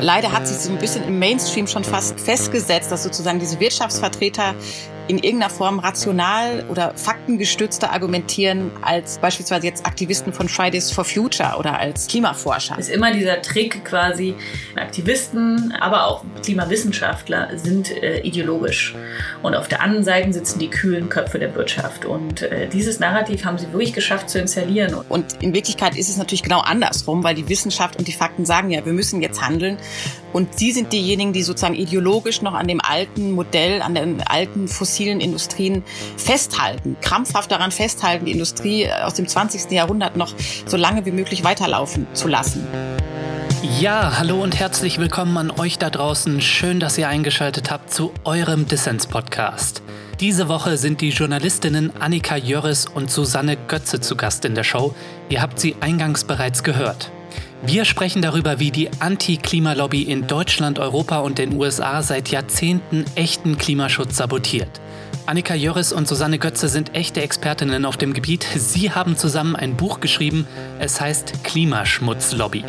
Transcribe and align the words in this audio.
Leider 0.00 0.32
hat 0.32 0.46
sich 0.46 0.58
so 0.58 0.70
ein 0.70 0.78
bisschen 0.78 1.04
im 1.04 1.18
Mainstream 1.18 1.66
schon 1.66 1.84
fast 1.84 2.18
festgesetzt, 2.18 2.90
dass 2.90 3.02
sozusagen 3.02 3.38
diese 3.38 3.60
Wirtschaftsvertreter 3.60 4.54
in 5.10 5.18
irgendeiner 5.18 5.50
Form 5.50 5.80
rational 5.80 6.64
oder 6.68 6.92
faktengestützter 6.94 7.92
argumentieren 7.92 8.70
als 8.80 9.18
beispielsweise 9.18 9.66
jetzt 9.66 9.84
Aktivisten 9.84 10.32
von 10.32 10.48
Fridays 10.48 10.92
for 10.92 11.04
Future 11.04 11.56
oder 11.58 11.76
als 11.76 12.06
Klimaforscher. 12.06 12.76
Es 12.78 12.88
ist 12.88 12.94
immer 12.94 13.12
dieser 13.12 13.42
Trick 13.42 13.84
quasi, 13.84 14.36
Aktivisten, 14.76 15.74
aber 15.80 16.06
auch 16.06 16.24
Klimawissenschaftler 16.44 17.58
sind 17.58 17.90
äh, 17.90 18.20
ideologisch. 18.20 18.94
Und 19.42 19.56
auf 19.56 19.66
der 19.66 19.82
anderen 19.82 20.04
Seite 20.04 20.32
sitzen 20.32 20.60
die 20.60 20.70
kühlen 20.70 21.08
Köpfe 21.08 21.40
der 21.40 21.56
Wirtschaft. 21.56 22.04
Und 22.04 22.42
äh, 22.42 22.68
dieses 22.68 23.00
Narrativ 23.00 23.44
haben 23.44 23.58
sie 23.58 23.66
wirklich 23.72 23.92
geschafft 23.92 24.30
zu 24.30 24.38
installieren. 24.38 24.94
Und 25.08 25.24
in 25.40 25.52
Wirklichkeit 25.52 25.96
ist 25.96 26.08
es 26.08 26.18
natürlich 26.18 26.44
genau 26.44 26.60
andersrum, 26.60 27.24
weil 27.24 27.34
die 27.34 27.48
Wissenschaft 27.48 27.96
und 27.96 28.06
die 28.06 28.12
Fakten 28.12 28.44
sagen 28.44 28.70
ja, 28.70 28.86
wir 28.86 28.92
müssen 28.92 29.20
jetzt 29.22 29.42
handeln. 29.42 29.76
Und 30.32 30.56
sie 30.56 30.70
sind 30.70 30.92
diejenigen, 30.92 31.32
die 31.32 31.42
sozusagen 31.42 31.74
ideologisch 31.74 32.42
noch 32.42 32.54
an 32.54 32.68
dem 32.68 32.80
alten 32.80 33.32
Modell, 33.32 33.82
an 33.82 33.96
den 33.96 34.22
alten 34.22 34.68
fossilen 34.68 34.99
Industrien 35.08 35.82
festhalten, 36.16 36.96
krampfhaft 37.00 37.50
daran 37.50 37.72
festhalten, 37.72 38.26
die 38.26 38.32
Industrie 38.32 38.90
aus 38.90 39.14
dem 39.14 39.26
20. 39.26 39.70
Jahrhundert 39.70 40.16
noch 40.16 40.34
so 40.66 40.76
lange 40.76 41.06
wie 41.06 41.12
möglich 41.12 41.42
weiterlaufen 41.44 42.06
zu 42.12 42.28
lassen. 42.28 42.66
Ja, 43.78 44.18
hallo 44.18 44.42
und 44.42 44.58
herzlich 44.58 44.98
willkommen 44.98 45.36
an 45.38 45.50
euch 45.50 45.78
da 45.78 45.90
draußen. 45.90 46.40
Schön, 46.40 46.80
dass 46.80 46.98
ihr 46.98 47.08
eingeschaltet 47.08 47.70
habt 47.70 47.92
zu 47.92 48.12
eurem 48.24 48.66
Dissens-Podcast. 48.66 49.82
Diese 50.20 50.48
Woche 50.48 50.76
sind 50.76 51.00
die 51.00 51.10
Journalistinnen 51.10 51.92
Annika 51.98 52.36
Jörres 52.36 52.84
und 52.86 53.10
Susanne 53.10 53.56
Götze 53.56 54.00
zu 54.00 54.16
Gast 54.16 54.44
in 54.44 54.54
der 54.54 54.64
Show. 54.64 54.94
Ihr 55.30 55.40
habt 55.40 55.58
sie 55.58 55.76
eingangs 55.80 56.24
bereits 56.24 56.62
gehört. 56.62 57.10
Wir 57.62 57.84
sprechen 57.84 58.22
darüber, 58.22 58.58
wie 58.58 58.70
die 58.70 58.90
Anti-Klimalobby 59.00 60.02
in 60.02 60.26
Deutschland, 60.26 60.78
Europa 60.78 61.20
und 61.20 61.38
den 61.38 61.58
USA 61.58 62.02
seit 62.02 62.30
Jahrzehnten 62.30 63.04
echten 63.14 63.58
Klimaschutz 63.58 64.16
sabotiert. 64.16 64.80
Annika 65.26 65.54
Jörres 65.54 65.92
und 65.92 66.08
Susanne 66.08 66.38
Götze 66.38 66.68
sind 66.68 66.94
echte 66.94 67.22
Expertinnen 67.22 67.84
auf 67.84 67.96
dem 67.96 68.12
Gebiet. 68.12 68.46
Sie 68.56 68.90
haben 68.90 69.16
zusammen 69.16 69.54
ein 69.56 69.76
Buch 69.76 70.00
geschrieben. 70.00 70.46
Es 70.78 71.00
heißt 71.00 71.44
Klimaschmutzlobby. 71.44 72.64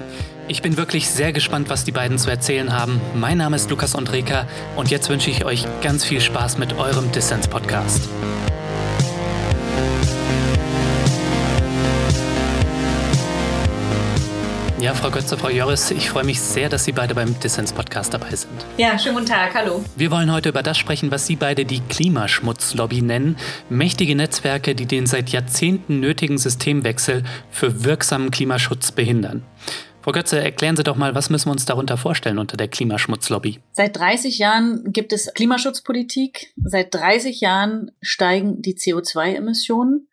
Ich 0.47 0.61
bin 0.61 0.77
wirklich 0.77 1.09
sehr 1.09 1.33
gespannt, 1.33 1.69
was 1.69 1.85
die 1.85 1.91
beiden 1.91 2.17
zu 2.17 2.30
erzählen 2.30 2.73
haben. 2.73 2.99
Mein 3.16 3.38
Name 3.38 3.55
ist 3.55 3.69
Lukas 3.69 3.95
Andreka 3.95 4.47
und 4.75 4.91
jetzt 4.91 5.09
wünsche 5.09 5.30
ich 5.30 5.45
euch 5.45 5.66
ganz 5.81 6.03
viel 6.03 6.21
Spaß 6.21 6.58
mit 6.58 6.73
eurem 6.77 7.11
Dissens-Podcast. 7.11 8.09
Ja, 14.81 14.95
Frau 14.95 15.11
Götze, 15.11 15.37
Frau 15.37 15.49
Joris, 15.49 15.91
ich 15.91 16.09
freue 16.09 16.23
mich 16.23 16.41
sehr, 16.41 16.67
dass 16.67 16.85
Sie 16.85 16.91
beide 16.91 17.13
beim 17.13 17.39
Dissens-Podcast 17.39 18.15
dabei 18.15 18.35
sind. 18.35 18.65
Ja, 18.77 18.97
schönen 18.97 19.13
guten 19.13 19.27
Tag, 19.27 19.53
hallo. 19.53 19.85
Wir 19.95 20.09
wollen 20.09 20.31
heute 20.31 20.49
über 20.49 20.63
das 20.63 20.75
sprechen, 20.75 21.11
was 21.11 21.27
Sie 21.27 21.35
beide 21.35 21.65
die 21.65 21.81
Klimaschmutzlobby 21.81 23.03
nennen. 23.03 23.37
Mächtige 23.69 24.15
Netzwerke, 24.15 24.73
die 24.73 24.87
den 24.87 25.05
seit 25.05 25.29
Jahrzehnten 25.29 25.99
nötigen 25.99 26.39
Systemwechsel 26.39 27.21
für 27.52 27.83
wirksamen 27.83 28.31
Klimaschutz 28.31 28.91
behindern. 28.91 29.43
Frau 30.02 30.13
Götze, 30.13 30.41
erklären 30.41 30.75
Sie 30.75 30.83
doch 30.83 30.95
mal, 30.95 31.13
was 31.13 31.29
müssen 31.29 31.49
wir 31.49 31.52
uns 31.52 31.65
darunter 31.65 31.95
vorstellen 31.95 32.39
unter 32.39 32.57
der 32.57 32.67
Klimaschmutzlobby? 32.67 33.59
Seit 33.73 33.95
30 33.95 34.39
Jahren 34.39 34.91
gibt 34.91 35.13
es 35.13 35.31
Klimaschutzpolitik. 35.35 36.55
Seit 36.63 36.91
30 36.91 37.39
Jahren 37.39 37.91
steigen 38.02 38.63
die 38.63 38.73
CO2-Emissionen. 38.73 40.07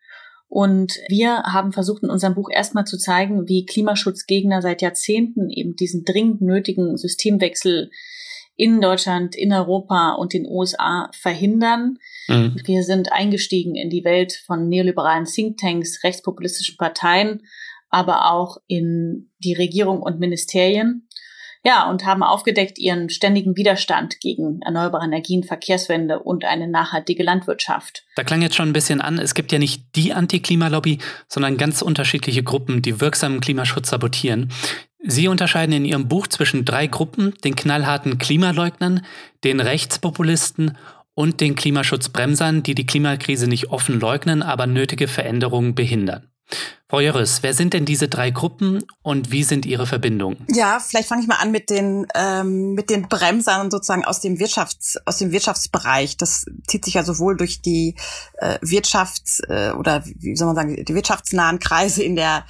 Und 0.49 0.97
wir 1.07 1.43
haben 1.43 1.71
versucht, 1.71 2.01
in 2.01 2.09
unserem 2.09 2.33
Buch 2.33 2.49
erstmal 2.51 2.85
zu 2.85 2.97
zeigen, 2.97 3.47
wie 3.47 3.65
Klimaschutzgegner 3.65 4.63
seit 4.63 4.81
Jahrzehnten 4.81 5.49
eben 5.49 5.75
diesen 5.75 6.03
dringend 6.03 6.41
nötigen 6.41 6.97
Systemwechsel 6.97 7.91
in 8.55 8.81
Deutschland, 8.81 9.35
in 9.35 9.53
Europa 9.53 10.13
und 10.13 10.33
den 10.33 10.47
USA 10.47 11.09
verhindern. 11.13 11.97
Mhm. 12.27 12.59
Wir 12.65 12.83
sind 12.83 13.13
eingestiegen 13.13 13.75
in 13.75 13.91
die 13.91 14.03
Welt 14.03 14.33
von 14.33 14.67
neoliberalen 14.67 15.25
Thinktanks, 15.25 16.03
rechtspopulistischen 16.03 16.77
Parteien, 16.77 17.43
aber 17.89 18.31
auch 18.31 18.57
in 18.67 19.29
die 19.37 19.53
Regierung 19.53 20.01
und 20.01 20.19
Ministerien 20.19 21.07
ja, 21.63 21.89
und 21.89 22.05
haben 22.05 22.23
aufgedeckt 22.23 22.79
ihren 22.79 23.09
ständigen 23.09 23.57
Widerstand 23.57 24.19
gegen 24.21 24.61
erneuerbare 24.61 25.05
Energien, 25.05 25.43
Verkehrswende 25.43 26.19
und 26.19 26.45
eine 26.45 26.67
nachhaltige 26.67 27.23
Landwirtschaft. 27.23 28.05
Da 28.15 28.23
klang 28.23 28.41
jetzt 28.41 28.55
schon 28.55 28.69
ein 28.69 28.73
bisschen 28.73 29.01
an, 29.01 29.19
es 29.19 29.33
gibt 29.33 29.51
ja 29.51 29.59
nicht 29.59 29.83
die 29.95 30.13
Antiklimalobby, 30.13 30.99
sondern 31.27 31.57
ganz 31.57 31.81
unterschiedliche 31.81 32.43
Gruppen, 32.43 32.81
die 32.81 33.01
wirksamen 33.01 33.41
Klimaschutz 33.41 33.89
sabotieren. 33.89 34.49
Sie 35.01 35.27
unterscheiden 35.27 35.73
in 35.73 35.85
Ihrem 35.85 36.07
Buch 36.07 36.27
zwischen 36.27 36.65
drei 36.65 36.87
Gruppen, 36.87 37.33
den 37.43 37.55
knallharten 37.55 38.17
Klimaleugnern, 38.17 39.05
den 39.43 39.59
Rechtspopulisten 39.59 40.77
und 41.13 41.41
den 41.41 41.55
Klimaschutzbremsern, 41.55 42.63
die 42.63 42.75
die 42.75 42.85
Klimakrise 42.85 43.47
nicht 43.47 43.71
offen 43.71 43.99
leugnen, 43.99 44.41
aber 44.43 44.67
nötige 44.67 45.07
Veränderungen 45.07 45.75
behindern. 45.75 46.29
Frau 46.87 47.01
Jörres, 47.01 47.43
wer 47.43 47.53
sind 47.53 47.73
denn 47.73 47.85
diese 47.85 48.07
drei 48.07 48.31
Gruppen 48.31 48.83
und 49.03 49.31
wie 49.31 49.43
sind 49.43 49.67
ihre 49.67 49.85
Verbindungen? 49.85 50.43
Ja, 50.49 50.79
vielleicht 50.79 51.07
fange 51.07 51.21
ich 51.21 51.27
mal 51.27 51.35
an 51.35 51.51
mit 51.51 51.69
den 51.69 52.07
ähm, 52.15 52.73
mit 52.73 52.89
den 52.89 53.07
Bremsern 53.07 53.69
sozusagen 53.69 54.05
aus 54.05 54.21
dem 54.21 54.39
Wirtschafts 54.39 54.97
aus 55.05 55.17
dem 55.17 55.31
Wirtschaftsbereich. 55.31 56.17
Das 56.17 56.45
zieht 56.67 56.85
sich 56.85 56.95
ja 56.95 57.03
sowohl 57.03 57.37
durch 57.37 57.61
die 57.61 57.93
äh, 58.39 58.57
Wirtschafts 58.61 59.39
äh, 59.47 59.71
oder 59.77 60.03
wie 60.03 60.35
soll 60.35 60.47
man 60.47 60.55
sagen 60.55 60.83
die 60.83 60.95
wirtschaftsnahen 60.95 61.59
Kreise 61.59 62.01
in 62.01 62.15
der 62.15 62.43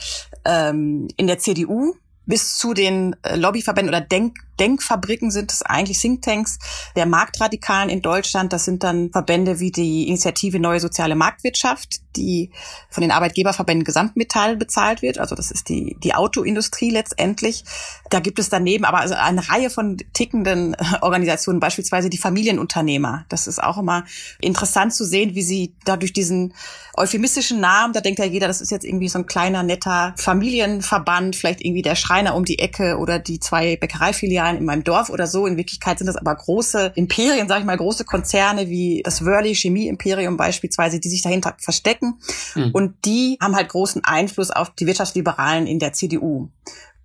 ähm, 0.46 1.10
in 1.18 1.28
der 1.28 1.40
CDU 1.40 1.96
bis 2.26 2.58
zu 2.58 2.74
den 2.74 3.18
äh, 3.24 3.36
Lobbyverbänden 3.36 3.94
oder 3.94 4.06
Denk 4.06 4.38
Denkfabriken 4.60 5.32
sind 5.32 5.52
es 5.52 5.62
eigentlich 5.64 6.00
Thinktanks 6.00 6.60
der 6.96 7.06
Marktradikalen 7.06 7.90
in 7.90 8.02
Deutschland. 8.02 8.54
Das 8.54 8.66
sind 8.66 8.84
dann 8.84 9.10
Verbände 9.12 9.60
wie 9.60 9.72
die 9.72 10.08
Initiative 10.08 10.60
Neue 10.60 10.80
Soziale 10.80 11.16
Marktwirtschaft, 11.16 12.02
die 12.16 12.52
von 12.90 13.02
den 13.02 13.12
Arbeitgeberverbänden 13.12 13.84
Gesamtmetall 13.84 14.58
bezahlt 14.58 15.02
wird. 15.02 15.18
Also 15.18 15.36
das 15.36 15.52
ist 15.52 15.70
die, 15.70 15.96
die 16.04 16.14
Autoindustrie 16.14 16.90
letztendlich. 16.90 17.64
Da 18.10 18.20
gibt 18.20 18.40
es 18.40 18.50
daneben 18.50 18.86
aber 18.86 19.00
also 19.00 19.16
eine 19.16 19.50
Reihe 19.50 19.70
von 19.70 19.98
tickenden 20.14 20.76
Organisationen, 21.02 21.60
beispielsweise 21.60 22.10
die 22.10 22.18
Familienunternehmer. 22.18 23.26
Das 23.30 23.48
ist 23.48 23.62
auch 23.62 23.78
immer 23.78 24.06
interessant 24.42 24.94
zu 24.94 25.06
sehen, 25.06 25.36
wie 25.36 25.44
sie 25.44 25.74
da 25.86 25.98
durch 25.98 26.14
diesen 26.14 26.54
euphemistischen 27.00 27.62
Namen, 27.62 27.94
da 27.94 28.02
denkt 28.02 28.20
ja 28.20 28.26
jeder, 28.26 28.48
das 28.48 28.60
ist 28.60 28.72
jetzt 28.72 28.84
irgendwie 28.84 29.08
so 29.08 29.20
ein 29.20 29.26
kleiner, 29.26 29.64
netter 29.64 30.14
Familienverband, 30.18 31.36
vielleicht 31.36 31.64
irgendwie 31.64 31.82
der 31.82 31.96
Schreiner 31.96 32.36
um 32.36 32.44
die 32.44 32.60
Ecke 32.60 32.98
oder 32.98 33.20
die 33.20 33.40
zwei 33.40 33.78
Bäckereifilialen 33.78 34.49
Filialen 34.50 34.58
in 34.58 34.66
meinem 34.66 34.84
Dorf 34.84 35.10
oder 35.10 35.28
so. 35.28 35.46
In 35.46 35.58
Wirklichkeit 35.58 35.98
sind 35.98 36.08
das 36.08 36.16
aber 36.16 36.36
große 36.36 36.94
Imperien, 36.96 37.48
sage 37.48 37.62
ich 37.62 37.66
mal, 37.66 37.78
große 37.78 38.06
Konzerne 38.06 38.70
wie 38.70 39.02
das 39.04 39.26
Wörley 39.26 39.56
Chemie 39.56 39.88
Imperium 39.88 40.38
beispielsweise, 40.38 41.00
die 41.00 41.10
sich 41.10 41.22
dahinter 41.22 41.56
verstecken. 41.60 42.20
Mhm. 42.56 42.72
Und 42.72 43.06
die 43.06 43.38
haben 43.42 43.56
halt 43.56 43.70
großen 43.70 44.04
Einfluss 44.04 44.52
auf 44.52 44.72
die 44.72 44.88
Wirtschaftsliberalen 44.88 45.68
in 45.68 45.80
der 45.80 45.94
CDU. 45.94 46.50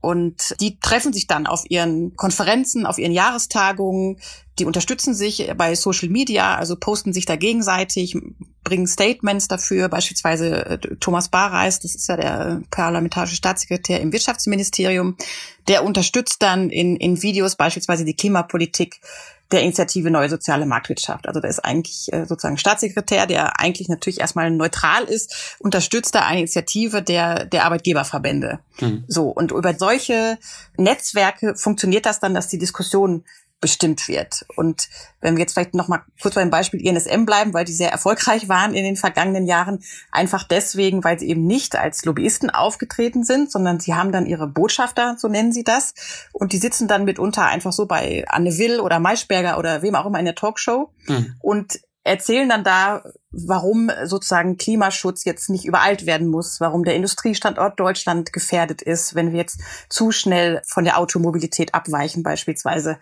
Und 0.04 0.54
die 0.60 0.78
treffen 0.78 1.12
sich 1.12 1.26
dann 1.26 1.46
auf 1.46 1.64
ihren 1.68 2.14
Konferenzen, 2.14 2.84
auf 2.84 2.98
ihren 2.98 3.12
Jahrestagungen. 3.12 4.18
Die 4.58 4.66
unterstützen 4.66 5.14
sich 5.14 5.50
bei 5.56 5.74
Social 5.74 6.10
Media, 6.10 6.56
also 6.56 6.76
posten 6.76 7.12
sich 7.12 7.24
da 7.24 7.36
gegenseitig, 7.36 8.16
bringen 8.62 8.86
Statements 8.86 9.48
dafür. 9.48 9.88
Beispielsweise 9.88 10.66
äh, 10.66 10.78
Thomas 11.00 11.30
Barreis, 11.30 11.80
das 11.80 11.94
ist 11.94 12.08
ja 12.08 12.16
der 12.16 12.62
parlamentarische 12.70 13.36
Staatssekretär 13.36 14.00
im 14.00 14.12
Wirtschaftsministerium, 14.12 15.16
der 15.68 15.84
unterstützt 15.84 16.42
dann 16.42 16.68
in, 16.70 16.96
in 16.96 17.22
Videos 17.22 17.56
beispielsweise 17.56 18.04
die 18.04 18.14
Klimapolitik 18.14 19.00
der 19.52 19.62
Initiative 19.62 20.10
Neue 20.10 20.28
Soziale 20.28 20.66
Marktwirtschaft. 20.66 21.28
Also 21.28 21.40
der 21.40 21.50
ist 21.50 21.64
eigentlich 21.64 22.12
äh, 22.12 22.24
sozusagen 22.26 22.56
Staatssekretär, 22.56 23.26
der 23.26 23.60
eigentlich 23.60 23.88
natürlich 23.88 24.20
erstmal 24.20 24.50
neutral 24.50 25.04
ist, 25.04 25.56
unterstützt 25.58 26.14
da 26.14 26.24
eine 26.24 26.40
Initiative 26.40 27.02
der, 27.02 27.44
der 27.44 27.64
Arbeitgeberverbände. 27.64 28.60
Hm. 28.78 29.04
So, 29.06 29.28
und 29.28 29.52
über 29.52 29.74
solche 29.74 30.38
Netzwerke 30.76 31.54
funktioniert 31.56 32.06
das 32.06 32.20
dann, 32.20 32.34
dass 32.34 32.48
die 32.48 32.58
Diskussion 32.58 33.24
bestimmt 33.64 34.08
wird. 34.08 34.44
Und 34.56 34.90
wenn 35.22 35.36
wir 35.36 35.40
jetzt 35.40 35.54
vielleicht 35.54 35.72
noch 35.72 35.88
mal 35.88 36.02
kurz 36.20 36.34
beim 36.34 36.50
Beispiel 36.50 36.86
INSM 36.86 37.24
bleiben, 37.24 37.54
weil 37.54 37.64
die 37.64 37.72
sehr 37.72 37.90
erfolgreich 37.90 38.46
waren 38.50 38.74
in 38.74 38.84
den 38.84 38.96
vergangenen 38.96 39.46
Jahren, 39.46 39.82
einfach 40.12 40.44
deswegen, 40.44 41.02
weil 41.02 41.18
sie 41.18 41.30
eben 41.30 41.46
nicht 41.46 41.74
als 41.74 42.04
Lobbyisten 42.04 42.50
aufgetreten 42.50 43.24
sind, 43.24 43.50
sondern 43.50 43.80
sie 43.80 43.94
haben 43.94 44.12
dann 44.12 44.26
ihre 44.26 44.46
Botschafter, 44.46 45.16
so 45.18 45.28
nennen 45.28 45.50
sie 45.50 45.64
das, 45.64 45.94
und 46.32 46.52
die 46.52 46.58
sitzen 46.58 46.88
dann 46.88 47.06
mitunter 47.06 47.46
einfach 47.46 47.72
so 47.72 47.86
bei 47.86 48.26
Anne 48.28 48.58
Will 48.58 48.80
oder 48.80 48.98
Maischberger 48.98 49.58
oder 49.58 49.80
wem 49.80 49.94
auch 49.94 50.04
immer 50.04 50.18
in 50.18 50.26
der 50.26 50.34
Talkshow 50.34 50.92
mhm. 51.06 51.36
und 51.40 51.80
erzählen 52.04 52.48
dann 52.50 52.64
da, 52.64 53.02
warum 53.30 53.90
sozusagen 54.04 54.58
Klimaschutz 54.58 55.24
jetzt 55.24 55.48
nicht 55.48 55.64
übereilt 55.64 56.04
werden 56.06 56.28
muss, 56.28 56.60
warum 56.60 56.84
der 56.84 56.94
Industriestandort 56.94 57.80
Deutschland 57.80 58.32
gefährdet 58.32 58.82
ist, 58.82 59.14
wenn 59.14 59.32
wir 59.32 59.38
jetzt 59.38 59.60
zu 59.88 60.12
schnell 60.12 60.60
von 60.66 60.84
der 60.84 60.98
Automobilität 60.98 61.74
abweichen 61.74 62.22
beispielsweise 62.22 62.98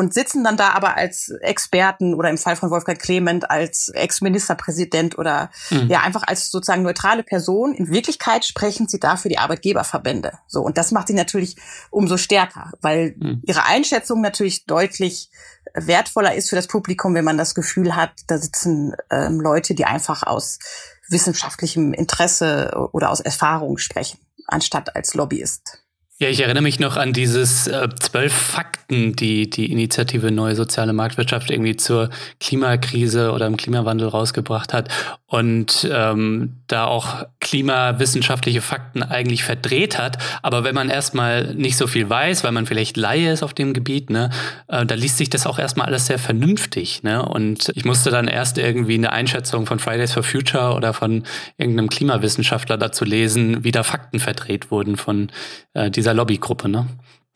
und 0.00 0.14
sitzen 0.14 0.42
dann 0.42 0.56
da 0.56 0.70
aber 0.70 0.96
als 0.96 1.28
Experten 1.42 2.14
oder 2.14 2.30
im 2.30 2.38
Fall 2.38 2.56
von 2.56 2.70
Wolfgang 2.70 2.98
Clement 2.98 3.50
als 3.50 3.90
Ex-Ministerpräsident 3.90 5.18
oder 5.18 5.50
mhm. 5.68 5.88
ja 5.90 6.00
einfach 6.00 6.22
als 6.26 6.50
sozusagen 6.50 6.80
neutrale 6.80 7.22
Person. 7.22 7.74
In 7.74 7.90
Wirklichkeit 7.90 8.46
sprechen 8.46 8.88
sie 8.88 8.98
da 8.98 9.16
für 9.16 9.28
die 9.28 9.36
Arbeitgeberverbände. 9.36 10.38
So 10.46 10.62
und 10.62 10.78
das 10.78 10.90
macht 10.90 11.08
sie 11.08 11.12
natürlich 11.12 11.56
umso 11.90 12.16
stärker, 12.16 12.72
weil 12.80 13.14
mhm. 13.18 13.42
ihre 13.44 13.66
Einschätzung 13.66 14.22
natürlich 14.22 14.64
deutlich 14.64 15.30
wertvoller 15.74 16.34
ist 16.34 16.48
für 16.48 16.56
das 16.56 16.66
Publikum, 16.66 17.14
wenn 17.14 17.26
man 17.26 17.36
das 17.36 17.54
Gefühl 17.54 17.94
hat, 17.94 18.12
da 18.26 18.38
sitzen 18.38 18.94
ähm, 19.10 19.38
Leute, 19.38 19.74
die 19.74 19.84
einfach 19.84 20.22
aus 20.22 20.60
wissenschaftlichem 21.10 21.92
Interesse 21.92 22.88
oder 22.92 23.10
aus 23.10 23.20
Erfahrung 23.20 23.76
sprechen, 23.76 24.18
anstatt 24.46 24.96
als 24.96 25.12
Lobbyist. 25.12 25.82
Ja, 26.22 26.28
ich 26.28 26.42
erinnere 26.42 26.62
mich 26.62 26.78
noch 26.78 26.98
an 26.98 27.14
dieses 27.14 27.66
äh, 27.66 27.88
zwölf 27.98 28.34
Fakten, 28.34 29.16
die 29.16 29.48
die 29.48 29.72
Initiative 29.72 30.30
Neue 30.30 30.54
Soziale 30.54 30.92
Marktwirtschaft 30.92 31.50
irgendwie 31.50 31.76
zur 31.76 32.10
Klimakrise 32.40 33.32
oder 33.32 33.46
im 33.46 33.56
Klimawandel 33.56 34.06
rausgebracht 34.06 34.74
hat 34.74 34.90
und 35.30 35.88
ähm, 35.90 36.56
da 36.66 36.86
auch 36.86 37.24
klimawissenschaftliche 37.38 38.60
Fakten 38.60 39.04
eigentlich 39.04 39.44
verdreht 39.44 39.96
hat. 39.96 40.18
Aber 40.42 40.64
wenn 40.64 40.74
man 40.74 40.90
erstmal 40.90 41.54
nicht 41.54 41.76
so 41.76 41.86
viel 41.86 42.10
weiß, 42.10 42.42
weil 42.42 42.50
man 42.50 42.66
vielleicht 42.66 42.96
Laie 42.96 43.32
ist 43.32 43.44
auf 43.44 43.54
dem 43.54 43.72
Gebiet, 43.72 44.10
ne, 44.10 44.30
äh, 44.66 44.84
da 44.84 44.96
liest 44.96 45.18
sich 45.18 45.30
das 45.30 45.46
auch 45.46 45.60
erstmal 45.60 45.86
alles 45.86 46.06
sehr 46.06 46.18
vernünftig. 46.18 47.04
Ne? 47.04 47.24
Und 47.24 47.70
ich 47.76 47.84
musste 47.84 48.10
dann 48.10 48.26
erst 48.26 48.58
irgendwie 48.58 48.94
eine 48.94 49.12
Einschätzung 49.12 49.66
von 49.66 49.78
Fridays 49.78 50.12
for 50.12 50.24
Future 50.24 50.74
oder 50.74 50.92
von 50.92 51.22
irgendeinem 51.56 51.90
Klimawissenschaftler 51.90 52.76
dazu 52.76 53.04
lesen, 53.04 53.62
wie 53.62 53.70
da 53.70 53.84
Fakten 53.84 54.18
verdreht 54.18 54.72
wurden 54.72 54.96
von 54.96 55.30
äh, 55.74 55.92
dieser 55.92 56.09
dieser 56.10 56.14
Lobbygruppe, 56.14 56.68
ne? 56.68 56.86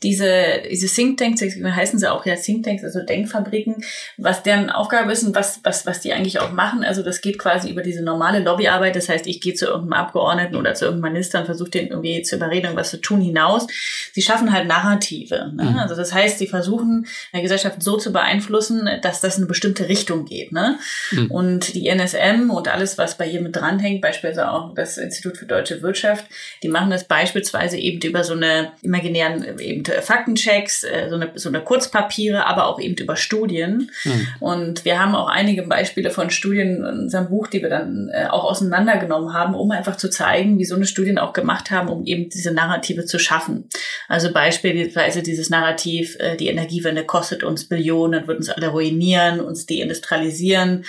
Diese, 0.05 0.63
diese 0.71 0.87
Thinktanks, 0.87 1.41
heißen 1.41 1.99
sie 1.99 2.11
auch 2.11 2.27
ja 2.27 2.37
Thinktanks, 2.37 2.85
also 2.85 3.01
Denkfabriken, 3.01 3.83
was 4.19 4.43
deren 4.43 4.71
Aufgabe 4.71 5.11
ist 5.11 5.25
und 5.25 5.35
was, 5.35 5.61
was, 5.65 5.87
was 5.87 6.01
die 6.01 6.13
eigentlich 6.13 6.39
auch 6.39 6.53
machen. 6.53 6.85
Also 6.85 7.03
das 7.03 7.23
geht 7.23 7.39
quasi 7.39 7.71
über 7.71 7.83
diese 7.83 8.03
normale 8.03 8.41
Lobbyarbeit. 8.41 8.95
Das 8.95 9.09
heißt, 9.09 9.27
ich 9.27 9.41
gehe 9.41 9.55
zu 9.55 9.65
irgendeinem 9.67 9.95
Abgeordneten 9.95 10.57
oder 10.57 10.75
zu 10.75 10.85
irgendeinem 10.85 11.15
Minister 11.15 11.41
und 11.41 11.47
versuche 11.47 11.71
den 11.71 11.89
irgendwie 11.89 12.23
zu 12.23 12.37
überreden, 12.37 12.77
was 12.77 12.91
zu 12.91 13.01
tun 13.01 13.23
hinaus. 13.23 13.67
Sie 14.13 14.23
schaffen 14.23 14.53
halt 14.53 14.69
Narrative. 14.69 15.53
Ne? 15.55 15.65
Mhm. 15.65 15.79
Also 15.79 15.97
das 15.97 16.13
heißt, 16.13 16.39
sie 16.39 16.47
versuchen, 16.47 17.07
eine 17.33 17.43
Gesellschaft 17.43 17.83
so 17.83 17.97
zu 17.97 18.13
beeinflussen, 18.13 18.89
dass 19.03 19.23
das 19.23 19.37
in 19.37 19.45
eine 19.45 19.49
bestimmte 19.49 19.89
Richtung 19.89 20.27
geht. 20.27 20.53
Ne? 20.53 20.79
Mhm. 21.13 21.31
Und 21.31 21.75
die 21.75 21.89
NSM 21.89 22.51
und 22.51 22.69
alles, 22.69 22.99
was 22.99 23.17
bei 23.17 23.27
ihr 23.27 23.41
mit 23.41 23.57
dranhängt, 23.57 24.03
beispielsweise 24.03 24.51
auch 24.51 24.75
das 24.75 24.99
Institut 24.99 25.39
für 25.39 25.47
deutsche 25.47 25.81
Wirtschaft, 25.81 26.27
die 26.63 26.69
machen 26.69 26.91
das 26.91 27.05
beispielsweise 27.05 27.79
eben 27.79 28.01
über 28.03 28.23
so 28.23 28.35
eine 28.35 28.73
imaginären 28.83 29.59
eben 29.59 29.83
Faktenchecks, 30.03 30.85
äh, 30.85 31.09
so, 31.09 31.17
eine, 31.17 31.31
so 31.35 31.49
eine 31.49 31.61
Kurzpapiere, 31.61 32.47
aber 32.47 32.67
auch 32.67 32.81
eben 32.81 32.95
über 32.95 33.17
Studien. 33.17 33.91
Mhm. 34.05 34.27
Und 34.41 34.85
wir 34.85 34.99
haben 34.99 35.15
auch 35.15 35.29
einige 35.29 35.63
Beispiele 35.63 36.11
von 36.11 36.31
Studien 36.31 36.77
in 36.77 36.85
unserem 36.85 37.29
Buch, 37.29 37.49
die 37.49 37.63
wir 37.63 37.71
dann 37.71 38.11
äh, 38.13 38.27
auch 38.27 38.45
auseinandergenommen 38.45 39.33
haben, 39.33 39.55
um 39.55 39.71
einfach 39.71 39.97
zu 39.97 40.11
zeigen, 40.11 40.59
wie 40.59 40.65
so 40.65 40.75
eine 40.77 40.87
Studien 40.87 41.19
auch 41.19 41.33
gemacht 41.33 41.71
haben, 41.71 41.89
um 41.89 42.05
eben 42.05 42.29
diese 42.29 42.53
Narrative 42.53 43.05
zu 43.05 43.19
schaffen. 43.19 43.69
Also 44.09 44.33
beispielsweise 44.33 45.23
dieses 45.23 45.51
Narrativ, 45.51 46.17
äh, 46.19 46.37
die 46.37 46.49
Energiewende 46.49 47.05
kostet 47.05 47.45
uns 47.45 47.69
Billionen, 47.69 48.27
wird 48.27 48.39
uns 48.39 48.51
alle 48.51 48.69
ruinieren, 48.69 49.41
uns 49.41 49.67
deindustrialisieren 49.67 50.85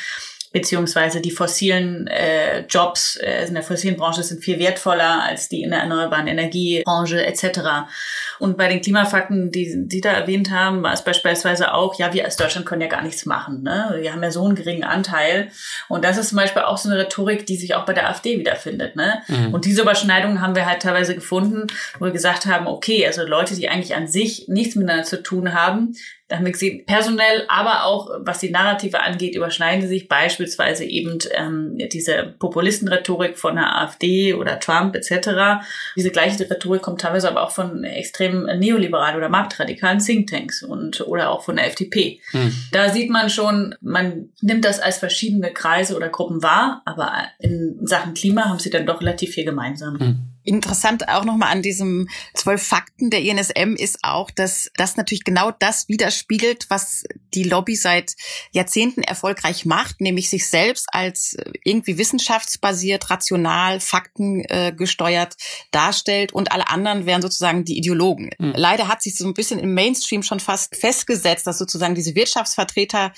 beziehungsweise 0.56 1.20
die 1.20 1.32
fossilen 1.32 2.08
äh, 2.08 2.62
Jobs 2.70 3.18
äh, 3.18 3.46
in 3.46 3.56
der 3.56 3.62
fossilen 3.62 3.98
Branche 3.98 4.24
sind 4.24 4.42
viel 4.42 4.58
wertvoller 4.58 5.22
als 5.22 5.50
die 5.50 5.64
in 5.64 5.72
der 5.72 5.82
erneuerbaren 5.82 6.28
Energiebranche 6.28 7.26
etc. 7.26 7.60
Und 8.40 8.56
bei 8.56 8.70
den 8.70 8.80
Klimafakten, 8.80 9.52
die 9.52 9.86
Sie 9.90 10.00
da 10.00 10.12
erwähnt 10.12 10.52
haben, 10.52 10.82
war 10.82 10.94
es 10.94 11.04
beispielsweise 11.04 11.74
auch, 11.74 12.00
ja, 12.00 12.14
wir 12.14 12.24
als 12.24 12.38
Deutschland 12.38 12.66
können 12.66 12.82
ja 12.82 12.88
gar 12.88 13.02
nichts 13.02 13.26
machen. 13.26 13.64
Ne? 13.64 13.98
Wir 14.00 14.14
haben 14.14 14.24
ja 14.24 14.32
so 14.32 14.46
einen 14.46 14.56
geringen 14.56 14.86
Anteil. 14.86 15.50
Und 15.90 16.06
das 16.06 16.18
ist 16.18 16.30
zum 16.30 16.38
Beispiel 16.38 16.62
auch 16.62 16.78
so 16.78 16.88
eine 16.88 17.00
Rhetorik, 17.00 17.46
die 17.46 17.58
sich 17.58 17.76
auch 17.76 17.86
bei 17.86 17.92
der 17.92 18.08
AfD 18.08 18.40
wiederfindet. 18.40 18.96
Ne? 18.96 19.24
Mhm. 19.28 19.54
Und 19.54 19.66
diese 19.66 19.82
Überschneidungen 19.82 20.40
haben 20.40 20.56
wir 20.56 20.66
halt 20.66 20.82
teilweise 20.82 21.16
gefunden, 21.16 21.68
wo 22.00 22.06
wir 22.06 22.14
gesagt 22.14 22.46
haben, 22.46 22.68
okay, 22.68 23.06
also 23.06 23.26
Leute, 23.26 23.56
die 23.56 23.68
eigentlich 23.68 23.94
an 23.94 24.08
sich 24.08 24.46
nichts 24.48 24.76
miteinander 24.76 25.04
zu 25.04 25.22
tun 25.22 25.54
haben, 25.54 25.98
da 26.28 26.38
haben 26.38 26.46
wir 26.46 26.54
gesehen, 26.54 26.86
personell, 26.88 27.46
aber 27.50 27.86
auch 27.86 28.10
was 28.20 28.40
die 28.40 28.50
Narrative 28.50 29.00
angeht, 29.00 29.36
überschneiden 29.36 29.88
sich 29.88 30.08
beispielsweise 30.08 30.84
eben 30.84 31.20
ähm, 31.36 31.78
diese 31.94 32.36
Populistenrhetorik 32.40 33.38
von 33.38 33.56
der 33.56 33.76
AfD 33.76 34.34
oder 34.34 34.60
Trump 34.60 34.96
etc. 34.96 35.64
Diese 35.96 36.10
gleiche 36.10 36.50
Rhetorik 36.50 36.82
kommt 36.82 37.02
teilweise 37.02 37.30
aber 37.30 37.44
auch 37.44 37.52
von 37.52 37.84
extrem 37.84 38.46
neoliberalen 38.46 39.18
oder 39.18 39.30
marktradikalen 39.30 40.00
Thinktanks 40.00 40.64
und 40.64 41.02
oder 41.02 41.30
auch 41.30 41.44
von 41.44 41.58
der 41.58 41.68
FDP. 41.68 42.20
Hm. 42.32 42.52
Da 42.72 42.90
sieht 42.90 43.12
man 43.12 43.30
schon, 43.30 43.76
man 43.82 44.30
nimmt 44.42 44.66
das 44.66 44.80
als 44.80 44.98
verschiedene 44.98 45.54
Kreise 45.54 45.96
oder 45.96 46.10
Gruppen 46.10 46.42
wahr, 46.42 46.82
aber 46.86 47.12
in 47.38 47.80
Sachen 47.84 48.16
Klima 48.16 48.46
haben 48.46 48.60
sie 48.60 48.72
dann 48.72 48.88
doch 48.88 49.02
relativ 49.02 49.36
viel 49.36 49.46
gemeinsam. 49.46 50.00
Hm. 50.00 50.35
Interessant 50.46 51.10
auch 51.10 51.26
nochmal 51.26 51.52
an 51.52 51.62
diesem 51.62 52.08
zwölf 52.34 52.64
Fakten 52.64 53.10
der 53.10 53.22
INSM 53.22 53.76
ist 53.76 54.00
auch, 54.04 54.32
dass 54.32 54.70
das 54.76 54.96
natürlich 54.96 55.24
genau 55.24 55.52
das 55.52 55.90
widerspiegelt, 55.90 56.68
was 56.70 57.04
die 57.34 57.44
Lobby 57.44 57.76
seit 57.76 58.14
Jahrzehnten 58.52 59.02
erfolgreich 59.02 59.66
macht, 59.66 60.02
nämlich 60.02 60.30
sich 60.30 60.48
selbst 60.50 60.88
als 60.92 61.36
irgendwie 61.64 61.98
wissenschaftsbasiert, 61.98 63.10
rational, 63.10 63.80
faktengesteuert 63.80 65.34
äh, 65.34 65.66
darstellt 65.72 66.32
und 66.32 66.52
alle 66.52 66.70
anderen 66.70 67.06
wären 67.06 67.22
sozusagen 67.22 67.66
die 67.66 67.78
Ideologen. 67.78 68.30
Mhm. 68.38 68.54
Leider 68.56 68.88
hat 68.88 69.02
sich 69.02 69.18
so 69.18 69.26
ein 69.26 69.34
bisschen 69.34 69.60
im 69.60 69.74
Mainstream 69.74 70.24
schon 70.24 70.40
fast 70.40 70.76
festgesetzt, 70.76 71.48
dass 71.48 71.58
sozusagen 71.58 71.96
diese 71.96 72.16
Wirtschaftsvertreter 72.16 73.12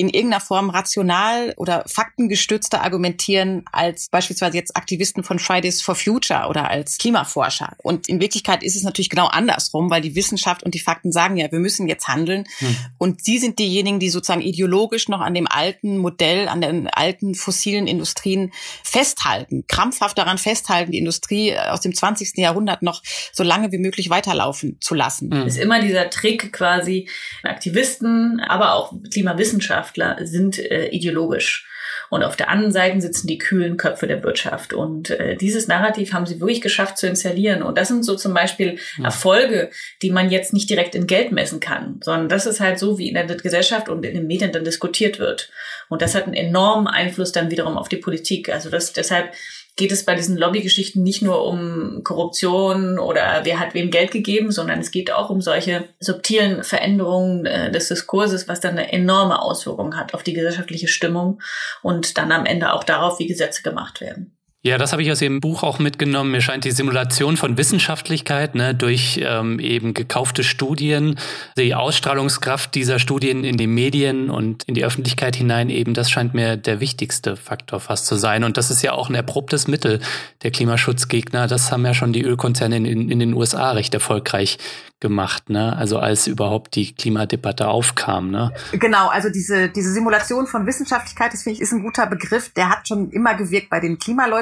in 0.00 0.08
irgendeiner 0.08 0.40
Form 0.40 0.70
rational 0.70 1.52
oder 1.58 1.84
faktengestützter 1.86 2.82
argumentieren 2.82 3.64
als 3.70 4.08
beispielsweise 4.08 4.56
jetzt 4.56 4.74
Aktivisten 4.74 5.22
von 5.22 5.38
Fridays 5.38 5.82
for 5.82 5.94
Future 5.94 6.46
oder 6.48 6.70
als 6.70 6.96
Klimaforscher. 6.96 7.74
Und 7.76 8.08
in 8.08 8.18
Wirklichkeit 8.18 8.62
ist 8.62 8.76
es 8.76 8.82
natürlich 8.82 9.10
genau 9.10 9.26
andersrum, 9.26 9.90
weil 9.90 10.00
die 10.00 10.14
Wissenschaft 10.14 10.62
und 10.62 10.72
die 10.72 10.78
Fakten 10.78 11.12
sagen 11.12 11.36
ja, 11.36 11.52
wir 11.52 11.58
müssen 11.58 11.86
jetzt 11.86 12.08
handeln. 12.08 12.46
Hm. 12.60 12.76
Und 12.96 13.22
sie 13.22 13.36
sind 13.36 13.58
diejenigen, 13.58 14.00
die 14.00 14.08
sozusagen 14.08 14.40
ideologisch 14.40 15.10
noch 15.10 15.20
an 15.20 15.34
dem 15.34 15.46
alten 15.46 15.98
Modell, 15.98 16.48
an 16.48 16.62
den 16.62 16.88
alten 16.88 17.34
fossilen 17.34 17.86
Industrien 17.86 18.52
festhalten, 18.82 19.64
krampfhaft 19.68 20.16
daran 20.16 20.38
festhalten, 20.38 20.92
die 20.92 20.98
Industrie 20.98 21.58
aus 21.58 21.82
dem 21.82 21.94
20. 21.94 22.38
Jahrhundert 22.38 22.80
noch 22.80 23.02
so 23.34 23.42
lange 23.42 23.70
wie 23.70 23.78
möglich 23.78 24.08
weiterlaufen 24.08 24.78
zu 24.80 24.94
lassen. 24.94 25.30
Hm. 25.30 25.46
Ist 25.46 25.58
immer 25.58 25.78
dieser 25.82 26.08
Trick 26.08 26.54
quasi, 26.54 27.06
Aktivisten, 27.42 28.40
aber 28.40 28.72
auch 28.72 28.94
Klimawissenschaft 29.12 29.89
Wissenschaftler 29.90 30.16
sind 30.26 30.58
äh, 30.58 30.88
ideologisch. 30.88 31.66
Und 32.08 32.24
auf 32.24 32.34
der 32.34 32.48
anderen 32.48 32.72
Seite 32.72 33.00
sitzen 33.00 33.28
die 33.28 33.38
kühlen 33.38 33.76
Köpfe 33.76 34.08
der 34.08 34.22
Wirtschaft. 34.24 34.72
Und 34.72 35.10
äh, 35.10 35.36
dieses 35.36 35.68
Narrativ 35.68 36.12
haben 36.12 36.26
sie 36.26 36.40
wirklich 36.40 36.60
geschafft 36.60 36.98
zu 36.98 37.06
installieren. 37.06 37.62
Und 37.62 37.78
das 37.78 37.88
sind 37.88 38.04
so 38.04 38.16
zum 38.16 38.34
Beispiel 38.34 38.78
Erfolge, 39.02 39.70
die 40.02 40.10
man 40.10 40.30
jetzt 40.30 40.52
nicht 40.52 40.68
direkt 40.68 40.96
in 40.96 41.06
Geld 41.06 41.30
messen 41.30 41.60
kann, 41.60 42.00
sondern 42.02 42.28
das 42.28 42.46
ist 42.46 42.58
halt 42.58 42.80
so, 42.80 42.98
wie 42.98 43.08
in 43.08 43.14
der 43.14 43.26
Gesellschaft 43.26 43.88
und 43.88 44.04
in 44.04 44.14
den 44.14 44.26
Medien 44.26 44.50
dann 44.50 44.64
diskutiert 44.64 45.20
wird. 45.20 45.50
Und 45.88 46.02
das 46.02 46.14
hat 46.14 46.24
einen 46.24 46.34
enormen 46.34 46.88
Einfluss 46.88 47.30
dann 47.32 47.50
wiederum 47.50 47.78
auf 47.78 47.88
die 47.88 47.96
Politik. 47.96 48.48
Also 48.48 48.70
das 48.70 48.92
deshalb 48.92 49.32
geht 49.80 49.92
es 49.92 50.04
bei 50.04 50.14
diesen 50.14 50.36
Lobbygeschichten 50.36 51.02
nicht 51.02 51.22
nur 51.22 51.42
um 51.46 52.02
Korruption 52.04 52.98
oder 52.98 53.40
wer 53.44 53.58
hat 53.58 53.72
wem 53.72 53.90
Geld 53.90 54.10
gegeben, 54.10 54.52
sondern 54.52 54.78
es 54.78 54.90
geht 54.90 55.10
auch 55.10 55.30
um 55.30 55.40
solche 55.40 55.88
subtilen 55.98 56.64
Veränderungen 56.64 57.46
äh, 57.46 57.72
des 57.72 57.88
Diskurses, 57.88 58.46
was 58.46 58.60
dann 58.60 58.76
eine 58.76 58.92
enorme 58.92 59.40
Auswirkung 59.40 59.96
hat 59.96 60.12
auf 60.12 60.22
die 60.22 60.34
gesellschaftliche 60.34 60.86
Stimmung 60.86 61.40
und 61.82 62.18
dann 62.18 62.30
am 62.30 62.44
Ende 62.44 62.74
auch 62.74 62.84
darauf, 62.84 63.18
wie 63.20 63.26
Gesetze 63.26 63.62
gemacht 63.62 64.02
werden. 64.02 64.36
Ja, 64.62 64.76
das 64.76 64.92
habe 64.92 65.00
ich 65.00 65.10
aus 65.10 65.22
Ihrem 65.22 65.40
Buch 65.40 65.62
auch 65.62 65.78
mitgenommen. 65.78 66.32
Mir 66.32 66.42
scheint 66.42 66.66
die 66.66 66.70
Simulation 66.70 67.38
von 67.38 67.56
Wissenschaftlichkeit 67.56 68.54
ne, 68.54 68.74
durch 68.74 69.18
ähm, 69.22 69.58
eben 69.58 69.94
gekaufte 69.94 70.44
Studien, 70.44 71.18
die 71.56 71.74
Ausstrahlungskraft 71.74 72.74
dieser 72.74 72.98
Studien 72.98 73.42
in 73.42 73.56
die 73.56 73.66
Medien 73.66 74.28
und 74.28 74.64
in 74.64 74.74
die 74.74 74.84
Öffentlichkeit 74.84 75.34
hinein 75.34 75.70
eben, 75.70 75.94
das 75.94 76.10
scheint 76.10 76.34
mir 76.34 76.58
der 76.58 76.78
wichtigste 76.78 77.36
Faktor 77.36 77.80
fast 77.80 78.04
zu 78.04 78.16
sein. 78.16 78.44
Und 78.44 78.58
das 78.58 78.70
ist 78.70 78.82
ja 78.82 78.92
auch 78.92 79.08
ein 79.08 79.14
erprobtes 79.14 79.66
Mittel 79.66 79.98
der 80.42 80.50
Klimaschutzgegner. 80.50 81.46
Das 81.46 81.72
haben 81.72 81.86
ja 81.86 81.94
schon 81.94 82.12
die 82.12 82.22
Ölkonzerne 82.22 82.76
in, 82.76 83.10
in 83.10 83.18
den 83.18 83.32
USA 83.32 83.70
recht 83.70 83.94
erfolgreich 83.94 84.58
gemacht, 85.00 85.48
ne? 85.48 85.74
Also 85.76 85.98
als 85.98 86.26
überhaupt 86.26 86.76
die 86.76 86.94
Klimadebatte 86.94 87.68
aufkam, 87.68 88.30
ne? 88.30 88.52
Genau, 88.72 89.08
also 89.08 89.30
diese, 89.30 89.70
diese 89.70 89.92
Simulation 89.92 90.46
von 90.46 90.66
Wissenschaftlichkeit, 90.66 91.32
das 91.32 91.42
finde 91.42 91.56
ich, 91.56 91.62
ist 91.62 91.72
ein 91.72 91.82
guter 91.82 92.06
Begriff. 92.06 92.50
Der 92.50 92.68
hat 92.68 92.86
schon 92.86 93.10
immer 93.10 93.34
gewirkt 93.34 93.70
bei 93.70 93.80
den 93.80 93.98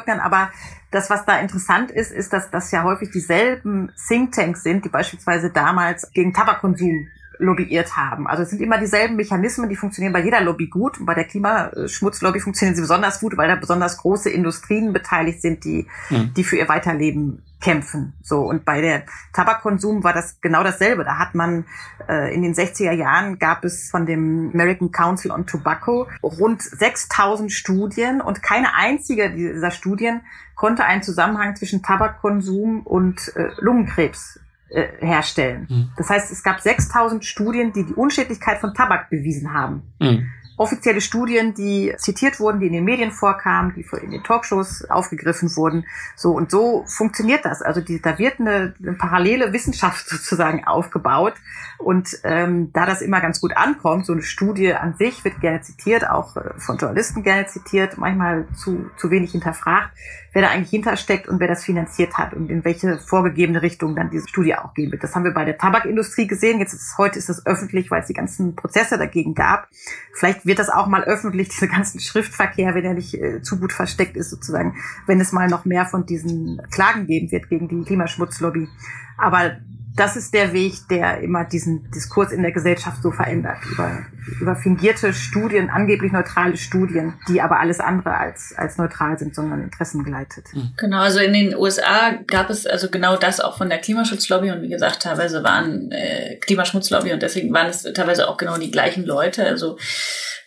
Klimaleugnern, 0.09 0.21
aber 0.21 0.50
das, 0.91 1.11
was 1.11 1.25
da 1.25 1.38
interessant 1.38 1.91
ist, 1.91 2.12
ist, 2.12 2.33
dass 2.33 2.50
das 2.50 2.71
ja 2.71 2.83
häufig 2.83 3.11
dieselben 3.11 3.93
Thinktanks 4.09 4.62
sind, 4.62 4.85
die 4.85 4.88
beispielsweise 4.88 5.50
damals 5.50 6.11
gegen 6.12 6.33
Tabakkonsum 6.33 7.09
lobbyiert 7.41 7.97
haben. 7.97 8.27
Also 8.27 8.43
es 8.43 8.50
sind 8.50 8.61
immer 8.61 8.79
dieselben 8.79 9.15
Mechanismen, 9.15 9.69
die 9.69 9.77
funktionieren 9.77 10.12
bei 10.12 10.25
jeder 10.25 10.41
Lobby 10.41 10.67
gut. 10.67 10.99
Und 10.99 11.07
bei 11.07 11.15
der 11.15 11.25
Klimaschmutzlobby 11.25 12.41
funktionieren 12.41 12.75
sie 12.75 12.81
besonders 12.81 13.21
gut, 13.21 13.37
weil 13.37 13.47
da 13.47 13.55
besonders 13.55 13.99
große 13.99 14.29
Industrien 14.29 14.93
beteiligt 14.93 15.41
sind, 15.41 15.62
die, 15.65 15.87
mhm. 16.11 16.35
die 16.35 16.43
für 16.43 16.57
ihr 16.57 16.69
Weiterleben 16.69 17.43
kämpfen. 17.61 18.15
So 18.23 18.41
und 18.41 18.65
bei 18.65 18.81
der 18.81 19.05
Tabakkonsum 19.33 20.05
war 20.05 20.12
das 20.12 20.41
genau 20.41 20.62
dasselbe. 20.62 21.05
Da 21.05 21.19
hat 21.19 21.35
man 21.35 21.65
äh, 22.09 22.35
in 22.35 22.43
den 22.43 22.55
60er 22.55 22.93
Jahren 22.93 23.38
gab 23.38 23.65
es 23.65 23.91
von 23.91 24.07
dem 24.07 24.50
American 24.53 24.93
Council 24.93 25.31
on 25.31 25.47
Tobacco 25.47 26.07
rund 26.23 26.62
6000 26.62 27.53
Studien 27.53 28.21
und 28.21 28.43
keine 28.43 28.75
einzige 28.75 29.31
dieser 29.31 29.71
Studien 29.71 30.23
konnte 30.55 30.85
einen 30.85 31.03
Zusammenhang 31.03 31.57
zwischen 31.57 31.83
Tabakkonsum 31.83 32.83
und 32.83 33.33
äh, 33.37 33.49
Lungenkrebs 33.59 34.41
äh, 34.71 34.87
herstellen. 34.99 35.67
Mhm. 35.69 35.91
Das 35.97 36.11
heißt, 36.11 36.31
es 36.31 36.43
gab 36.43 36.61
6000 36.61 37.25
Studien, 37.25 37.73
die 37.73 37.85
die 37.85 37.95
Unschädlichkeit 37.95 38.59
von 38.59 38.75
Tabak 38.75 39.11
bewiesen 39.11 39.53
haben. 39.53 39.83
Mhm 39.99 40.29
offizielle 40.59 41.00
Studien, 41.00 41.55
die 41.55 41.95
zitiert 41.99 42.41
wurden, 42.41 42.61
die 42.61 42.67
in 42.67 42.73
den 42.73 42.85
Medien 42.85 43.12
vorkamen, 43.12 43.75
die 43.75 43.87
in 44.03 44.11
den 44.11 44.25
Talkshows 44.25 44.85
aufgegriffen 44.91 45.55
wurden. 45.57 45.87
So 46.17 46.33
und 46.33 46.50
so 46.50 46.85
funktioniert 46.87 47.45
das. 47.45 47.62
Also 47.62 47.81
die, 47.81 48.03
da 48.03 48.19
wird 48.19 48.41
eine, 48.41 48.75
eine 48.83 48.93
parallele 48.95 49.53
Wissenschaft 49.53 50.09
sozusagen 50.09 50.65
aufgebaut. 50.65 51.35
Und 51.79 52.19
ähm, 52.25 52.73
da 52.73 52.87
das 52.87 53.03
immer 53.03 53.21
ganz 53.21 53.41
gut 53.41 53.57
ankommt, 53.57 54.05
so 54.05 54.12
eine 54.12 54.23
Studie 54.23 54.75
an 54.75 54.95
sich 54.95 55.25
wird 55.25 55.41
gerne 55.41 55.61
zitiert, 55.61 56.09
auch 56.11 56.37
äh, 56.37 56.59
von 56.59 56.77
Journalisten 56.77 57.23
gerne 57.23 57.47
zitiert, 57.47 57.97
manchmal 57.99 58.49
zu, 58.55 58.91
zu 58.97 59.11
wenig 59.12 59.31
hinterfragt, 59.31 59.91
wer 60.33 60.43
da 60.43 60.49
eigentlich 60.49 60.71
hintersteckt 60.71 61.29
und 61.29 61.38
wer 61.38 61.47
das 61.47 61.65
finanziert 61.65 62.19
hat 62.19 62.35
und 62.35 62.50
in 62.50 62.65
welche 62.65 62.99
vorgegebene 62.99 63.62
Richtung 63.62 63.95
dann 63.95 64.11
diese 64.11 64.29
Studie 64.29 64.57
auch 64.57 64.75
gehen 64.75 64.91
wird. 64.91 65.05
Das 65.05 65.15
haben 65.15 65.25
wir 65.25 65.33
bei 65.33 65.45
der 65.45 65.57
Tabakindustrie 65.57 66.27
gesehen. 66.27 66.59
Jetzt 66.59 66.75
ist 66.75 66.99
heute 66.99 67.19
ist 67.19 67.29
das 67.29 67.47
öffentlich, 67.47 67.91
weil 67.93 68.00
es 68.00 68.09
die 68.09 68.15
ganzen 68.15 68.57
Prozesse 68.57 68.99
dagegen 68.99 69.35
gab. 69.35 69.69
Vielleicht 70.12 70.47
wird 70.49 70.59
das 70.59 70.69
auch 70.69 70.88
mal 70.88 71.05
öffentlich, 71.05 71.49
diese 71.55 71.69
ganzen 71.69 72.00
Schriftverkehr, 72.00 72.75
wenn 72.75 72.85
er 72.85 72.95
nicht 72.95 73.14
äh, 73.14 73.40
zu 73.43 73.61
gut 73.61 73.73
versteckt 73.73 74.17
ist, 74.17 74.31
sozusagen, 74.31 74.76
wenn 75.07 75.21
es 75.21 75.33
mal 75.33 75.49
noch 75.49 75.64
mehr 75.64 75.87
von 75.87 76.07
diesen 76.07 76.61
Klagen 76.73 77.07
geben 77.07 77.31
wird 77.31 77.49
gegen 77.49 77.69
die 77.69 77.83
Klimaschmutzlobby. 77.83 78.69
Aber 79.17 79.59
das 79.99 80.17
ist 80.17 80.33
der 80.33 80.52
Weg, 80.52 80.75
der 80.90 81.21
immer 81.21 81.45
diesen 81.45 81.90
Diskurs 81.90 82.33
in 82.33 82.43
der 82.43 82.52
Gesellschaft 82.52 83.02
so 83.02 83.11
verändert. 83.11 83.59
Über, 83.71 84.07
über 84.40 84.57
fingierte 84.57 85.12
Studien, 85.12 85.71
angeblich 85.71 86.12
neutrale 86.12 86.57
Studien, 86.57 87.14
die 87.28 87.40
aber 87.40 87.59
alles 87.59 87.81
andere 87.81 88.17
als, 88.17 88.55
als 88.57 88.78
neutral 88.78 89.19
sind, 89.19 89.35
sondern 89.35 89.62
interessengeleitet. 89.62 90.47
Hm. 90.52 90.71
Genau, 90.76 91.00
also 91.00 91.19
in 91.19 91.33
den 91.33 91.57
USA 91.57 92.12
gab 92.26 92.50
es 92.50 92.67
also 92.67 92.88
genau 92.90 93.17
das 93.17 93.40
auch 93.40 93.59
von 93.59 93.69
der 93.69 93.78
Klimaschutzlobby 93.78 94.50
und 94.50 94.62
wie 94.62 94.69
gesagt, 94.69 95.02
teilweise 95.02 95.43
waren 95.43 95.90
äh, 95.90 96.37
Klimaschmutzlobby 96.37 97.12
und 97.12 97.23
deswegen 97.23 97.52
waren 97.52 97.69
es 97.69 97.83
teilweise 97.83 98.28
auch 98.28 98.37
genau 98.37 98.57
die 98.57 98.71
gleichen 98.71 99.05
Leute. 99.05 99.45
Also 99.45 99.78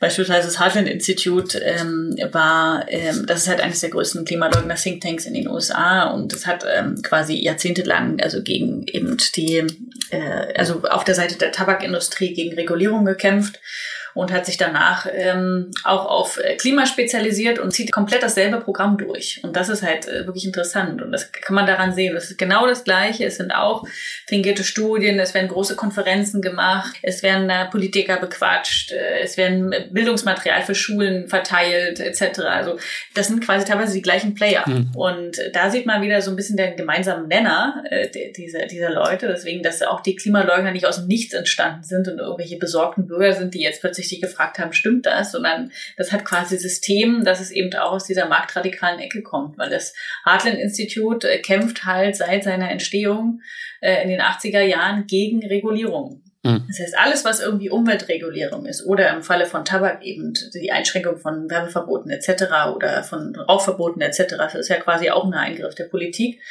Beispielsweise 0.01 0.47
das 0.47 0.59
Heartland 0.59 0.87
Institute 0.87 1.59
ähm, 1.59 2.15
war, 2.31 2.85
ähm, 2.87 3.27
das 3.27 3.43
ist 3.43 3.47
halt 3.47 3.61
eines 3.61 3.81
der 3.81 3.91
größten 3.91 4.25
Klimaleugner 4.25 4.73
Thinktanks 4.73 5.27
in 5.27 5.35
den 5.35 5.47
USA 5.47 6.09
und 6.09 6.33
es 6.33 6.47
hat 6.47 6.65
ähm, 6.75 7.03
quasi 7.03 7.35
jahrzehntelang 7.35 8.19
also 8.19 8.41
gegen 8.41 8.87
eben 8.87 9.17
die, 9.35 9.40
äh, 9.49 10.53
also 10.55 10.83
auf 10.83 11.03
der 11.03 11.15
Seite 11.15 11.37
der 11.37 11.51
Tabakindustrie 11.51 12.33
gegen 12.33 12.55
Regulierung 12.55 13.05
gekämpft 13.05 13.59
und 14.13 14.31
hat 14.31 14.45
sich 14.45 14.57
danach 14.57 15.07
ähm, 15.11 15.71
auch 15.83 16.05
auf 16.05 16.37
äh, 16.37 16.55
Klima 16.55 16.85
spezialisiert 16.85 17.59
und 17.59 17.71
zieht 17.71 17.91
komplett 17.91 18.23
dasselbe 18.23 18.59
Programm 18.59 18.97
durch. 18.97 19.39
Und 19.43 19.55
das 19.55 19.69
ist 19.69 19.83
halt 19.83 20.07
äh, 20.07 20.25
wirklich 20.25 20.45
interessant. 20.45 21.01
Und 21.01 21.11
das 21.11 21.31
kann 21.31 21.55
man 21.55 21.65
daran 21.65 21.93
sehen. 21.93 22.13
Das 22.13 22.31
ist 22.31 22.37
genau 22.37 22.67
das 22.67 22.83
Gleiche. 22.83 23.25
Es 23.25 23.37
sind 23.37 23.51
auch 23.51 23.85
fingierte 24.27 24.63
Studien, 24.63 25.19
es 25.19 25.33
werden 25.33 25.47
große 25.47 25.75
Konferenzen 25.75 26.41
gemacht, 26.41 26.97
es 27.01 27.23
werden 27.23 27.49
äh, 27.49 27.65
Politiker 27.69 28.17
bequatscht, 28.17 28.91
äh, 28.91 29.19
es 29.21 29.37
werden 29.37 29.73
Bildungsmaterial 29.91 30.61
für 30.61 30.75
Schulen 30.75 31.27
verteilt, 31.27 31.99
etc. 31.99 32.39
Also 32.41 32.77
das 33.13 33.27
sind 33.27 33.43
quasi 33.43 33.65
teilweise 33.65 33.93
die 33.93 34.01
gleichen 34.01 34.33
Player. 34.33 34.63
Mhm. 34.67 34.91
Und 34.95 35.37
da 35.53 35.69
sieht 35.69 35.85
man 35.85 36.01
wieder 36.01 36.21
so 36.21 36.31
ein 36.31 36.35
bisschen 36.35 36.57
den 36.57 36.75
gemeinsamen 36.75 37.27
Nenner 37.27 37.83
äh, 37.89 38.09
dieser, 38.31 38.65
dieser 38.65 38.91
Leute. 38.91 39.27
Deswegen, 39.27 39.63
dass 39.63 39.81
auch 39.81 40.01
die 40.01 40.15
Klimaleugner 40.15 40.71
nicht 40.71 40.85
aus 40.85 40.97
dem 40.97 41.07
Nichts 41.07 41.33
entstanden 41.33 41.83
sind 41.83 42.07
und 42.07 42.19
irgendwelche 42.19 42.57
besorgten 42.57 43.07
Bürger 43.07 43.33
sind, 43.33 43.53
die 43.53 43.61
jetzt 43.61 43.81
plötzlich 43.81 44.00
sich 44.01 44.09
die 44.09 44.19
gefragt 44.19 44.59
haben, 44.59 44.73
stimmt 44.73 45.05
das? 45.05 45.31
Sondern 45.31 45.71
das 45.97 46.11
hat 46.11 46.25
quasi 46.25 46.57
System, 46.57 47.23
dass 47.23 47.39
es 47.39 47.51
eben 47.51 47.73
auch 47.75 47.93
aus 47.93 48.05
dieser 48.05 48.27
marktradikalen 48.27 48.99
Ecke 48.99 49.21
kommt, 49.21 49.57
weil 49.57 49.69
das 49.69 49.93
Heartland 50.25 50.57
Institut 50.57 51.23
äh, 51.23 51.39
kämpft 51.39 51.85
halt 51.85 52.15
seit 52.15 52.43
seiner 52.43 52.69
Entstehung 52.69 53.41
äh, 53.81 54.03
in 54.03 54.09
den 54.09 54.21
80er 54.21 54.61
Jahren 54.61 55.07
gegen 55.07 55.45
Regulierung. 55.45 56.23
Mhm. 56.43 56.65
Das 56.67 56.79
heißt, 56.79 56.97
alles, 56.97 57.25
was 57.25 57.39
irgendwie 57.39 57.69
Umweltregulierung 57.69 58.65
ist 58.65 58.85
oder 58.85 59.13
im 59.13 59.21
Falle 59.21 59.45
von 59.45 59.63
Tabak 59.63 60.01
eben 60.03 60.33
die 60.53 60.71
Einschränkung 60.71 61.17
von 61.17 61.49
Werbeverboten 61.49 62.09
etc. 62.11 62.43
oder 62.75 63.03
von 63.03 63.35
Rauchverboten 63.35 64.01
etc., 64.01 64.35
das 64.37 64.55
ist 64.55 64.69
ja 64.69 64.77
quasi 64.77 65.11
auch 65.11 65.25
ein 65.25 65.33
Eingriff 65.33 65.75
der 65.75 65.85
Politik. 65.85 66.41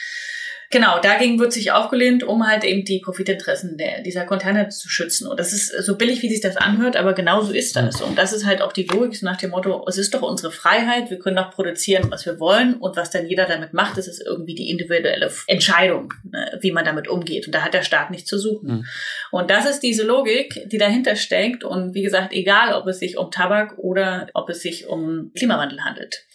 Genau, 0.73 1.01
dagegen 1.01 1.41
wird 1.41 1.53
sich 1.53 1.73
aufgelehnt, 1.73 2.23
um 2.23 2.47
halt 2.47 2.63
eben 2.63 2.85
die 2.85 3.01
Profitinteressen 3.01 3.77
der, 3.77 4.03
dieser 4.03 4.25
Konzerne 4.25 4.69
zu 4.69 4.89
schützen. 4.89 5.27
Und 5.27 5.41
das 5.41 5.53
ist 5.53 5.73
so 5.83 5.97
billig, 5.97 6.23
wie 6.23 6.29
sich 6.29 6.41
das 6.41 6.57
anhört, 6.57 6.97
aber 6.97 7.13
genau 7.13 7.43
so 7.43 7.53
ist 7.53 7.75
das. 7.75 8.01
Und 8.01 8.17
das 8.17 8.33
ist 8.33 8.47
halt 8.47 8.63
auch 8.63 8.73
die 8.73 8.85
Logik 8.85 9.17
so 9.17 9.27
nach 9.27 9.37
dem 9.37 9.51
Motto, 9.51 9.85
es 9.89 9.99
ist 9.99 10.15
doch 10.15 10.23
unsere 10.23 10.53
Freiheit, 10.53 11.11
wir 11.11 11.19
können 11.19 11.35
doch 11.35 11.51
produzieren, 11.51 12.09
was 12.13 12.25
wir 12.25 12.39
wollen. 12.39 12.75
Und 12.75 12.97
was 12.97 13.11
dann 13.11 13.27
jeder 13.27 13.47
damit 13.47 13.73
macht, 13.73 13.99
das 13.99 14.07
ist 14.07 14.25
irgendwie 14.25 14.55
die 14.55 14.71
individuelle 14.71 15.33
Entscheidung, 15.49 16.15
ne, 16.23 16.57
wie 16.61 16.71
man 16.71 16.85
damit 16.85 17.09
umgeht. 17.09 17.47
Und 17.47 17.55
da 17.55 17.63
hat 17.63 17.75
der 17.75 17.83
Staat 17.83 18.13
nichts 18.13 18.31
zu 18.31 18.39
suchen. 18.39 18.69
Mhm. 18.69 18.87
Und 19.33 19.51
das 19.51 19.69
ist 19.69 19.81
diese 19.81 20.05
Logik, 20.05 20.69
die 20.71 20.79
dahinter 20.79 21.17
steckt. 21.17 21.65
Und 21.65 21.95
wie 21.95 22.03
gesagt, 22.03 22.33
egal, 22.33 22.75
ob 22.75 22.87
es 22.87 23.01
sich 23.01 23.19
um 23.19 23.33
Tabak 23.33 23.77
oder 23.77 24.29
ob 24.35 24.49
es 24.49 24.61
sich 24.61 24.87
um 24.87 25.33
Klimawandel 25.35 25.83
handelt. 25.83 26.27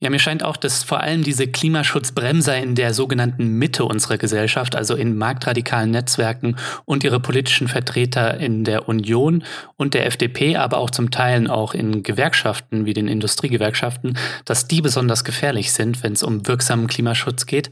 Ja, 0.00 0.10
mir 0.10 0.20
scheint 0.20 0.44
auch, 0.44 0.56
dass 0.56 0.84
vor 0.84 1.00
allem 1.00 1.24
diese 1.24 1.48
Klimaschutzbremser 1.48 2.56
in 2.56 2.76
der 2.76 2.94
sogenannten 2.94 3.58
Mitte 3.58 3.84
unserer 3.84 4.16
Gesellschaft, 4.16 4.76
also 4.76 4.94
in 4.94 5.18
marktradikalen 5.18 5.90
Netzwerken 5.90 6.54
und 6.84 7.02
ihre 7.02 7.18
politischen 7.18 7.66
Vertreter 7.66 8.38
in 8.38 8.62
der 8.62 8.88
Union 8.88 9.42
und 9.76 9.94
der 9.94 10.06
FDP, 10.06 10.54
aber 10.54 10.78
auch 10.78 10.90
zum 10.90 11.10
Teil 11.10 11.50
auch 11.50 11.74
in 11.74 12.04
Gewerkschaften 12.04 12.86
wie 12.86 12.94
den 12.94 13.08
Industriegewerkschaften, 13.08 14.16
dass 14.44 14.68
die 14.68 14.82
besonders 14.82 15.24
gefährlich 15.24 15.72
sind, 15.72 16.04
wenn 16.04 16.12
es 16.12 16.22
um 16.22 16.46
wirksamen 16.46 16.86
Klimaschutz 16.86 17.46
geht. 17.46 17.70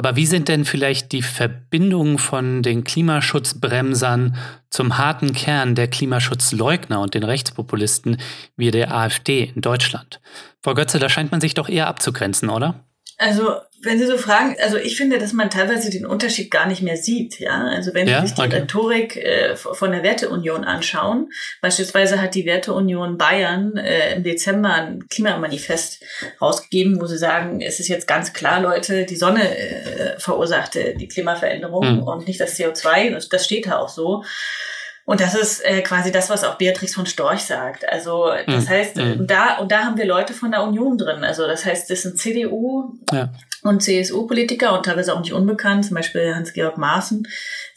Aber 0.00 0.16
wie 0.16 0.24
sind 0.24 0.48
denn 0.48 0.64
vielleicht 0.64 1.12
die 1.12 1.20
Verbindungen 1.20 2.16
von 2.16 2.62
den 2.62 2.84
Klimaschutzbremsern 2.84 4.34
zum 4.70 4.96
harten 4.96 5.34
Kern 5.34 5.74
der 5.74 5.88
Klimaschutzleugner 5.88 7.02
und 7.02 7.12
den 7.12 7.22
Rechtspopulisten 7.22 8.16
wie 8.56 8.70
der 8.70 8.96
AfD 8.96 9.52
in 9.54 9.60
Deutschland? 9.60 10.22
Frau 10.62 10.72
Götze, 10.72 11.00
da 11.00 11.10
scheint 11.10 11.32
man 11.32 11.42
sich 11.42 11.52
doch 11.52 11.68
eher 11.68 11.86
abzugrenzen, 11.86 12.48
oder? 12.48 12.82
Also, 13.20 13.56
wenn 13.82 13.98
Sie 13.98 14.06
so 14.06 14.16
fragen, 14.16 14.56
also 14.62 14.78
ich 14.78 14.96
finde, 14.96 15.18
dass 15.18 15.34
man 15.34 15.50
teilweise 15.50 15.90
den 15.90 16.06
Unterschied 16.06 16.50
gar 16.50 16.66
nicht 16.66 16.80
mehr 16.80 16.96
sieht, 16.96 17.38
ja. 17.38 17.66
Also 17.66 17.92
wenn 17.92 18.08
ja? 18.08 18.20
Sie 18.20 18.28
sich 18.28 18.34
die 18.34 18.42
okay. 18.42 18.56
Rhetorik 18.56 19.16
äh, 19.16 19.56
von 19.56 19.90
der 19.90 20.02
Werteunion 20.02 20.64
anschauen, 20.64 21.30
beispielsweise 21.60 22.22
hat 22.22 22.34
die 22.34 22.46
Werteunion 22.46 23.18
Bayern 23.18 23.76
äh, 23.76 24.14
im 24.14 24.22
Dezember 24.22 24.72
ein 24.72 25.06
Klimamanifest 25.08 26.02
rausgegeben, 26.40 26.98
wo 26.98 27.04
sie 27.04 27.18
sagen, 27.18 27.60
es 27.60 27.78
ist 27.78 27.88
jetzt 27.88 28.06
ganz 28.06 28.32
klar, 28.32 28.62
Leute, 28.62 29.04
die 29.04 29.16
Sonne 29.16 29.54
äh, 29.54 30.18
verursachte 30.18 30.94
die 30.94 31.08
Klimaveränderung 31.08 31.96
mhm. 31.96 32.02
und 32.02 32.26
nicht 32.26 32.40
das 32.40 32.58
CO2. 32.58 33.10
Das, 33.10 33.28
das 33.28 33.44
steht 33.44 33.66
da 33.66 33.80
auch 33.80 33.90
so. 33.90 34.24
Und 35.10 35.20
das 35.20 35.34
ist 35.34 35.64
äh, 35.64 35.82
quasi 35.82 36.12
das, 36.12 36.30
was 36.30 36.44
auch 36.44 36.54
Beatrix 36.54 36.94
von 36.94 37.04
Storch 37.04 37.40
sagt. 37.40 37.84
Also 37.88 38.30
das 38.46 38.66
mhm. 38.66 38.68
heißt, 38.68 38.96
mhm. 38.96 39.26
da 39.26 39.58
und 39.58 39.72
da 39.72 39.80
haben 39.80 39.98
wir 39.98 40.04
Leute 40.04 40.34
von 40.34 40.52
der 40.52 40.62
Union 40.62 40.98
drin. 40.98 41.24
Also 41.24 41.48
das 41.48 41.64
heißt, 41.64 41.90
das 41.90 42.02
sind 42.02 42.16
CDU 42.16 42.96
ja. 43.10 43.28
und 43.64 43.82
CSU-Politiker 43.82 44.72
und 44.72 44.86
teilweise 44.86 45.12
auch 45.12 45.18
nicht 45.18 45.32
unbekannt, 45.32 45.84
zum 45.84 45.96
Beispiel 45.96 46.32
Hans-Georg 46.32 46.78
Maaßen 46.78 47.26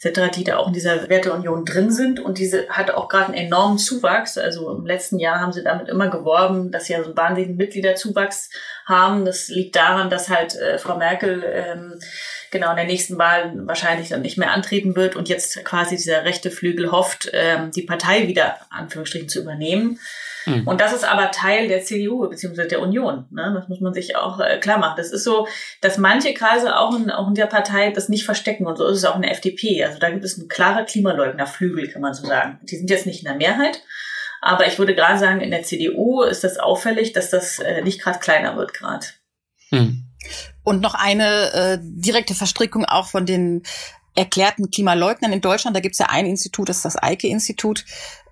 etc., 0.00 0.30
die 0.32 0.44
da 0.44 0.58
auch 0.58 0.68
in 0.68 0.74
dieser 0.74 1.08
Werteunion 1.08 1.64
drin 1.64 1.90
sind. 1.90 2.20
Und 2.20 2.38
diese 2.38 2.68
hat 2.68 2.92
auch 2.92 3.08
gerade 3.08 3.32
einen 3.32 3.46
enormen 3.48 3.78
Zuwachs. 3.78 4.38
Also 4.38 4.70
im 4.70 4.86
letzten 4.86 5.18
Jahr 5.18 5.40
haben 5.40 5.52
sie 5.52 5.64
damit 5.64 5.88
immer 5.88 6.10
geworben, 6.10 6.70
dass 6.70 6.84
sie 6.84 6.92
ja 6.92 7.00
so 7.00 7.06
einen 7.06 7.16
wahnsinnigen 7.16 7.56
Mitgliederzuwachs 7.56 8.50
haben. 8.86 9.24
Das 9.24 9.48
liegt 9.48 9.74
daran, 9.74 10.08
dass 10.08 10.28
halt 10.28 10.54
äh, 10.54 10.78
Frau 10.78 10.98
Merkel 10.98 11.42
ähm, 11.44 11.98
genau 12.54 12.70
in 12.70 12.76
der 12.76 12.86
nächsten 12.86 13.18
Wahl 13.18 13.52
wahrscheinlich 13.66 14.08
dann 14.08 14.22
nicht 14.22 14.38
mehr 14.38 14.52
antreten 14.52 14.96
wird 14.96 15.16
und 15.16 15.28
jetzt 15.28 15.62
quasi 15.64 15.96
dieser 15.96 16.24
rechte 16.24 16.50
Flügel 16.50 16.90
hofft, 16.90 17.28
ähm, 17.34 17.70
die 17.70 17.82
Partei 17.82 18.28
wieder 18.28 18.56
Anführungsstrichen 18.70 19.28
zu 19.28 19.42
übernehmen. 19.42 19.98
Mhm. 20.46 20.66
Und 20.66 20.80
das 20.80 20.92
ist 20.92 21.04
aber 21.04 21.30
Teil 21.30 21.68
der 21.68 21.82
CDU 21.82 22.28
bzw. 22.28 22.68
der 22.68 22.80
Union. 22.80 23.26
Ne? 23.30 23.52
Das 23.54 23.68
muss 23.68 23.80
man 23.80 23.92
sich 23.92 24.16
auch 24.16 24.40
äh, 24.40 24.58
klar 24.58 24.78
machen. 24.78 24.94
Das 24.96 25.10
ist 25.10 25.24
so, 25.24 25.46
dass 25.80 25.98
manche 25.98 26.32
Kreise 26.32 26.76
auch 26.78 26.94
in, 26.96 27.10
auch 27.10 27.28
in 27.28 27.34
der 27.34 27.46
Partei 27.46 27.90
das 27.90 28.08
nicht 28.08 28.24
verstecken 28.24 28.66
und 28.66 28.76
so 28.76 28.86
ist 28.86 28.98
es 28.98 29.04
auch 29.04 29.16
in 29.16 29.22
der 29.22 29.32
FDP. 29.32 29.84
Also 29.84 29.98
da 29.98 30.10
gibt 30.10 30.24
es 30.24 30.38
einen 30.38 30.48
klaren 30.48 30.86
Klimaleugnerflügel, 30.86 31.88
kann 31.88 32.02
man 32.02 32.14
so 32.14 32.26
sagen. 32.26 32.60
Die 32.62 32.76
sind 32.76 32.90
jetzt 32.90 33.06
nicht 33.06 33.20
in 33.20 33.28
der 33.28 33.36
Mehrheit. 33.36 33.82
Aber 34.40 34.66
ich 34.66 34.78
würde 34.78 34.94
gerade 34.94 35.18
sagen, 35.18 35.40
in 35.40 35.50
der 35.50 35.62
CDU 35.62 36.22
ist 36.22 36.44
das 36.44 36.58
auffällig, 36.58 37.12
dass 37.12 37.30
das 37.30 37.58
äh, 37.58 37.82
nicht 37.82 38.02
gerade 38.02 38.18
kleiner 38.18 38.56
wird 38.56 38.74
gerade. 38.74 39.06
Hm. 39.70 40.03
Und 40.64 40.80
noch 40.80 40.94
eine 40.94 41.52
äh, 41.52 41.78
direkte 41.80 42.34
Verstrickung 42.34 42.84
auch 42.84 43.06
von 43.08 43.26
den 43.26 43.62
erklärten 44.14 44.70
Klimaleugnern 44.70 45.32
in 45.32 45.40
Deutschland. 45.40 45.76
Da 45.76 45.80
gibt 45.80 45.94
es 45.94 45.98
ja 45.98 46.06
ein 46.08 46.26
Institut, 46.26 46.68
das 46.68 46.76
ist 46.76 46.84
das 46.84 47.02
Eike-Institut. 47.02 47.84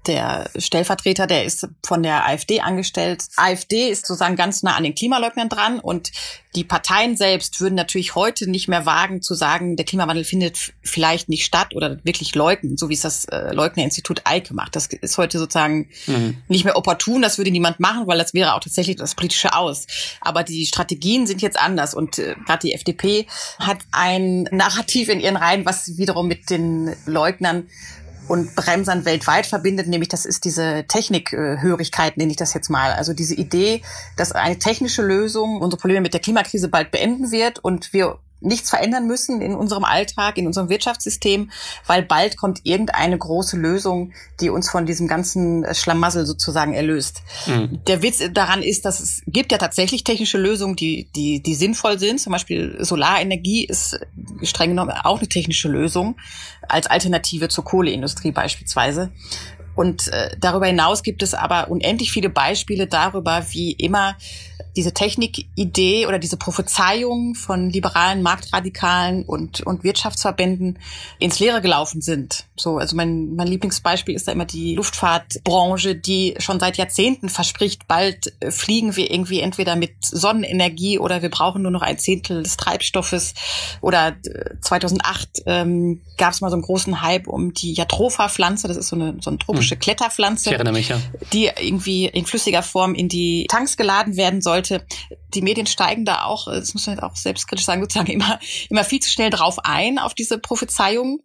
Der 0.07 0.51
Stellvertreter, 0.57 1.27
der 1.27 1.45
ist 1.45 1.69
von 1.85 2.03
der 2.03 2.27
AfD 2.27 2.61
angestellt. 2.61 3.25
AfD 3.37 3.89
ist 3.89 4.07
sozusagen 4.07 4.37
ganz 4.37 4.63
nah 4.63 4.77
an 4.77 4.85
den 4.85 4.95
Klimaleugnern 4.95 5.49
dran 5.49 5.79
und 5.79 6.11
die 6.55 6.65
Parteien 6.65 7.17
selbst 7.17 7.61
würden 7.61 7.75
natürlich 7.77 8.15
heute 8.15 8.51
nicht 8.51 8.69
mehr 8.69 8.85
wagen 8.85 9.23
zu 9.23 9.35
sagen, 9.35 9.77
der 9.77 9.87
Klimawandel 9.87 10.25
findet 10.25 10.75
vielleicht 10.83 11.31
nicht 11.31 11.47
statt 11.47 11.75
oder 11.75 11.99
wirklich 12.05 12.35
leugnen, 12.35 12.77
so 12.77 12.91
wie 12.91 12.95
es 12.95 13.01
das 13.01 13.25
äh, 13.27 13.55
Leugner-Institut 13.55 14.23
Eike 14.25 14.53
macht. 14.53 14.77
Das 14.77 14.87
ist 14.87 15.17
heute 15.17 15.39
sozusagen 15.39 15.89
mhm. 16.07 16.43
nicht 16.49 16.65
mehr 16.65 16.77
opportun, 16.77 17.23
das 17.23 17.39
würde 17.39 17.51
niemand 17.51 17.81
machen, 17.81 18.07
weil 18.07 18.19
das 18.19 18.35
wäre 18.35 18.55
auch 18.55 18.61
tatsächlich 18.61 18.97
das 18.97 19.15
politische 19.15 19.55
Aus. 19.55 19.87
Aber 20.21 20.43
die 20.43 20.67
Strategien 20.67 21.27
sind 21.27 21.41
jetzt 21.41 21.59
anders 21.59 21.95
und 21.95 22.19
äh, 22.19 22.35
gerade 22.45 22.67
die 22.67 22.75
FDP 22.75 23.27
hat 23.59 23.79
ein 23.91 24.43
Narrativ 24.51 25.09
in 25.09 25.21
ihren 25.21 25.37
Reihen, 25.37 25.65
was 25.65 25.97
wiederum 25.97 26.29
mit 26.29 26.51
den 26.51 26.95
Leugnern 27.07 27.69
und 28.29 28.55
Bremsern 28.55 29.05
weltweit 29.05 29.47
verbindet, 29.47 29.89
nämlich 29.89 30.09
das 30.09 30.25
ist 30.25 30.45
diese 30.45 30.85
Technikhörigkeit, 30.89 32.17
nenne 32.17 32.31
ich 32.31 32.37
das 32.37 32.55
jetzt 32.55 32.71
mal. 32.71 32.93
Also 32.93 33.13
diese 33.13 33.35
Idee, 33.35 33.83
dass 34.17 34.33
eine 34.33 34.59
technische 34.59 35.03
Lösung 35.03 35.61
unsere 35.61 35.81
Probleme 35.81 36.01
mit 36.03 36.15
der 36.15 36.21
Klimakrise 36.21 36.69
bald 36.69 36.91
beenden 36.91 37.31
wird 37.31 37.59
und 37.59 37.93
wir 37.93 38.19
nichts 38.43 38.71
verändern 38.71 39.07
müssen 39.07 39.41
in 39.41 39.55
unserem 39.55 39.85
Alltag, 39.85 40.39
in 40.39 40.47
unserem 40.47 40.69
Wirtschaftssystem, 40.69 41.51
weil 41.87 42.03
bald 42.03 42.37
kommt 42.37 42.61
irgendeine 42.65 43.17
große 43.17 43.57
Lösung, 43.57 44.13
die 44.41 44.51
uns 44.51 44.71
von 44.71 44.87
diesem 44.87 45.09
ganzen 45.09 45.65
Schlamassel 45.75 46.27
sozusagen 46.27 46.75
erlöst. 46.75 47.23
Mhm. 47.47 47.81
Der 47.87 48.03
Witz 48.03 48.23
daran 48.33 48.63
ist, 48.63 48.85
dass 48.85 49.01
es 49.01 49.23
gibt 49.27 49.53
ja 49.53 49.59
tatsächlich 49.59 50.05
technische 50.05 50.39
Lösungen, 50.39 50.77
die, 50.77 51.09
die, 51.15 51.43
die 51.43 51.55
sinnvoll 51.55 51.99
sind. 51.99 52.21
Zum 52.21 52.33
Beispiel 52.33 52.77
Solarenergie 52.81 53.65
ist 53.65 53.99
streng 54.43 54.71
genommen 54.71 54.93
auch 55.03 55.19
eine 55.19 55.29
technische 55.29 55.69
Lösung 55.69 56.17
als 56.69 56.87
Alternative 56.87 57.49
zur 57.49 57.65
Kohleindustrie 57.65 58.33
beispielsweise. 58.33 59.11
Und 59.83 60.07
äh, 60.13 60.37
darüber 60.39 60.67
hinaus 60.67 61.03
gibt 61.03 61.25
es 61.25 61.35
aber 61.35 61.69
unendlich 61.69 62.13
viele 62.13 62.31
Beispiele 62.31 62.87
darüber, 62.87 63.45
wie 63.51 63.73
immer 63.73 64.17
diese 64.77 64.95
Technikidee 64.95 66.07
oder 66.07 66.21
diese 66.21 66.37
Prophezeiung 66.37 67.35
von 67.35 67.69
liberalen 67.69 68.23
Marktradikalen 68.23 69.25
und, 69.25 69.61
und 69.63 69.83
Wirtschaftsverbänden 69.83 70.79
ins 71.19 71.41
Leere 71.41 71.61
gelaufen 71.61 72.01
sind. 72.01 72.45
So, 72.57 72.79
also 72.79 72.95
mein, 72.95 73.35
mein 73.35 73.49
Lieblingsbeispiel 73.49 74.15
ist 74.15 74.29
da 74.29 74.33
immer 74.33 74.45
die 74.45 74.77
Luftfahrtbranche, 74.77 75.97
die 75.97 76.37
schon 76.39 76.61
seit 76.61 76.77
Jahrzehnten 76.77 77.29
verspricht, 77.29 77.89
bald 77.89 78.33
äh, 78.39 78.53
fliegen 78.53 78.95
wir 78.95 79.11
irgendwie 79.11 79.41
entweder 79.41 79.75
mit 79.75 79.93
Sonnenenergie 80.01 81.01
oder 81.01 81.23
wir 81.23 81.31
brauchen 81.31 81.63
nur 81.63 81.73
noch 81.73 81.83
ein 81.83 81.99
Zehntel 81.99 82.45
des 82.45 82.57
Treibstoffes. 82.57 83.35
Oder 83.81 84.15
2008 84.61 85.43
äh, 85.45 85.63
ähm, 85.63 86.03
gab 86.19 86.33
es 86.33 86.41
mal 86.41 86.51
so 86.51 86.55
einen 86.55 86.63
großen 86.63 87.03
Hype 87.03 87.27
um 87.27 87.53
die 87.53 87.75
Jatropha-Pflanze, 87.75 88.69
das 88.69 88.77
ist 88.77 88.89
so 88.89 88.97
eine, 88.97 89.17
so 89.21 89.31
eine 89.31 89.39
tropische 89.39 89.72
hm. 89.75 89.81
Kletterpflanze, 89.81 90.51
mich, 90.73 90.89
ja. 90.89 91.01
die 91.33 91.51
irgendwie 91.59 92.07
in 92.07 92.27
flüssiger 92.27 92.63
Form 92.63 92.95
in 92.95 93.09
die 93.09 93.47
Tanks 93.49 93.77
geladen 93.77 94.17
werden 94.17 94.41
soll 94.41 94.53
sollte. 94.53 94.85
Die 95.35 95.43
Medien 95.43 95.67
steigen 95.67 96.05
da 96.05 96.25
auch, 96.25 96.47
das 96.47 96.75
muss 96.75 96.87
man 96.87 97.01
auch 97.01 97.17
selbstkritisch 97.17 97.65
sagen, 97.65 97.83
sozusagen 97.83 98.11
immer, 98.11 98.39
immer 98.69 98.85
viel 98.85 99.01
zu 99.01 99.11
schnell 99.11 99.31
drauf 99.31 99.59
ein, 99.65 99.99
auf 99.99 100.15
diese 100.15 100.39
Prophezeiungen. 100.39 101.21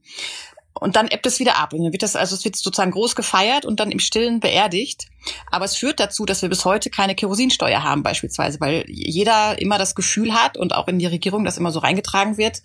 Und 0.79 0.95
dann 0.95 1.07
ebbt 1.07 1.25
es 1.25 1.39
wieder 1.39 1.57
ab. 1.57 1.73
Und 1.73 1.83
dann 1.83 1.91
wird 1.91 2.03
das, 2.03 2.15
also 2.15 2.35
es 2.35 2.45
wird 2.45 2.55
sozusagen 2.55 2.91
groß 2.91 3.15
gefeiert 3.15 3.65
und 3.65 3.79
dann 3.79 3.89
im 3.89 3.97
Stillen 3.97 4.39
beerdigt. 4.39 5.07
Aber 5.49 5.65
es 5.65 5.75
führt 5.75 5.99
dazu, 5.99 6.23
dass 6.23 6.43
wir 6.43 6.49
bis 6.49 6.65
heute 6.65 6.91
keine 6.91 7.15
Kerosinsteuer 7.15 7.81
haben, 7.81 8.03
beispielsweise, 8.03 8.59
weil 8.59 8.85
jeder 8.87 9.59
immer 9.59 9.79
das 9.79 9.95
Gefühl 9.95 10.35
hat 10.35 10.55
und 10.55 10.75
auch 10.75 10.87
in 10.87 10.99
die 10.99 11.07
Regierung 11.07 11.45
das 11.45 11.57
immer 11.57 11.71
so 11.71 11.79
reingetragen 11.79 12.37
wird, 12.37 12.61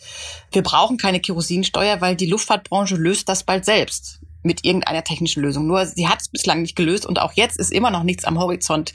wir 0.51 0.63
brauchen 0.63 0.99
keine 0.99 1.21
Kerosinsteuer, 1.21 2.03
weil 2.03 2.15
die 2.15 2.27
Luftfahrtbranche 2.27 2.97
löst 2.97 3.31
das 3.31 3.45
bald 3.45 3.65
selbst 3.65 4.22
mit 4.43 4.65
irgendeiner 4.65 5.05
technischen 5.05 5.43
Lösung. 5.43 5.67
Nur 5.67 5.85
sie 5.87 6.09
hat 6.09 6.21
es 6.21 6.29
bislang 6.29 6.63
nicht 6.63 6.77
gelöst 6.77 7.07
und 7.07 7.21
auch 7.21 7.33
jetzt 7.35 7.59
ist 7.59 7.73
immer 7.73 7.91
noch 7.91 8.03
nichts 8.03 8.25
am 8.25 8.39
Horizont, 8.39 8.93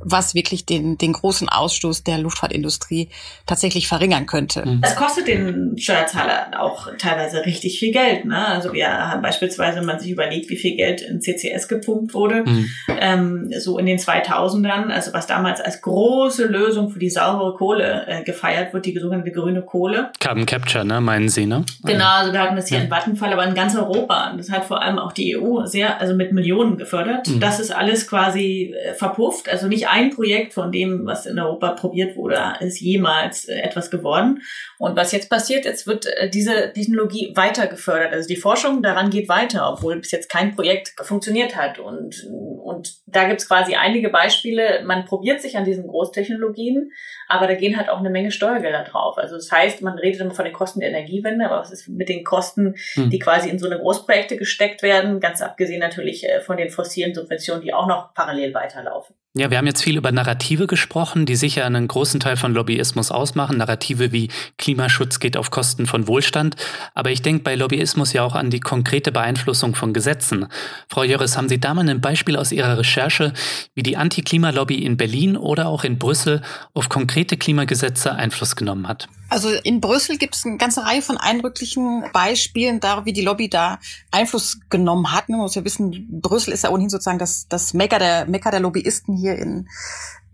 was 0.00 0.34
wirklich 0.34 0.66
den, 0.66 0.98
den 0.98 1.12
großen 1.12 1.48
Ausstoß 1.48 2.04
der 2.04 2.18
Luftfahrtindustrie 2.18 3.08
tatsächlich 3.46 3.88
verringern 3.88 4.26
könnte. 4.26 4.66
Mhm. 4.66 4.80
Es 4.82 4.96
kostet 4.96 5.28
den 5.28 5.76
Steuerzahler 5.78 6.50
auch 6.58 6.88
teilweise 6.98 7.44
richtig 7.44 7.78
viel 7.78 7.92
Geld. 7.92 8.24
Ne? 8.24 8.46
Also 8.46 8.72
wir 8.72 8.88
haben 8.88 9.22
beispielsweise, 9.22 9.78
wenn 9.78 9.86
man 9.86 9.98
sich 9.98 10.10
überlegt, 10.10 10.50
wie 10.50 10.56
viel 10.56 10.76
Geld 10.76 11.00
in 11.00 11.20
CCS 11.20 11.68
gepumpt 11.68 12.14
wurde, 12.14 12.44
mhm. 12.44 12.70
ähm, 12.88 13.52
so 13.58 13.78
in 13.78 13.86
den 13.86 13.98
2000ern, 13.98 14.90
also 14.90 15.12
was 15.12 15.26
damals 15.26 15.60
als 15.60 15.80
große 15.82 16.46
Lösung 16.46 16.90
für 16.90 16.98
die 16.98 17.10
saubere 17.10 17.54
Kohle 17.54 18.06
äh, 18.06 18.22
gefeiert 18.22 18.72
wird, 18.72 18.86
die 18.86 18.98
sogenannte 18.98 19.32
grüne 19.32 19.62
Kohle. 19.62 20.10
Carbon 20.20 20.46
Capture, 20.46 20.84
ne, 20.84 21.00
meinen 21.00 21.28
Sie, 21.28 21.46
ne? 21.46 21.64
Genau, 21.84 22.08
also 22.08 22.32
wir 22.32 22.40
hatten 22.40 22.56
das 22.56 22.68
hier 22.68 22.78
ja. 22.78 22.84
in 22.84 22.90
Vattenfall, 22.90 23.32
aber 23.32 23.44
in 23.44 23.54
ganz 23.54 23.76
Europa. 23.76 24.32
Das 24.36 24.50
hat 24.50 24.64
vor 24.64 24.82
allem 24.82 24.89
auch 24.98 25.12
die 25.12 25.36
EU 25.36 25.66
sehr, 25.66 26.00
also 26.00 26.14
mit 26.14 26.32
Millionen 26.32 26.76
gefördert. 26.76 27.28
Mhm. 27.28 27.40
Das 27.40 27.60
ist 27.60 27.70
alles 27.70 28.08
quasi 28.08 28.74
äh, 28.74 28.94
verpufft. 28.94 29.48
Also 29.48 29.68
nicht 29.68 29.88
ein 29.88 30.10
Projekt 30.10 30.52
von 30.52 30.72
dem, 30.72 31.06
was 31.06 31.26
in 31.26 31.38
Europa 31.38 31.72
probiert 31.72 32.16
wurde, 32.16 32.38
ist 32.60 32.80
jemals 32.80 33.46
äh, 33.46 33.60
etwas 33.60 33.90
geworden. 33.90 34.42
Und 34.80 34.96
was 34.96 35.12
jetzt 35.12 35.28
passiert, 35.28 35.66
jetzt 35.66 35.86
wird 35.86 36.06
äh, 36.06 36.30
diese 36.30 36.72
Technologie 36.72 37.34
weiter 37.36 37.66
gefördert. 37.66 38.14
Also 38.14 38.26
die 38.26 38.36
Forschung 38.36 38.82
daran 38.82 39.10
geht 39.10 39.28
weiter, 39.28 39.70
obwohl 39.70 40.00
bis 40.00 40.10
jetzt 40.10 40.30
kein 40.30 40.54
Projekt 40.54 40.94
funktioniert 41.02 41.54
hat. 41.54 41.78
Und, 41.78 42.26
und 42.64 42.94
da 43.04 43.28
gibt 43.28 43.42
es 43.42 43.46
quasi 43.46 43.74
einige 43.74 44.08
Beispiele. 44.08 44.82
Man 44.86 45.04
probiert 45.04 45.42
sich 45.42 45.58
an 45.58 45.66
diesen 45.66 45.86
Großtechnologien, 45.86 46.92
aber 47.28 47.46
da 47.46 47.56
gehen 47.56 47.76
halt 47.76 47.90
auch 47.90 47.98
eine 47.98 48.08
Menge 48.08 48.30
Steuergelder 48.30 48.84
drauf. 48.84 49.18
Also 49.18 49.34
das 49.34 49.52
heißt, 49.52 49.82
man 49.82 49.98
redet 49.98 50.22
immer 50.22 50.32
von 50.32 50.46
den 50.46 50.54
Kosten 50.54 50.80
der 50.80 50.88
Energiewende, 50.88 51.44
aber 51.44 51.60
was 51.60 51.72
ist 51.72 51.86
mit 51.86 52.08
den 52.08 52.24
Kosten, 52.24 52.74
hm. 52.94 53.10
die 53.10 53.18
quasi 53.18 53.50
in 53.50 53.58
so 53.58 53.66
eine 53.66 53.78
Großprojekte 53.78 54.38
gesteckt 54.38 54.82
werden, 54.82 55.20
ganz 55.20 55.42
abgesehen 55.42 55.80
natürlich 55.80 56.26
äh, 56.26 56.40
von 56.40 56.56
den 56.56 56.70
fossilen 56.70 57.12
Subventionen, 57.12 57.62
die 57.62 57.74
auch 57.74 57.86
noch 57.86 58.14
parallel 58.14 58.54
weiterlaufen. 58.54 59.14
Ja, 59.36 59.48
wir 59.48 59.58
haben 59.58 59.66
jetzt 59.68 59.84
viel 59.84 59.96
über 59.96 60.10
Narrative 60.10 60.66
gesprochen, 60.66 61.24
die 61.24 61.36
sicher 61.36 61.64
einen 61.64 61.86
großen 61.86 62.18
Teil 62.18 62.36
von 62.36 62.52
Lobbyismus 62.52 63.12
ausmachen. 63.12 63.58
Narrative 63.58 64.10
wie 64.10 64.28
Klimaschutz 64.58 65.20
geht 65.20 65.36
auf 65.36 65.52
Kosten 65.52 65.86
von 65.86 66.08
Wohlstand. 66.08 66.56
Aber 66.96 67.12
ich 67.12 67.22
denke 67.22 67.44
bei 67.44 67.54
Lobbyismus 67.54 68.12
ja 68.12 68.24
auch 68.24 68.34
an 68.34 68.50
die 68.50 68.58
konkrete 68.58 69.12
Beeinflussung 69.12 69.76
von 69.76 69.92
Gesetzen. 69.92 70.48
Frau 70.88 71.04
Jöris, 71.04 71.36
haben 71.36 71.48
Sie 71.48 71.60
da 71.60 71.74
mal 71.74 71.88
ein 71.88 72.00
Beispiel 72.00 72.34
aus 72.34 72.50
Ihrer 72.50 72.76
Recherche, 72.78 73.32
wie 73.76 73.84
die 73.84 73.96
Anti-Klima-Lobby 73.96 74.84
in 74.84 74.96
Berlin 74.96 75.36
oder 75.36 75.68
auch 75.68 75.84
in 75.84 75.96
Brüssel 75.96 76.42
auf 76.74 76.88
konkrete 76.88 77.36
Klimagesetze 77.36 78.12
Einfluss 78.12 78.56
genommen 78.56 78.88
hat? 78.88 79.08
Also 79.30 79.48
in 79.48 79.80
Brüssel 79.80 80.18
gibt 80.18 80.34
es 80.34 80.44
eine 80.44 80.56
ganze 80.56 80.84
Reihe 80.84 81.02
von 81.02 81.16
eindrücklichen 81.16 82.04
Beispielen 82.12 82.80
darüber, 82.80 83.06
wie 83.06 83.12
die 83.12 83.22
Lobby 83.22 83.48
da 83.48 83.78
Einfluss 84.10 84.58
genommen 84.68 85.12
hat. 85.12 85.28
Man 85.28 85.38
muss 85.38 85.54
ja 85.54 85.64
wissen, 85.64 86.08
Brüssel 86.20 86.52
ist 86.52 86.64
ja 86.64 86.70
ohnehin 86.70 86.90
sozusagen 86.90 87.20
das, 87.20 87.46
das 87.48 87.72
Mecker 87.72 88.00
der, 88.00 88.26
Mecker 88.26 88.50
der 88.50 88.58
Lobbyisten 88.58 89.16
hier 89.16 89.36
in, 89.36 89.68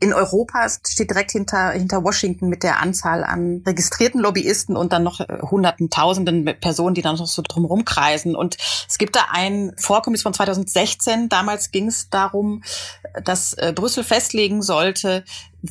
in 0.00 0.14
Europa. 0.14 0.64
Es 0.64 0.80
steht 0.88 1.10
direkt 1.10 1.32
hinter, 1.32 1.72
hinter 1.72 2.04
Washington 2.04 2.48
mit 2.48 2.62
der 2.62 2.80
Anzahl 2.80 3.22
an 3.22 3.62
registrierten 3.66 4.18
Lobbyisten 4.18 4.76
und 4.76 4.94
dann 4.94 5.02
noch 5.02 5.20
äh, 5.20 5.26
hunderten, 5.42 5.90
tausenden 5.90 6.46
Personen, 6.58 6.94
die 6.94 7.02
dann 7.02 7.16
noch 7.16 7.26
so 7.26 7.42
drumherum 7.42 7.84
kreisen. 7.84 8.34
Und 8.34 8.56
es 8.88 8.96
gibt 8.96 9.14
da 9.14 9.26
ein 9.30 9.72
Vorkommnis 9.76 10.22
von 10.22 10.32
2016. 10.32 11.28
Damals 11.28 11.70
ging 11.70 11.88
es 11.88 12.08
darum, 12.08 12.62
dass 13.24 13.52
äh, 13.54 13.74
Brüssel 13.74 14.04
festlegen 14.04 14.62
sollte, 14.62 15.22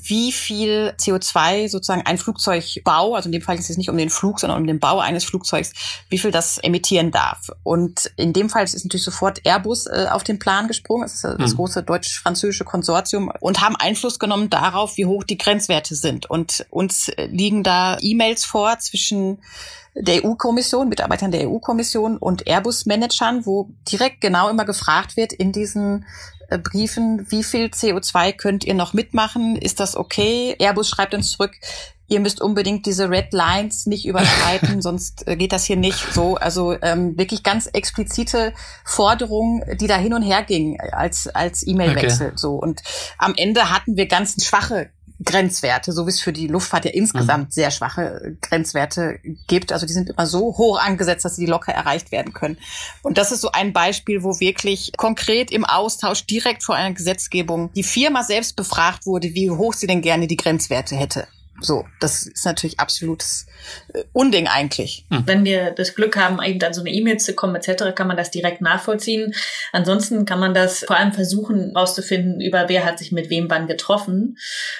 wie 0.03 0.31
viel 0.31 0.93
CO2 0.99 1.69
sozusagen 1.69 2.03
ein 2.05 2.17
Flugzeugbau, 2.17 3.15
also 3.15 3.27
in 3.27 3.33
dem 3.33 3.41
Fall 3.41 3.57
ist 3.57 3.69
es 3.69 3.77
nicht 3.77 3.89
um 3.89 3.97
den 3.97 4.09
Flug, 4.09 4.39
sondern 4.39 4.59
um 4.59 4.67
den 4.67 4.79
Bau 4.79 4.99
eines 4.99 5.23
Flugzeugs, 5.23 5.73
wie 6.09 6.17
viel 6.17 6.31
das 6.31 6.57
emittieren 6.57 7.11
darf. 7.11 7.49
Und 7.63 8.11
in 8.17 8.33
dem 8.33 8.49
Fall 8.49 8.63
ist 8.63 8.83
natürlich 8.83 9.03
sofort 9.03 9.45
Airbus 9.45 9.87
äh, 9.87 10.07
auf 10.09 10.23
den 10.23 10.39
Plan 10.39 10.67
gesprungen, 10.67 11.03
das 11.03 11.15
ist 11.15 11.23
das 11.23 11.51
mhm. 11.51 11.55
große 11.55 11.83
deutsch-französische 11.83 12.65
Konsortium, 12.65 13.31
und 13.39 13.61
haben 13.61 13.75
Einfluss 13.75 14.19
genommen 14.19 14.49
darauf, 14.49 14.97
wie 14.97 15.05
hoch 15.05 15.23
die 15.23 15.37
Grenzwerte 15.37 15.95
sind. 15.95 16.29
Und 16.29 16.65
uns 16.69 17.11
liegen 17.17 17.63
da 17.63 17.97
E-Mails 18.01 18.45
vor 18.45 18.79
zwischen 18.79 19.39
der 19.95 20.25
EU-Kommission, 20.25 20.89
Mitarbeitern 20.89 21.31
der 21.31 21.49
EU-Kommission 21.49 22.17
und 22.17 22.47
Airbus-Managern, 22.47 23.45
wo 23.45 23.69
direkt 23.89 24.19
genau 24.19 24.49
immer 24.49 24.65
gefragt 24.65 25.15
wird 25.15 25.31
in 25.31 25.53
diesen 25.53 26.03
äh, 26.03 26.34
Briefen, 26.49 27.25
wie 27.29 27.43
viel 27.43 27.67
CO2 27.67 28.33
könnt 28.33 28.63
ihr 28.63 28.73
noch 28.73 28.93
mitmachen? 28.93 29.55
Ist 29.55 29.79
das 29.79 29.95
okay? 29.95 30.55
Airbus 30.59 30.89
schreibt 30.89 31.13
uns 31.13 31.31
zurück, 31.31 31.53
ihr 32.07 32.19
müsst 32.19 32.41
unbedingt 32.41 32.85
diese 32.85 33.09
Red 33.09 33.33
Lines 33.33 33.85
nicht 33.85 34.05
überschreiten, 34.07 34.81
sonst 34.81 35.27
äh, 35.27 35.35
geht 35.35 35.51
das 35.51 35.65
hier 35.65 35.77
nicht 35.77 36.13
so. 36.13 36.35
Also 36.35 36.75
ähm, 36.81 37.17
wirklich 37.17 37.43
ganz 37.43 37.67
explizite 37.67 38.53
Forderungen, 38.83 39.63
die 39.77 39.87
da 39.87 39.97
hin 39.97 40.13
und 40.13 40.21
her 40.21 40.43
gingen 40.43 40.79
als 40.91 41.27
als 41.27 41.65
E-Mail-Wechsel. 41.65 42.27
Okay. 42.27 42.37
So 42.37 42.55
und 42.55 42.81
am 43.17 43.33
Ende 43.35 43.71
hatten 43.71 43.97
wir 43.97 44.07
ganz 44.07 44.43
schwache 44.43 44.89
Grenzwerte, 45.23 45.91
so 45.91 46.05
wie 46.05 46.09
es 46.09 46.19
für 46.19 46.33
die 46.33 46.47
Luftfahrt 46.47 46.85
ja 46.85 46.91
insgesamt 46.91 47.49
mhm. 47.49 47.51
sehr 47.51 47.71
schwache 47.71 48.37
Grenzwerte 48.41 49.19
gibt. 49.47 49.71
Also 49.71 49.85
die 49.85 49.93
sind 49.93 50.09
immer 50.09 50.25
so 50.25 50.57
hoch 50.57 50.79
angesetzt, 50.79 51.23
dass 51.23 51.35
sie 51.35 51.45
locker 51.45 51.71
erreicht 51.71 52.11
werden 52.11 52.33
können. 52.33 52.57
Und 53.01 53.17
das 53.17 53.31
ist 53.31 53.41
so 53.41 53.51
ein 53.51 53.73
Beispiel, 53.73 54.23
wo 54.23 54.39
wirklich 54.39 54.91
konkret 54.97 55.51
im 55.51 55.65
Austausch 55.65 56.25
direkt 56.25 56.63
vor 56.63 56.75
einer 56.75 56.93
Gesetzgebung 56.93 57.71
die 57.73 57.83
Firma 57.83 58.23
selbst 58.23 58.55
befragt 58.55 59.05
wurde, 59.05 59.33
wie 59.33 59.51
hoch 59.51 59.73
sie 59.73 59.87
denn 59.87 60.01
gerne 60.01 60.27
die 60.27 60.37
Grenzwerte 60.37 60.95
hätte. 60.95 61.27
So, 61.61 61.85
das 62.01 62.25
ist 62.25 62.45
natürlich 62.45 62.81
absolutes 62.81 63.47
äh, 63.93 64.03
Unding 64.11 64.47
eigentlich. 64.47 65.05
Hm. 65.09 65.23
Wenn 65.25 65.45
wir 65.45 65.71
das 65.71 65.95
Glück 65.95 66.17
haben, 66.17 66.43
eben 66.43 66.59
dann 66.59 66.73
so 66.73 66.81
eine 66.81 66.91
E-Mail 66.91 67.17
zu 67.17 67.33
kommen 67.33 67.55
etc., 67.55 67.95
kann 67.95 68.07
man 68.07 68.17
das 68.17 68.29
direkt 68.29 68.59
nachvollziehen. 68.59 69.33
Ansonsten 69.71 70.25
kann 70.25 70.39
man 70.39 70.53
das 70.53 70.83
vor 70.83 70.97
allem 70.97 71.13
versuchen 71.13 71.71
herauszufinden, 71.71 72.41
über 72.41 72.67
wer 72.67 72.83
hat 72.83 72.99
sich 72.99 73.13
mit 73.13 73.29
wem 73.29 73.49
wann 73.49 73.67
getroffen. 73.67 74.37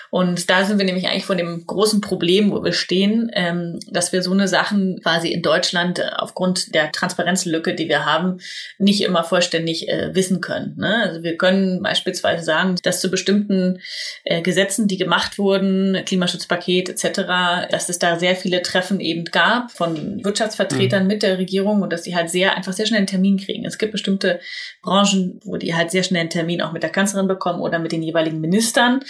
Und 0.09 0.49
da 0.49 0.65
sind 0.65 0.77
wir 0.77 0.85
nämlich 0.85 1.07
eigentlich 1.07 1.25
vor 1.25 1.37
dem 1.37 1.65
großen 1.65 2.01
Problem, 2.01 2.51
wo 2.51 2.61
wir 2.61 2.73
stehen, 2.73 3.31
ähm, 3.33 3.79
dass 3.89 4.11
wir 4.11 4.21
so 4.21 4.33
eine 4.33 4.49
Sachen 4.49 4.99
quasi 5.01 5.29
in 5.29 5.41
Deutschland 5.41 5.99
äh, 5.99 6.09
aufgrund 6.17 6.75
der 6.75 6.91
Transparenzlücke, 6.91 7.73
die 7.73 7.87
wir 7.87 8.05
haben, 8.05 8.39
nicht 8.79 9.01
immer 9.01 9.23
vollständig 9.23 9.87
äh, 9.87 10.13
wissen 10.13 10.41
können. 10.41 10.75
Ne? 10.77 11.03
Also 11.05 11.23
wir 11.23 11.37
können 11.37 11.81
beispielsweise 11.81 12.43
sagen, 12.43 12.75
dass 12.83 12.99
zu 12.99 13.09
bestimmten 13.09 13.79
äh, 14.25 14.41
Gesetzen, 14.41 14.89
die 14.89 14.97
gemacht 14.97 15.37
wurden, 15.37 16.03
Klimaschutzpaket 16.05 16.64
Paket 16.65 16.89
etc., 16.89 17.69
dass 17.69 17.89
es 17.89 17.99
da 17.99 18.17
sehr 18.17 18.35
viele 18.35 18.61
Treffen 18.61 18.99
eben 18.99 19.25
gab 19.25 19.71
von 19.71 20.23
Wirtschaftsvertretern 20.23 21.03
mhm. 21.03 21.07
mit 21.07 21.23
der 21.23 21.37
Regierung 21.37 21.81
und 21.81 21.93
dass 21.93 22.01
die 22.01 22.15
halt 22.15 22.29
sehr 22.29 22.55
einfach 22.55 22.73
sehr 22.73 22.87
schnell 22.87 22.97
einen 22.97 23.07
Termin 23.07 23.37
kriegen. 23.37 23.65
Es 23.65 23.77
gibt 23.77 23.91
bestimmte 23.91 24.39
Branchen, 24.81 25.39
wo 25.43 25.57
die 25.57 25.75
halt 25.75 25.91
sehr 25.91 26.03
schnell 26.03 26.21
einen 26.21 26.29
Termin 26.29 26.61
auch 26.61 26.71
mit 26.71 26.83
der 26.83 26.89
Kanzlerin 26.89 27.27
bekommen 27.27 27.61
oder 27.61 27.79
mit 27.79 27.91
den 27.91 28.01
jeweiligen 28.01 28.41
Ministern 28.41 29.01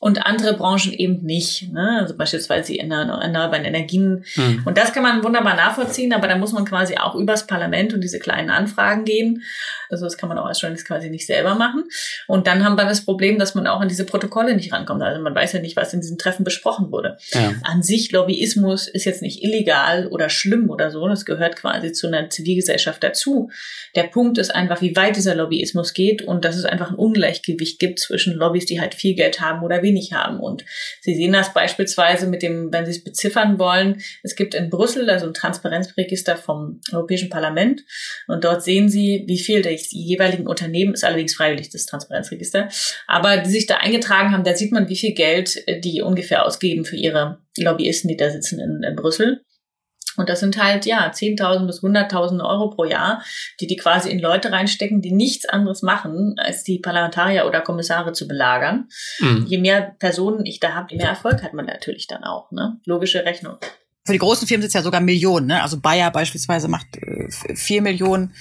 und 0.00 0.26
andere 0.26 0.54
Branchen 0.54 0.94
eben 0.94 1.22
nicht. 1.22 1.70
Ne? 1.72 1.98
Also 2.00 2.16
beispielsweise 2.16 2.72
die 2.72 2.78
erneuerbaren 2.78 3.66
Energien. 3.66 4.24
Mhm. 4.34 4.62
Und 4.64 4.78
das 4.78 4.94
kann 4.94 5.02
man 5.02 5.22
wunderbar 5.22 5.54
nachvollziehen, 5.54 6.14
aber 6.14 6.26
da 6.26 6.36
muss 6.36 6.52
man 6.52 6.64
quasi 6.64 6.96
auch 6.96 7.14
übers 7.14 7.46
Parlament 7.46 7.92
und 7.92 8.00
diese 8.00 8.18
kleinen 8.18 8.48
Anfragen 8.48 9.04
gehen. 9.04 9.42
Also 9.90 10.06
das 10.06 10.16
kann 10.16 10.30
man 10.30 10.38
auch 10.38 10.46
als 10.46 10.60
Journalist 10.60 10.86
quasi 10.86 11.10
nicht 11.10 11.26
selber 11.26 11.54
machen. 11.54 11.84
Und 12.26 12.46
dann 12.46 12.64
haben 12.64 12.76
wir 12.76 12.86
das 12.86 13.04
Problem, 13.04 13.38
dass 13.38 13.54
man 13.54 13.66
auch 13.66 13.80
an 13.80 13.88
diese 13.88 14.06
Protokolle 14.06 14.56
nicht 14.56 14.72
rankommt. 14.72 15.02
Also 15.02 15.20
man 15.20 15.34
weiß 15.34 15.52
ja 15.52 15.60
nicht, 15.60 15.76
was 15.76 15.92
in 15.92 16.00
diesen 16.00 16.16
Treffen 16.16 16.44
besprochen 16.44 16.90
wurde. 16.90 17.18
Ja. 17.32 17.52
An 17.64 17.82
sich 17.82 18.10
Lobbyismus 18.10 18.88
ist 18.88 19.04
jetzt 19.04 19.20
nicht 19.20 19.42
illegal 19.42 20.06
oder 20.06 20.30
schlimm 20.30 20.70
oder 20.70 20.90
so. 20.90 21.06
Das 21.08 21.26
gehört 21.26 21.56
quasi 21.56 21.92
zu 21.92 22.06
einer 22.06 22.30
Zivilgesellschaft 22.30 23.02
dazu. 23.02 23.50
Der 23.94 24.04
Punkt 24.04 24.38
ist 24.38 24.54
einfach, 24.54 24.80
wie 24.80 24.96
weit 24.96 25.16
dieser 25.16 25.34
Lobbyismus 25.34 25.92
geht 25.92 26.22
und 26.22 26.46
dass 26.46 26.56
es 26.56 26.64
einfach 26.64 26.90
ein 26.90 26.96
Ungleichgewicht 26.96 27.78
gibt 27.78 27.98
zwischen 27.98 28.32
Lobbys, 28.34 28.64
die 28.64 28.80
halt 28.80 28.94
viel 28.94 29.14
Geld 29.14 29.42
haben 29.42 29.62
oder 29.62 29.82
wenig 29.90 30.12
haben. 30.12 30.40
Und 30.40 30.64
Sie 31.00 31.14
sehen 31.14 31.32
das 31.32 31.52
beispielsweise 31.52 32.26
mit 32.26 32.42
dem, 32.42 32.72
wenn 32.72 32.86
Sie 32.86 32.92
es 32.92 33.04
beziffern 33.04 33.58
wollen, 33.58 34.00
es 34.22 34.36
gibt 34.36 34.54
in 34.54 34.70
Brüssel 34.70 35.08
also 35.10 35.26
ein 35.26 35.34
Transparenzregister 35.34 36.36
vom 36.36 36.80
Europäischen 36.92 37.28
Parlament 37.28 37.82
und 38.26 38.44
dort 38.44 38.62
sehen 38.62 38.88
Sie, 38.88 39.24
wie 39.26 39.38
viel 39.38 39.62
die 39.62 39.78
jeweiligen 39.90 40.46
Unternehmen, 40.46 40.94
ist 40.94 41.04
allerdings 41.04 41.34
freiwillig 41.34 41.70
das 41.70 41.86
Transparenzregister, 41.86 42.68
aber 43.06 43.38
die 43.38 43.50
sich 43.50 43.66
da 43.66 43.76
eingetragen 43.76 44.32
haben, 44.32 44.44
da 44.44 44.54
sieht 44.54 44.72
man, 44.72 44.88
wie 44.88 44.96
viel 44.96 45.14
Geld 45.14 45.64
die 45.84 46.02
ungefähr 46.02 46.44
ausgeben 46.46 46.84
für 46.84 46.96
ihre 46.96 47.38
Lobbyisten, 47.58 48.08
die 48.08 48.16
da 48.16 48.30
sitzen 48.30 48.60
in, 48.60 48.82
in 48.82 48.96
Brüssel. 48.96 49.42
Und 50.16 50.28
das 50.28 50.40
sind 50.40 50.62
halt, 50.62 50.86
ja, 50.86 51.10
10.000 51.10 51.66
bis 51.66 51.82
100.000 51.82 52.44
Euro 52.44 52.70
pro 52.70 52.84
Jahr, 52.84 53.22
die 53.60 53.66
die 53.66 53.76
quasi 53.76 54.10
in 54.10 54.18
Leute 54.18 54.52
reinstecken, 54.52 55.00
die 55.00 55.12
nichts 55.12 55.48
anderes 55.48 55.82
machen, 55.82 56.34
als 56.38 56.64
die 56.64 56.78
Parlamentarier 56.78 57.46
oder 57.46 57.60
Kommissare 57.60 58.12
zu 58.12 58.26
belagern. 58.26 58.88
Mhm. 59.20 59.46
Je 59.48 59.58
mehr 59.58 59.94
Personen 59.98 60.44
ich 60.46 60.60
da 60.60 60.74
habe, 60.74 60.88
je 60.90 60.96
mehr 60.96 61.08
Erfolg 61.08 61.42
hat 61.42 61.54
man 61.54 61.66
natürlich 61.66 62.06
dann 62.06 62.24
auch, 62.24 62.50
ne? 62.50 62.80
Logische 62.84 63.24
Rechnung. 63.24 63.56
Für 64.04 64.12
die 64.12 64.18
großen 64.18 64.48
Firmen 64.48 64.62
sind 64.62 64.68
es 64.68 64.74
ja 64.74 64.82
sogar 64.82 65.00
Millionen, 65.00 65.46
ne? 65.46 65.62
Also 65.62 65.78
Bayer 65.78 66.10
beispielsweise 66.10 66.68
macht 66.68 66.96
äh, 66.96 67.28
vier 67.54 67.82
Millionen 67.82 68.34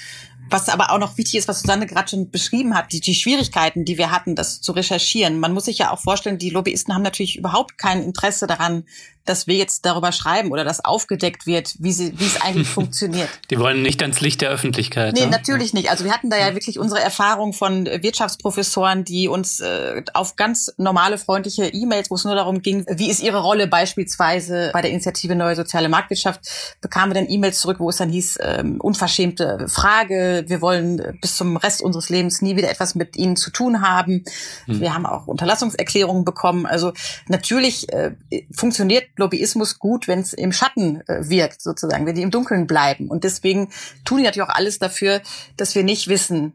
was 0.50 0.70
aber 0.70 0.92
auch 0.92 1.00
noch 1.00 1.18
wichtig 1.18 1.36
ist, 1.36 1.48
was 1.48 1.62
Susanne 1.62 1.86
gerade 1.86 2.10
schon 2.10 2.30
beschrieben 2.32 2.76
hat, 2.76 2.92
die, 2.92 3.00
die 3.00 3.16
Schwierigkeiten, 3.16 3.86
die 3.86 3.98
wir 3.98 4.12
hatten, 4.12 4.36
das 4.36 4.62
zu 4.62 4.72
recherchieren. 4.72 5.40
Man 5.40 5.54
muss 5.54 5.66
sich 5.66 5.78
ja 5.78 5.92
auch 5.92 6.00
vorstellen, 6.00 6.38
die 6.38 6.50
Lobbyisten 6.50 6.94
haben 6.94 7.02
natürlich 7.02 7.38
überhaupt 7.38 7.78
kein 7.78 8.04
Interesse 8.04 8.48
daran, 8.48 8.84
dass 9.30 9.46
wir 9.46 9.56
jetzt 9.56 9.86
darüber 9.86 10.12
schreiben 10.12 10.52
oder 10.52 10.64
dass 10.64 10.84
aufgedeckt 10.84 11.46
wird, 11.46 11.76
wie, 11.78 11.92
sie, 11.92 12.20
wie 12.20 12.26
es 12.26 12.42
eigentlich 12.42 12.68
funktioniert. 12.80 13.30
Die 13.52 13.60
wollen 13.60 13.84
nicht 13.84 14.02
ans 14.02 14.22
Licht 14.22 14.42
der 14.42 14.50
Öffentlichkeit. 14.50 15.14
Nee, 15.14 15.22
ja? 15.22 15.28
natürlich 15.28 15.74
nicht. 15.74 15.92
Also 15.92 16.04
wir 16.04 16.12
hatten 16.12 16.32
da 16.32 16.38
ja 16.38 16.56
wirklich 16.56 16.80
unsere 16.80 17.00
Erfahrung 17.02 17.54
von 17.54 17.86
Wirtschaftsprofessoren, 17.86 19.06
die 19.06 19.28
uns 19.28 19.60
äh, 19.60 20.02
auf 20.14 20.36
ganz 20.36 20.74
normale, 20.78 21.20
freundliche 21.20 21.68
E-Mails, 21.68 22.10
wo 22.10 22.16
es 22.16 22.24
nur 22.24 22.34
darum 22.34 22.64
ging, 22.64 22.86
wie 22.90 23.10
ist 23.10 23.22
ihre 23.22 23.42
Rolle 23.42 23.68
beispielsweise 23.68 24.72
bei 24.74 24.82
der 24.82 24.90
Initiative 24.90 25.36
Neue 25.36 25.56
Soziale 25.56 25.90
Marktwirtschaft, 25.90 26.42
bekamen 26.82 27.12
wir 27.14 27.22
dann 27.22 27.30
E-Mails 27.30 27.60
zurück, 27.60 27.80
wo 27.80 27.90
es 27.90 27.98
dann 27.98 28.10
hieß, 28.10 28.40
ähm, 28.42 28.82
unverschämte 28.82 29.68
Frage, 29.68 30.39
wir 30.48 30.62
wollen 30.62 31.18
bis 31.22 31.36
zum 31.36 31.58
Rest 31.58 31.82
unseres 31.82 32.10
Lebens 32.10 32.42
nie 32.42 32.56
wieder 32.56 32.70
etwas 32.70 32.96
mit 32.96 33.18
ihnen 33.18 33.36
zu 33.36 33.52
tun 33.52 33.82
haben. 33.82 34.24
Hm. 34.66 34.80
Wir 34.80 34.94
haben 34.94 35.06
auch 35.06 35.28
Unterlassungserklärungen 35.28 36.26
bekommen. 36.26 36.66
Also 36.66 36.94
natürlich 37.28 37.92
äh, 37.92 38.12
funktioniert 38.52 39.08
Lobbyismus 39.18 39.80
gut, 39.80 40.08
wenn 40.08 40.20
es 40.20 40.34
im 40.34 40.52
Schatten 40.52 41.02
äh, 41.08 41.30
wirkt, 41.30 41.62
sozusagen, 41.62 42.06
wenn 42.06 42.16
die 42.16 42.22
im 42.22 42.32
Dunkeln 42.32 42.68
bleiben. 42.68 43.10
Und 43.10 43.24
deswegen 43.24 43.70
tun 44.06 44.20
die 44.20 44.24
natürlich 44.24 44.48
auch 44.48 44.56
alles 44.56 44.80
dafür, 44.80 45.22
dass 45.58 45.76
wir 45.76 45.84
nicht 45.84 46.08
wissen, 46.08 46.54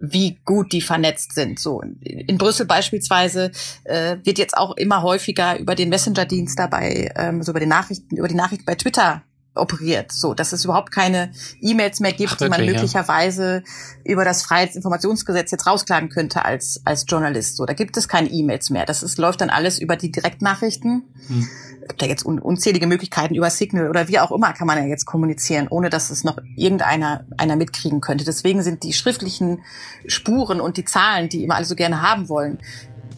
wie 0.00 0.38
gut 0.44 0.72
die 0.72 0.80
vernetzt 0.80 1.34
sind. 1.34 1.58
So 1.58 1.80
in 1.80 2.38
Brüssel 2.38 2.66
beispielsweise 2.66 3.50
äh, 3.84 4.16
wird 4.24 4.38
jetzt 4.38 4.56
auch 4.56 4.76
immer 4.76 5.02
häufiger 5.02 5.58
über 5.58 5.74
den 5.74 5.88
Messenger-Dienst 5.88 6.58
dabei, 6.58 7.12
ähm, 7.16 7.42
so 7.42 7.52
über 7.52 7.60
die 7.60 7.66
Nachrichten, 7.66 8.16
über 8.16 8.28
die 8.28 8.34
Nachrichten 8.34 8.64
bei 8.64 8.74
Twitter 8.74 9.22
operiert, 9.56 10.12
so 10.12 10.34
dass 10.34 10.52
es 10.52 10.64
überhaupt 10.64 10.92
keine 10.92 11.30
E-Mails 11.60 12.00
mehr 12.00 12.12
gibt, 12.12 12.32
Ach, 12.34 12.40
wirklich, 12.40 12.56
die 12.56 12.64
man 12.64 12.72
möglicherweise 12.72 13.62
ja. 13.64 14.12
über 14.12 14.24
das 14.24 14.42
Freiheitsinformationsgesetz 14.42 15.50
jetzt 15.50 15.66
rausklagen 15.66 16.08
könnte 16.08 16.44
als 16.44 16.80
als 16.84 17.04
Journalist. 17.08 17.56
So, 17.56 17.66
da 17.66 17.72
gibt 17.72 17.96
es 17.96 18.08
keine 18.08 18.28
E-Mails 18.28 18.70
mehr. 18.70 18.86
Das 18.86 19.02
ist, 19.02 19.18
läuft 19.18 19.40
dann 19.40 19.50
alles 19.50 19.78
über 19.78 19.96
die 19.96 20.12
Direktnachrichten. 20.12 21.04
Hm. 21.28 21.48
Gibt 21.88 22.02
da 22.02 22.06
jetzt 22.06 22.26
un 22.26 22.38
unzählige 22.38 22.86
Möglichkeiten 22.86 23.34
über 23.34 23.50
Signal 23.50 23.88
oder 23.88 24.08
wie 24.08 24.18
auch 24.18 24.32
immer 24.32 24.52
kann 24.52 24.66
man 24.66 24.78
ja 24.78 24.84
jetzt 24.84 25.04
kommunizieren, 25.04 25.68
ohne 25.68 25.90
dass 25.90 26.10
es 26.10 26.24
noch 26.24 26.38
irgendeiner 26.56 27.24
einer 27.36 27.56
mitkriegen 27.56 28.00
könnte. 28.00 28.24
Deswegen 28.24 28.62
sind 28.62 28.82
die 28.82 28.92
schriftlichen 28.92 29.62
Spuren 30.06 30.60
und 30.60 30.76
die 30.76 30.84
Zahlen, 30.84 31.28
die 31.28 31.44
immer 31.44 31.54
alle 31.54 31.64
so 31.64 31.76
gerne 31.76 32.02
haben 32.02 32.28
wollen, 32.28 32.58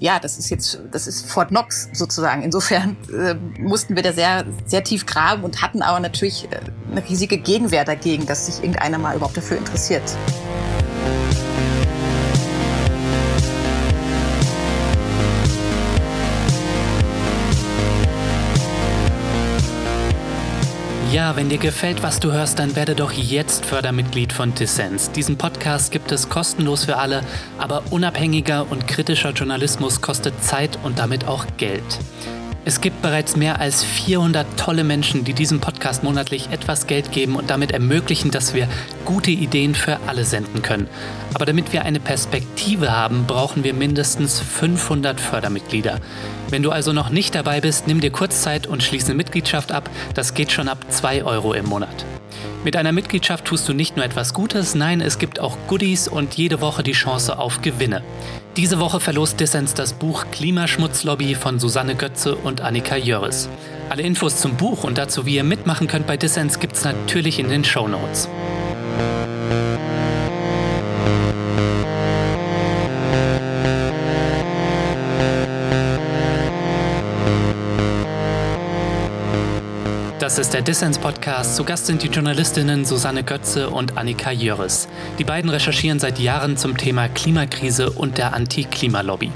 ja, 0.00 0.18
das 0.20 0.38
ist 0.38 0.50
jetzt, 0.50 0.80
das 0.92 1.06
ist 1.06 1.26
Fort 1.26 1.48
Knox 1.48 1.88
sozusagen. 1.92 2.42
Insofern 2.42 2.96
äh, 3.12 3.34
mussten 3.60 3.96
wir 3.96 4.02
da 4.02 4.12
sehr, 4.12 4.44
sehr 4.64 4.84
tief 4.84 5.06
graben 5.06 5.42
und 5.42 5.60
hatten 5.60 5.82
aber 5.82 6.00
natürlich 6.00 6.48
äh, 6.50 6.60
eine 6.90 7.06
riesige 7.08 7.38
Gegenwehr 7.38 7.84
dagegen, 7.84 8.26
dass 8.26 8.46
sich 8.46 8.62
irgendeiner 8.62 8.98
mal 8.98 9.16
überhaupt 9.16 9.36
dafür 9.36 9.58
interessiert. 9.58 10.04
Ja, 21.10 21.36
wenn 21.36 21.48
dir 21.48 21.56
gefällt, 21.56 22.02
was 22.02 22.20
du 22.20 22.32
hörst, 22.32 22.58
dann 22.58 22.76
werde 22.76 22.94
doch 22.94 23.12
jetzt 23.12 23.64
Fördermitglied 23.64 24.30
von 24.30 24.54
Dissens. 24.54 25.10
Diesen 25.10 25.38
Podcast 25.38 25.90
gibt 25.90 26.12
es 26.12 26.28
kostenlos 26.28 26.84
für 26.84 26.98
alle, 26.98 27.22
aber 27.56 27.82
unabhängiger 27.90 28.70
und 28.70 28.86
kritischer 28.86 29.30
Journalismus 29.30 30.02
kostet 30.02 30.44
Zeit 30.44 30.78
und 30.82 30.98
damit 30.98 31.26
auch 31.26 31.46
Geld. 31.56 31.98
Es 32.68 32.82
gibt 32.82 33.00
bereits 33.00 33.34
mehr 33.34 33.60
als 33.62 33.82
400 33.82 34.46
tolle 34.58 34.84
Menschen, 34.84 35.24
die 35.24 35.32
diesem 35.32 35.58
Podcast 35.58 36.04
monatlich 36.04 36.50
etwas 36.50 36.86
Geld 36.86 37.12
geben 37.12 37.34
und 37.34 37.48
damit 37.48 37.70
ermöglichen, 37.70 38.30
dass 38.30 38.52
wir 38.52 38.68
gute 39.06 39.30
Ideen 39.30 39.74
für 39.74 40.00
alle 40.06 40.26
senden 40.26 40.60
können. 40.60 40.86
Aber 41.32 41.46
damit 41.46 41.72
wir 41.72 41.86
eine 41.86 41.98
Perspektive 41.98 42.92
haben, 42.92 43.24
brauchen 43.26 43.64
wir 43.64 43.72
mindestens 43.72 44.40
500 44.40 45.18
Fördermitglieder. 45.18 45.98
Wenn 46.50 46.62
du 46.62 46.70
also 46.70 46.92
noch 46.92 47.08
nicht 47.08 47.34
dabei 47.34 47.62
bist, 47.62 47.86
nimm 47.86 48.02
dir 48.02 48.10
kurz 48.10 48.42
Zeit 48.42 48.66
und 48.66 48.82
schließe 48.82 49.06
eine 49.06 49.14
Mitgliedschaft 49.14 49.72
ab. 49.72 49.88
Das 50.12 50.34
geht 50.34 50.52
schon 50.52 50.68
ab 50.68 50.84
2 50.90 51.24
Euro 51.24 51.54
im 51.54 51.64
Monat. 51.64 52.04
Mit 52.64 52.76
einer 52.76 52.92
Mitgliedschaft 52.92 53.46
tust 53.46 53.66
du 53.66 53.72
nicht 53.72 53.96
nur 53.96 54.04
etwas 54.04 54.34
Gutes, 54.34 54.74
nein, 54.74 55.00
es 55.00 55.18
gibt 55.18 55.40
auch 55.40 55.56
Goodies 55.68 56.06
und 56.06 56.34
jede 56.34 56.60
Woche 56.60 56.82
die 56.82 56.92
Chance 56.92 57.38
auf 57.38 57.62
Gewinne. 57.62 58.02
Diese 58.56 58.80
Woche 58.80 58.98
verlost 59.00 59.38
Dissens 59.38 59.74
das 59.74 59.92
Buch 59.92 60.26
Klimaschmutzlobby 60.32 61.34
von 61.34 61.58
Susanne 61.58 61.94
Götze 61.94 62.34
und 62.34 62.60
Annika 62.60 62.96
Jöris. 62.96 63.48
Alle 63.88 64.02
Infos 64.02 64.38
zum 64.38 64.56
Buch 64.56 64.84
und 64.84 64.98
dazu, 64.98 65.26
wie 65.26 65.36
ihr 65.36 65.44
mitmachen 65.44 65.86
könnt 65.86 66.06
bei 66.06 66.16
Dissens, 66.16 66.58
gibt's 66.58 66.84
natürlich 66.84 67.38
in 67.38 67.48
den 67.48 67.64
Show 67.64 67.86
Notes. 67.86 68.28
Das 80.28 80.36
ist 80.36 80.52
der 80.52 80.60
Dissens-Podcast. 80.60 81.56
Zu 81.56 81.64
Gast 81.64 81.86
sind 81.86 82.02
die 82.02 82.08
Journalistinnen 82.08 82.84
Susanne 82.84 83.24
Götze 83.24 83.70
und 83.70 83.96
Annika 83.96 84.30
Jöris. 84.30 84.86
Die 85.18 85.24
beiden 85.24 85.48
recherchieren 85.48 86.00
seit 86.00 86.18
Jahren 86.18 86.58
zum 86.58 86.76
Thema 86.76 87.08
Klimakrise 87.08 87.88
und 87.88 88.18
der 88.18 88.34
Anti-Klimalobby. 88.34 89.32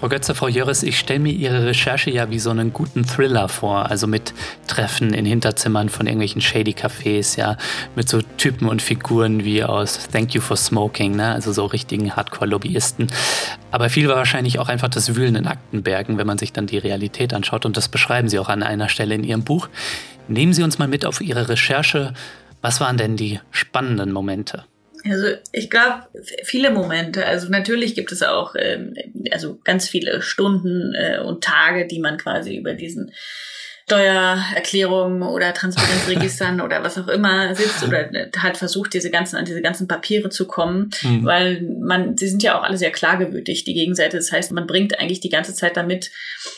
Frau 0.00 0.08
Götze, 0.08 0.34
Frau 0.34 0.48
Jöris, 0.48 0.82
ich 0.82 0.98
stelle 0.98 1.20
mir 1.20 1.32
Ihre 1.34 1.66
Recherche 1.66 2.10
ja 2.10 2.30
wie 2.30 2.38
so 2.38 2.48
einen 2.48 2.72
guten 2.72 3.04
Thriller 3.04 3.50
vor, 3.50 3.90
also 3.90 4.06
mit 4.06 4.32
Treffen 4.66 5.12
in 5.12 5.26
Hinterzimmern 5.26 5.90
von 5.90 6.06
irgendwelchen 6.06 6.40
shady 6.40 6.70
Cafés, 6.70 7.38
ja, 7.38 7.58
mit 7.96 8.08
so 8.08 8.22
Typen 8.38 8.66
und 8.66 8.80
Figuren 8.80 9.44
wie 9.44 9.62
aus 9.62 10.08
Thank 10.08 10.32
You 10.32 10.40
for 10.40 10.56
Smoking, 10.56 11.16
ne? 11.16 11.34
also 11.34 11.52
so 11.52 11.66
richtigen 11.66 12.16
Hardcore-Lobbyisten. 12.16 13.08
Aber 13.72 13.90
viel 13.90 14.08
war 14.08 14.16
wahrscheinlich 14.16 14.58
auch 14.58 14.70
einfach 14.70 14.88
das 14.88 15.16
Wühlen 15.16 15.36
in 15.36 15.46
Aktenbergen, 15.46 16.16
wenn 16.16 16.26
man 16.26 16.38
sich 16.38 16.54
dann 16.54 16.66
die 16.66 16.78
Realität 16.78 17.34
anschaut 17.34 17.66
und 17.66 17.76
das 17.76 17.90
beschreiben 17.90 18.30
Sie 18.30 18.38
auch 18.38 18.48
an 18.48 18.62
einer 18.62 18.88
Stelle 18.88 19.14
in 19.14 19.22
Ihrem 19.22 19.44
Buch. 19.44 19.68
Nehmen 20.28 20.54
Sie 20.54 20.62
uns 20.62 20.78
mal 20.78 20.88
mit 20.88 21.04
auf 21.04 21.20
Ihre 21.20 21.50
Recherche. 21.50 22.14
Was 22.62 22.80
waren 22.80 22.96
denn 22.96 23.18
die 23.18 23.38
spannenden 23.50 24.12
Momente? 24.12 24.64
Also 25.08 25.28
ich 25.52 25.70
glaube, 25.70 26.08
viele 26.44 26.70
Momente. 26.70 27.24
Also 27.26 27.48
natürlich 27.48 27.94
gibt 27.94 28.12
es 28.12 28.22
auch 28.22 28.54
ähm, 28.58 28.94
also 29.30 29.58
ganz 29.64 29.88
viele 29.88 30.22
Stunden 30.22 30.94
äh, 30.94 31.20
und 31.20 31.42
Tage, 31.42 31.86
die 31.86 32.00
man 32.00 32.18
quasi 32.18 32.56
über 32.56 32.74
diesen 32.74 33.12
Steuererklärungen 33.90 35.22
oder 35.22 35.52
Transparenzregistern 35.52 36.60
oder 36.60 36.84
was 36.84 36.96
auch 36.96 37.08
immer 37.08 37.52
sitzt 37.56 37.82
oder 37.82 38.08
halt 38.38 38.56
versucht, 38.56 38.94
diese 38.94 39.10
ganzen, 39.10 39.34
an 39.34 39.46
diese 39.46 39.62
ganzen 39.62 39.88
Papiere 39.88 40.28
zu 40.28 40.46
kommen, 40.46 40.90
mhm. 41.02 41.24
weil 41.24 41.62
man, 41.80 42.16
sie 42.16 42.28
sind 42.28 42.44
ja 42.44 42.56
auch 42.56 42.62
alle 42.62 42.76
sehr 42.76 42.92
klagewürdig, 42.92 43.64
die 43.64 43.74
Gegenseite. 43.74 44.16
Das 44.16 44.30
heißt, 44.30 44.52
man 44.52 44.68
bringt 44.68 45.00
eigentlich 45.00 45.18
die 45.18 45.28
ganze 45.28 45.54
Zeit 45.54 45.76
damit 45.76 46.12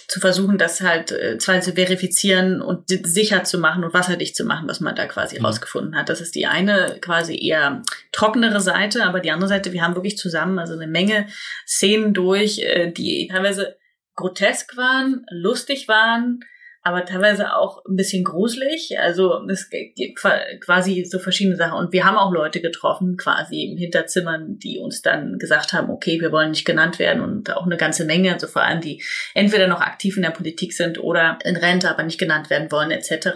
zu 0.09 0.21
versuchen, 0.21 0.59
das 0.59 0.83
halt 0.83 1.11
äh, 1.13 1.39
zwar 1.39 1.63
zu 1.63 1.73
verifizieren 1.73 2.61
und 2.61 2.85
sicher 2.89 3.45
zu 3.45 3.59
machen 3.59 3.83
und 3.83 3.95
wasserdicht 3.95 4.37
zu 4.37 4.45
machen, 4.45 4.69
was 4.69 4.81
man 4.81 4.95
da 4.95 5.07
quasi 5.07 5.39
mhm. 5.39 5.47
rausgefunden 5.47 5.97
hat. 5.97 6.11
Das 6.11 6.21
ist 6.21 6.35
die 6.35 6.45
eine 6.45 6.99
quasi 7.01 7.35
eher 7.35 7.81
trockenere 8.13 8.61
Seite, 8.61 9.05
aber 9.05 9.21
die 9.21 9.31
andere 9.31 9.49
Seite, 9.49 9.73
wir 9.73 9.83
haben 9.83 9.95
wirklich 9.95 10.19
zusammen 10.19 10.59
also 10.59 10.75
eine 10.75 10.87
Menge 10.87 11.29
Szenen 11.67 12.13
durch, 12.13 12.59
äh, 12.59 12.93
die 12.93 13.27
teilweise 13.33 13.79
grotesk 14.17 14.77
waren, 14.77 15.25
lustig 15.31 15.89
waren, 15.89 16.41
aber 16.85 17.05
teilweise 17.05 17.55
auch 17.55 17.85
ein 17.85 17.95
bisschen 17.95 18.25
gruselig. 18.25 18.99
Also 18.99 19.47
es 19.49 19.71
gibt 19.71 20.19
quasi 20.61 21.05
so 21.05 21.21
verschiedene 21.21 21.57
Sachen. 21.57 21.79
Und 21.79 21.93
wir 21.93 22.05
haben 22.05 22.17
auch 22.17 22.33
Leute 22.33 22.61
getroffen, 22.61 23.17
quasi 23.17 23.71
im 23.71 23.79
Hinterzimmern, 23.79 24.59
die 24.59 24.79
uns 24.79 25.01
dann 25.01 25.39
gesagt 25.39 25.73
haben, 25.73 25.91
okay, 25.91 26.21
wir 26.21 26.33
wollen 26.33 26.51
nicht 26.51 26.65
genannt 26.65 26.99
werden 26.99 27.23
und 27.23 27.55
auch 27.55 27.67
eine 27.67 27.77
ganze 27.77 28.05
Menge, 28.05 28.33
also 28.33 28.49
vor 28.49 28.63
allem 28.63 28.81
die 28.81 29.01
entweder 29.35 29.69
noch 29.69 29.81
aktiv 29.81 30.17
in 30.17 30.25
der 30.25 30.31
Politik 30.31 30.73
sind 30.73 30.99
oder 30.99 31.39
in 31.45 31.57
Rente, 31.57 31.89
aber 31.89 32.03
nicht 32.03 32.19
genannt 32.19 32.51
werden 32.51 32.73
wollen, 32.73 32.91
etc. 32.91 33.29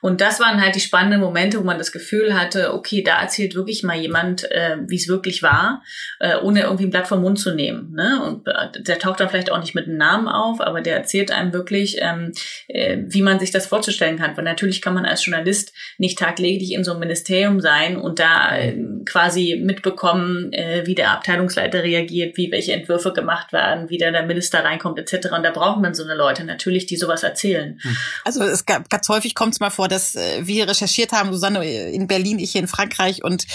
Und 0.00 0.20
das 0.20 0.40
waren 0.40 0.60
halt 0.60 0.74
die 0.74 0.80
spannenden 0.80 1.20
Momente, 1.20 1.60
wo 1.60 1.62
man 1.62 1.78
das 1.78 1.92
Gefühl 1.92 2.34
hatte, 2.34 2.74
okay, 2.74 3.04
da 3.04 3.20
erzählt 3.20 3.54
wirklich 3.54 3.84
mal 3.84 3.96
jemand, 3.96 4.50
äh, 4.50 4.78
wie 4.88 4.96
es 4.96 5.06
wirklich 5.06 5.44
war, 5.44 5.84
äh, 6.18 6.36
ohne 6.38 6.62
irgendwie 6.62 6.86
ein 6.86 6.90
Blatt 6.90 7.06
vom 7.06 7.22
Mund 7.22 7.38
zu 7.38 7.54
nehmen. 7.54 7.92
Ne? 7.92 8.20
Und 8.26 8.48
äh, 8.48 8.82
der 8.82 8.98
taucht 8.98 9.20
dann 9.20 9.28
vielleicht 9.28 9.52
auch 9.52 9.60
nicht 9.60 9.76
mit 9.76 9.86
einem 9.86 9.98
Namen 9.98 10.26
auf, 10.26 10.60
aber 10.60 10.80
der 10.80 10.96
erzählt 10.96 11.30
einem 11.30 11.52
wirklich, 11.52 11.98
ähm, 12.00 12.32
äh, 12.72 12.98
wie 13.06 13.22
man 13.22 13.38
sich 13.38 13.50
das 13.50 13.66
vorzustellen 13.66 14.18
kann. 14.18 14.36
Weil 14.36 14.44
natürlich 14.44 14.80
kann 14.80 14.94
man 14.94 15.04
als 15.04 15.24
Journalist 15.24 15.72
nicht 15.98 16.18
tagtäglich 16.18 16.72
in 16.72 16.84
so 16.84 16.92
einem 16.92 17.00
Ministerium 17.00 17.60
sein 17.60 17.96
und 17.96 18.18
da 18.18 18.56
äh, 18.56 18.76
quasi 19.04 19.60
mitbekommen, 19.62 20.52
äh, 20.52 20.86
wie 20.86 20.94
der 20.94 21.10
Abteilungsleiter 21.12 21.82
reagiert, 21.82 22.36
wie 22.36 22.50
welche 22.50 22.72
Entwürfe 22.72 23.12
gemacht 23.12 23.52
werden, 23.52 23.90
wie 23.90 23.98
der, 23.98 24.12
der 24.12 24.24
Minister 24.24 24.64
reinkommt 24.64 24.98
etc. 24.98 25.28
Und 25.36 25.42
da 25.42 25.50
braucht 25.50 25.80
man 25.80 25.94
so 25.94 26.02
eine 26.02 26.14
Leute 26.14 26.44
natürlich, 26.44 26.86
die 26.86 26.96
sowas 26.96 27.22
erzählen. 27.22 27.78
Hm. 27.82 27.96
Also 28.24 28.42
es 28.42 28.64
gab 28.66 28.88
ganz 28.88 29.08
häufig 29.08 29.34
kommt 29.34 29.54
es 29.54 29.60
mal 29.60 29.70
vor, 29.70 29.88
dass 29.88 30.14
äh, 30.14 30.46
wir 30.46 30.68
recherchiert 30.68 31.12
haben, 31.12 31.32
Susanne 31.32 31.64
in 31.90 32.06
Berlin, 32.06 32.38
ich 32.38 32.52
hier 32.52 32.62
in 32.62 32.68
Frankreich 32.68 33.22
und 33.22 33.46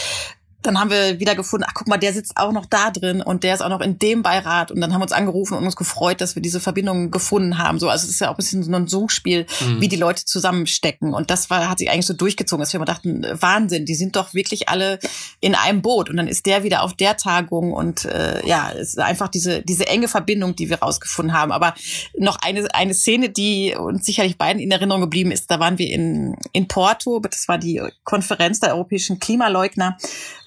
dann 0.63 0.79
haben 0.79 0.89
wir 0.89 1.19
wieder 1.19 1.35
gefunden, 1.35 1.65
ach 1.67 1.73
guck 1.73 1.87
mal, 1.87 1.97
der 1.97 2.13
sitzt 2.13 2.35
auch 2.35 2.51
noch 2.51 2.65
da 2.65 2.89
drin 2.89 3.21
und 3.21 3.43
der 3.43 3.53
ist 3.53 3.61
auch 3.61 3.69
noch 3.69 3.79
in 3.79 3.99
dem 3.99 4.23
Beirat. 4.23 4.71
Und 4.71 4.81
dann 4.81 4.91
haben 4.91 4.99
wir 4.99 5.03
uns 5.03 5.11
angerufen 5.11 5.53
und 5.55 5.63
uns 5.63 5.75
gefreut, 5.75 6.19
dass 6.19 6.35
wir 6.35 6.41
diese 6.41 6.59
Verbindung 6.59 7.11
gefunden 7.11 7.57
haben. 7.59 7.79
So, 7.79 7.89
also 7.89 8.05
es 8.05 8.11
ist 8.11 8.19
ja 8.19 8.29
auch 8.29 8.33
ein 8.33 8.37
bisschen 8.37 8.63
so 8.63 8.73
ein 8.73 8.87
Suchspiel, 8.87 9.45
mhm. 9.61 9.81
wie 9.81 9.87
die 9.87 9.95
Leute 9.95 10.25
zusammenstecken. 10.25 11.13
Und 11.13 11.29
das 11.29 11.49
war 11.49 11.69
hat 11.69 11.79
sich 11.79 11.91
eigentlich 11.91 12.07
so 12.07 12.13
durchgezogen, 12.13 12.61
dass 12.61 12.73
wir 12.73 12.79
immer 12.79 12.85
dachten, 12.85 13.25
Wahnsinn, 13.39 13.85
die 13.85 13.95
sind 13.95 14.15
doch 14.15 14.33
wirklich 14.33 14.67
alle 14.67 14.99
in 15.39 15.53
einem 15.53 15.81
Boot. 15.81 16.09
Und 16.09 16.17
dann 16.17 16.27
ist 16.27 16.45
der 16.47 16.63
wieder 16.63 16.81
auf 16.81 16.95
der 16.95 17.17
Tagung. 17.17 17.71
Und 17.71 18.05
äh, 18.05 18.45
ja, 18.45 18.71
es 18.71 18.89
ist 18.89 18.99
einfach 18.99 19.27
diese 19.27 19.61
diese 19.61 19.87
enge 19.87 20.07
Verbindung, 20.07 20.55
die 20.55 20.69
wir 20.69 20.79
rausgefunden 20.79 21.37
haben. 21.37 21.51
Aber 21.51 21.75
noch 22.17 22.37
eine 22.41 22.67
eine 22.73 22.95
Szene, 22.95 23.29
die 23.29 23.75
uns 23.77 24.05
sicherlich 24.05 24.37
beiden 24.37 24.61
in 24.61 24.71
Erinnerung 24.71 25.01
geblieben 25.01 25.31
ist, 25.31 25.51
da 25.51 25.59
waren 25.59 25.77
wir 25.77 25.89
in 25.89 26.35
in 26.51 26.67
Porto, 26.67 27.19
das 27.19 27.47
war 27.47 27.59
die 27.59 27.81
Konferenz 28.03 28.59
der 28.59 28.73
europäischen 28.73 29.19
Klimaleugner 29.19 29.97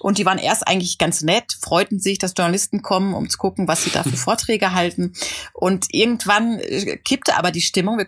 und 0.01 0.17
die 0.17 0.25
waren 0.25 0.39
erst 0.39 0.67
eigentlich 0.67 0.97
ganz 0.97 1.21
nett, 1.21 1.57
freuten 1.61 1.99
sich, 1.99 2.17
dass 2.17 2.33
Journalisten 2.35 2.81
kommen, 2.81 3.13
um 3.13 3.29
zu 3.29 3.37
gucken, 3.37 3.67
was 3.67 3.83
sie 3.83 3.91
da 3.91 4.01
für 4.01 4.09
Vorträge 4.17 4.73
halten. 4.73 5.13
Und 5.53 5.87
irgendwann 5.91 6.59
äh, 6.59 6.97
kippte 6.97 7.37
aber 7.37 7.51
die 7.51 7.61
Stimmung. 7.61 7.99
Wir 7.99 8.07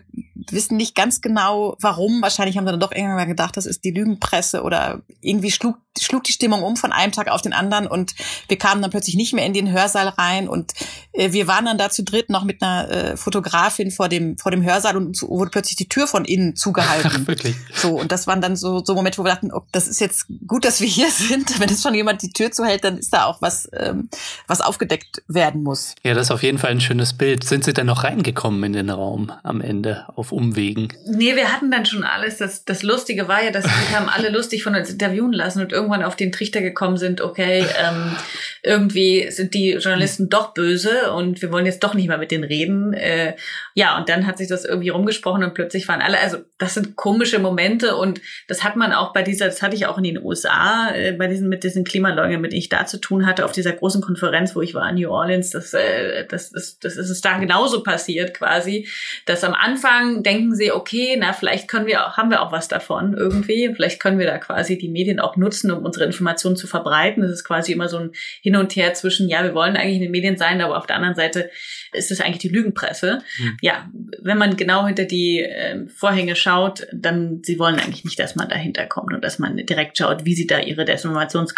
wissen 0.50 0.76
nicht 0.76 0.96
ganz 0.96 1.20
genau, 1.20 1.76
warum. 1.80 2.20
Wahrscheinlich 2.20 2.56
haben 2.56 2.66
sie 2.66 2.72
dann 2.72 2.80
doch 2.80 2.90
irgendwann 2.90 3.16
mal 3.16 3.26
gedacht, 3.26 3.56
das 3.56 3.66
ist 3.66 3.84
die 3.84 3.92
Lügenpresse 3.92 4.62
oder 4.62 5.02
irgendwie 5.20 5.52
schlug, 5.52 5.76
schlug 5.98 6.24
die 6.24 6.32
Stimmung 6.32 6.64
um 6.64 6.76
von 6.76 6.90
einem 6.90 7.12
Tag 7.12 7.28
auf 7.28 7.42
den 7.42 7.52
anderen 7.52 7.86
und 7.86 8.14
wir 8.48 8.58
kamen 8.58 8.82
dann 8.82 8.90
plötzlich 8.90 9.14
nicht 9.14 9.32
mehr 9.32 9.46
in 9.46 9.52
den 9.52 9.70
Hörsaal 9.70 10.08
rein 10.08 10.48
und 10.48 10.72
äh, 11.12 11.30
wir 11.30 11.46
waren 11.46 11.64
dann 11.64 11.78
da 11.78 11.90
zu 11.90 12.02
dritt 12.02 12.28
noch 12.28 12.42
mit 12.42 12.60
einer 12.60 12.90
äh, 12.90 13.16
Fotografin 13.16 13.92
vor 13.92 14.08
dem, 14.08 14.36
vor 14.36 14.50
dem 14.50 14.64
Hörsaal 14.64 14.96
und 14.96 15.22
wurde 15.22 15.52
plötzlich 15.52 15.76
die 15.76 15.88
Tür 15.88 16.08
von 16.08 16.24
innen 16.24 16.56
zugehalten. 16.56 17.10
Ach, 17.22 17.26
wirklich? 17.28 17.54
So, 17.72 18.00
und 18.00 18.10
das 18.10 18.26
waren 18.26 18.40
dann 18.40 18.56
so, 18.56 18.84
so 18.84 18.94
Momente, 18.94 19.18
wo 19.18 19.24
wir 19.24 19.30
dachten, 19.30 19.52
oh, 19.52 19.62
das 19.70 19.86
ist 19.86 20.00
jetzt 20.00 20.26
gut, 20.48 20.64
dass 20.64 20.80
wir 20.80 20.88
hier 20.88 21.10
sind. 21.12 21.60
Wenn 21.60 21.70
es 21.70 21.83
schon 21.84 21.94
jemand 21.94 22.22
die 22.22 22.32
Tür 22.32 22.50
zuhält, 22.50 22.82
dann 22.82 22.98
ist 22.98 23.12
da 23.12 23.26
auch 23.26 23.40
was, 23.40 23.68
ähm, 23.72 24.08
was 24.48 24.60
aufgedeckt 24.60 25.22
werden 25.28 25.62
muss. 25.62 25.94
Ja, 26.02 26.14
das 26.14 26.24
ist 26.24 26.30
auf 26.32 26.42
jeden 26.42 26.58
Fall 26.58 26.70
ein 26.70 26.80
schönes 26.80 27.12
Bild. 27.12 27.44
Sind 27.44 27.64
Sie 27.64 27.72
denn 27.72 27.86
noch 27.86 28.02
reingekommen 28.02 28.62
in 28.64 28.72
den 28.72 28.90
Raum 28.90 29.30
am 29.42 29.60
Ende 29.60 30.06
auf 30.16 30.32
Umwegen? 30.32 30.88
Nee, 31.06 31.36
wir 31.36 31.52
hatten 31.52 31.70
dann 31.70 31.86
schon 31.86 32.02
alles. 32.02 32.38
Das, 32.38 32.64
das 32.64 32.82
Lustige 32.82 33.28
war 33.28 33.44
ja, 33.44 33.50
dass 33.50 33.64
wir 33.64 33.96
haben 33.96 34.08
alle 34.08 34.30
lustig 34.30 34.64
von 34.64 34.74
uns 34.74 34.90
interviewen 34.90 35.32
lassen 35.32 35.60
und 35.60 35.72
irgendwann 35.72 36.02
auf 36.02 36.16
den 36.16 36.32
Trichter 36.32 36.60
gekommen 36.60 36.96
sind, 36.96 37.20
okay, 37.20 37.64
ähm, 37.82 38.16
irgendwie 38.62 39.30
sind 39.30 39.54
die 39.54 39.72
Journalisten 39.72 40.28
doch 40.28 40.54
böse 40.54 41.12
und 41.12 41.42
wir 41.42 41.52
wollen 41.52 41.66
jetzt 41.66 41.84
doch 41.84 41.94
nicht 41.94 42.08
mehr 42.08 42.18
mit 42.18 42.30
denen 42.30 42.44
reden. 42.44 42.94
Äh, 42.94 43.36
ja, 43.74 43.98
und 43.98 44.08
dann 44.08 44.26
hat 44.26 44.38
sich 44.38 44.48
das 44.48 44.64
irgendwie 44.64 44.88
rumgesprochen 44.88 45.44
und 45.44 45.54
plötzlich 45.54 45.86
waren 45.88 46.00
alle, 46.00 46.18
also 46.18 46.38
das 46.58 46.74
sind 46.74 46.96
komische 46.96 47.38
Momente 47.38 47.96
und 47.96 48.20
das 48.48 48.64
hat 48.64 48.76
man 48.76 48.92
auch 48.92 49.12
bei 49.12 49.22
dieser, 49.22 49.46
das 49.46 49.62
hatte 49.62 49.76
ich 49.76 49.86
auch 49.86 49.98
in 49.98 50.04
den 50.04 50.22
USA, 50.22 50.90
äh, 50.94 51.12
bei 51.12 51.26
diesen, 51.26 51.48
mit 51.48 51.62
diesen 51.74 51.84
Klimaleugnern, 51.84 52.40
mit 52.40 52.52
denen 52.52 52.60
ich 52.60 52.68
da 52.68 52.86
zu 52.86 52.98
tun 52.98 53.26
hatte, 53.26 53.44
auf 53.44 53.52
dieser 53.52 53.72
großen 53.72 54.00
Konferenz, 54.00 54.54
wo 54.54 54.62
ich 54.62 54.74
war 54.74 54.88
in 54.88 54.96
New 54.96 55.10
Orleans, 55.10 55.50
das, 55.50 55.74
äh, 55.74 56.24
das, 56.26 56.52
ist, 56.52 56.84
das 56.84 56.96
ist 56.96 57.10
es 57.10 57.20
da 57.20 57.38
genauso 57.38 57.82
passiert 57.82 58.34
quasi, 58.34 58.88
dass 59.26 59.44
am 59.44 59.54
Anfang 59.54 60.22
denken 60.22 60.54
sie, 60.54 60.72
okay, 60.72 61.16
na, 61.18 61.32
vielleicht 61.32 61.68
können 61.68 61.86
wir 61.86 62.06
auch, 62.06 62.16
haben 62.16 62.30
wir 62.30 62.42
auch 62.42 62.52
was 62.52 62.68
davon 62.68 63.14
irgendwie, 63.14 63.72
vielleicht 63.74 64.00
können 64.00 64.18
wir 64.18 64.26
da 64.26 64.38
quasi 64.38 64.78
die 64.78 64.88
Medien 64.88 65.20
auch 65.20 65.36
nutzen, 65.36 65.70
um 65.70 65.84
unsere 65.84 66.04
Informationen 66.04 66.56
zu 66.56 66.66
verbreiten. 66.66 67.22
Das 67.22 67.32
ist 67.32 67.44
quasi 67.44 67.72
immer 67.72 67.88
so 67.88 67.98
ein 67.98 68.12
Hin 68.40 68.56
und 68.56 68.74
Her 68.76 68.94
zwischen, 68.94 69.28
ja, 69.28 69.42
wir 69.42 69.54
wollen 69.54 69.76
eigentlich 69.76 69.96
in 69.96 70.02
den 70.02 70.10
Medien 70.12 70.36
sein, 70.36 70.60
aber 70.60 70.78
auf 70.78 70.86
der 70.86 70.96
anderen 70.96 71.16
Seite 71.16 71.50
ist 71.92 72.10
es 72.10 72.20
eigentlich 72.20 72.38
die 72.38 72.48
Lügenpresse. 72.48 73.20
Mhm. 73.38 73.56
Ja, 73.60 73.88
wenn 74.22 74.38
man 74.38 74.56
genau 74.56 74.86
hinter 74.86 75.04
die 75.04 75.40
äh, 75.40 75.86
Vorhänge 75.88 76.36
schaut, 76.36 76.86
dann 76.92 77.42
sie 77.42 77.58
wollen 77.58 77.78
eigentlich 77.78 78.04
nicht, 78.04 78.18
dass 78.18 78.36
man 78.36 78.48
dahinter 78.48 78.86
kommt 78.86 79.12
und 79.12 79.24
dass 79.24 79.38
man 79.38 79.56
direkt 79.56 79.98
schaut, 79.98 80.24
wie 80.24 80.34
sie 80.34 80.46
da 80.46 80.60
ihre 80.60 80.84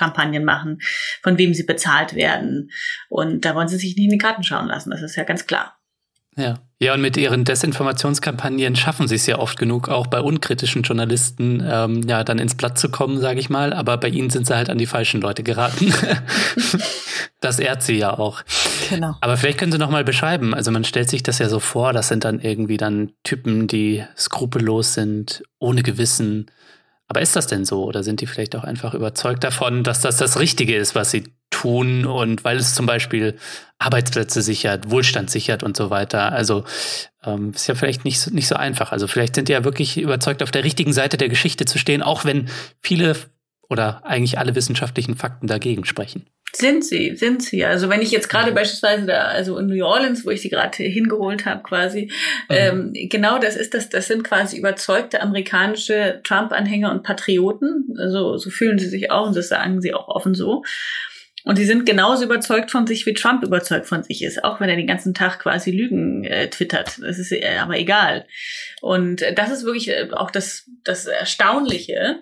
Desinformationskampagnen 0.07 0.45
machen, 0.45 0.79
von 1.23 1.39
wem 1.39 1.55
sie 1.55 1.65
bezahlt 1.65 2.15
werden. 2.15 2.71
Und 3.09 3.45
da 3.45 3.55
wollen 3.55 3.69
sie 3.69 3.77
sich 3.77 3.97
nicht 3.97 4.05
in 4.05 4.11
die 4.11 4.19
Karten 4.19 4.43
schauen 4.43 4.69
lassen, 4.69 4.91
das 4.91 5.03
ist 5.03 5.17
ja 5.17 5.25
ganz 5.25 5.47
klar. 5.47 5.77
Ja. 6.37 6.59
Ja, 6.79 6.93
und 6.93 7.01
mit 7.01 7.17
ihren 7.17 7.45
Desinformationskampagnen 7.45 8.77
schaffen 8.77 9.09
sie 9.09 9.15
es 9.15 9.27
ja 9.27 9.39
oft 9.39 9.59
genug, 9.59 9.89
auch 9.89 10.09
bei 10.09 10.21
unkritischen 10.21 10.83
Journalisten 10.83 11.67
ähm, 11.67 12.03
ja 12.07 12.23
dann 12.23 12.39
ins 12.39 12.55
Blatt 12.55 12.79
zu 12.79 12.91
kommen, 12.91 13.19
sage 13.19 13.41
ich 13.41 13.49
mal. 13.49 13.73
Aber 13.73 13.97
bei 13.97 14.09
ihnen 14.09 14.29
sind 14.29 14.47
sie 14.47 14.55
halt 14.55 14.69
an 14.69 14.77
die 14.77 14.85
falschen 14.85 15.23
Leute 15.23 15.43
geraten. 15.43 15.95
das 17.41 17.59
ehrt 17.59 17.83
sie 17.83 17.97
ja 17.97 18.19
auch. 18.19 18.43
Genau. 18.91 19.15
Aber 19.23 19.39
vielleicht 19.39 19.57
können 19.57 19.73
Sie 19.73 19.79
noch 19.79 19.89
mal 19.89 20.05
beschreiben. 20.05 20.53
Also 20.53 20.71
man 20.71 20.85
stellt 20.85 21.09
sich 21.09 21.23
das 21.23 21.39
ja 21.39 21.49
so 21.49 21.61
vor, 21.61 21.95
das 21.95 22.09
sind 22.09 22.25
dann 22.25 22.41
irgendwie 22.41 22.77
dann 22.77 23.13
Typen, 23.25 23.69
die 23.69 24.05
skrupellos 24.15 24.93
sind, 24.93 25.45
ohne 25.59 25.83
Gewissen. 25.83 26.51
Aber 27.09 27.21
ist 27.21 27.37
das 27.37 27.47
denn 27.47 27.65
so? 27.65 27.85
Oder 27.85 28.03
sind 28.03 28.21
die 28.21 28.27
vielleicht 28.27 28.57
auch 28.57 28.65
einfach 28.65 28.95
überzeugt 28.95 29.45
davon, 29.45 29.85
dass 29.85 30.01
das 30.01 30.17
das 30.17 30.39
Richtige 30.39 30.77
ist, 30.77 30.95
was 30.95 31.11
sie 31.11 31.25
tun 31.51 32.05
und 32.05 32.43
weil 32.45 32.57
es 32.57 32.75
zum 32.75 32.87
Beispiel 32.87 33.39
Arbeitsplätze 33.79 34.43
sichert, 34.43 34.91
Wohlstand 34.91 35.31
sichert 35.31 35.63
und 35.63 35.77
so 35.77 35.91
weiter. 35.91 36.33
Also 36.33 36.65
ähm, 37.25 37.53
ist 37.55 37.69
ja 37.69 37.75
vielleicht 37.75 38.05
nicht 38.05 38.21
so, 38.21 38.33
nicht 38.33 38.49
so 38.49 38.57
einfach. 38.57 38.91
Also 38.91 39.07
vielleicht 39.07 39.37
sind 39.37 39.49
die 39.49 39.53
ja 39.53 39.65
wirklich 39.65 39.99
überzeugt, 39.99 40.43
auf 40.43 40.51
der 40.51 40.65
richtigen 40.65 40.93
Seite 40.93 41.17
der 41.17 41.29
Geschichte 41.29 41.65
zu 41.65 41.79
stehen, 41.79 42.03
auch 42.03 42.25
wenn 42.25 42.49
viele 42.81 43.15
oder 43.69 44.05
eigentlich 44.05 44.39
alle 44.39 44.55
wissenschaftlichen 44.55 45.17
Fakten 45.17 45.47
dagegen 45.47 45.85
sprechen. 45.85 46.27
Sind 46.53 46.85
sie, 46.85 47.17
sind 47.17 47.43
sie. 47.43 47.67
Also 47.67 47.91
wenn 47.91 48.01
ich 48.01 48.11
jetzt 48.11 48.29
gerade 48.29 48.53
beispielsweise 48.53 49.05
da, 49.05 49.25
also 49.25 49.59
in 49.59 49.67
New 49.67 49.85
Orleans, 49.85 50.25
wo 50.25 50.31
ich 50.31 50.41
sie 50.41 50.49
gerade 50.49 50.83
hingeholt 50.83 51.45
habe, 51.45 51.63
quasi, 51.63 52.11
mhm. 52.49 52.57
ähm, 52.57 52.93
genau 53.11 53.39
das 53.39 53.57
ist 53.57 53.75
das, 53.75 53.91
das 53.91 54.07
sind 54.07 54.25
quasi 54.25 54.57
überzeugte 54.57 55.21
amerikanische 55.21 56.21
Trump-Anhänger 56.25 56.93
und 56.93 57.03
Patrioten. 57.03 57.95
Also 57.99 58.39
so 58.39 58.49
fühlen 58.49 58.79
sie 58.79 58.89
sich 58.89 59.11
auch 59.11 59.27
und 59.27 59.37
das 59.37 59.49
sagen 59.49 59.83
sie 59.83 59.93
auch 59.93 60.09
offen 60.09 60.35
so. 60.35 60.63
Und 61.45 61.57
sie 61.57 61.65
sind 61.65 61.87
genauso 61.87 62.25
überzeugt 62.25 62.73
von 62.73 62.89
sich, 62.89 63.07
wie 63.07 63.15
Trump 63.15 63.45
überzeugt 63.45 63.87
von 63.87 64.03
sich 64.03 64.25
ist, 64.25 64.43
auch 64.43 64.59
wenn 64.59 64.69
er 64.69 64.75
den 64.77 64.89
ganzen 64.89 65.15
Tag 65.15 65.39
quasi 65.39 65.71
Lügen 65.71 66.25
äh, 66.25 66.49
twittert. 66.51 66.99
Das 67.01 67.19
ist 67.19 67.31
äh, 67.31 67.59
aber 67.61 67.79
egal. 67.79 68.27
Und 68.81 69.23
äh, 69.23 69.33
das 69.33 69.51
ist 69.51 69.65
wirklich 69.65 69.91
äh, 69.91 70.09
auch 70.13 70.33
das, 70.33 70.69
das 70.83 71.07
Erstaunliche. 71.07 72.21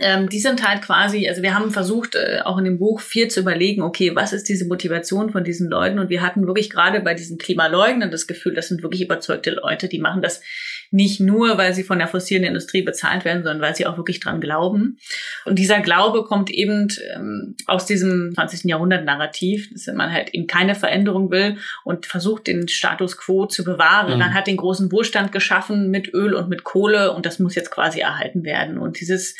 Ähm, 0.00 0.28
die 0.28 0.40
sind 0.40 0.66
halt 0.66 0.82
quasi, 0.82 1.28
also 1.28 1.42
wir 1.42 1.54
haben 1.54 1.70
versucht, 1.70 2.14
äh, 2.14 2.40
auch 2.44 2.58
in 2.58 2.64
dem 2.64 2.78
Buch 2.78 3.00
viel 3.00 3.28
zu 3.28 3.40
überlegen, 3.40 3.82
okay, 3.82 4.14
was 4.14 4.32
ist 4.32 4.48
diese 4.48 4.66
Motivation 4.66 5.30
von 5.30 5.44
diesen 5.44 5.68
Leuten? 5.68 5.98
Und 5.98 6.08
wir 6.10 6.22
hatten 6.22 6.46
wirklich 6.46 6.70
gerade 6.70 7.00
bei 7.00 7.14
diesen 7.14 7.38
Klimaleugnern 7.38 8.10
das 8.10 8.26
Gefühl, 8.26 8.54
das 8.54 8.68
sind 8.68 8.82
wirklich 8.82 9.02
überzeugte 9.02 9.50
Leute, 9.50 9.88
die 9.88 9.98
machen 9.98 10.22
das 10.22 10.42
nicht 10.90 11.20
nur, 11.20 11.58
weil 11.58 11.74
sie 11.74 11.82
von 11.82 11.98
der 11.98 12.08
fossilen 12.08 12.44
Industrie 12.44 12.82
bezahlt 12.82 13.24
werden, 13.24 13.42
sondern 13.42 13.60
weil 13.60 13.74
sie 13.74 13.86
auch 13.86 13.96
wirklich 13.96 14.20
dran 14.20 14.40
glauben. 14.40 14.98
Und 15.44 15.58
dieser 15.58 15.80
Glaube 15.80 16.24
kommt 16.24 16.50
eben 16.50 16.88
ähm, 17.14 17.56
aus 17.66 17.84
diesem 17.84 18.32
20. 18.34 18.64
Jahrhundert-Narrativ, 18.64 19.70
dass 19.72 19.86
man 19.94 20.12
halt 20.12 20.30
eben 20.32 20.46
keine 20.46 20.74
Veränderung 20.74 21.30
will 21.30 21.58
und 21.84 22.06
versucht, 22.06 22.46
den 22.46 22.68
Status 22.68 23.18
quo 23.18 23.46
zu 23.46 23.64
bewahren. 23.64 24.12
Mhm. 24.12 24.18
Man 24.18 24.34
hat 24.34 24.46
den 24.46 24.56
großen 24.56 24.90
Wohlstand 24.90 25.32
geschaffen 25.32 25.90
mit 25.90 26.14
Öl 26.14 26.34
und 26.34 26.48
mit 26.48 26.64
Kohle 26.64 27.12
und 27.12 27.26
das 27.26 27.38
muss 27.38 27.54
jetzt 27.54 27.70
quasi 27.70 28.00
erhalten 28.00 28.44
werden. 28.44 28.78
Und 28.78 29.00
dieses 29.00 29.34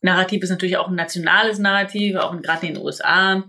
Narrativ 0.00 0.42
ist 0.42 0.50
natürlich 0.50 0.76
auch 0.76 0.88
ein 0.88 0.94
nationales 0.94 1.58
Narrativ, 1.58 2.16
auch 2.16 2.40
gerade 2.40 2.66
in 2.66 2.74
den 2.74 2.82
USA 2.82 3.44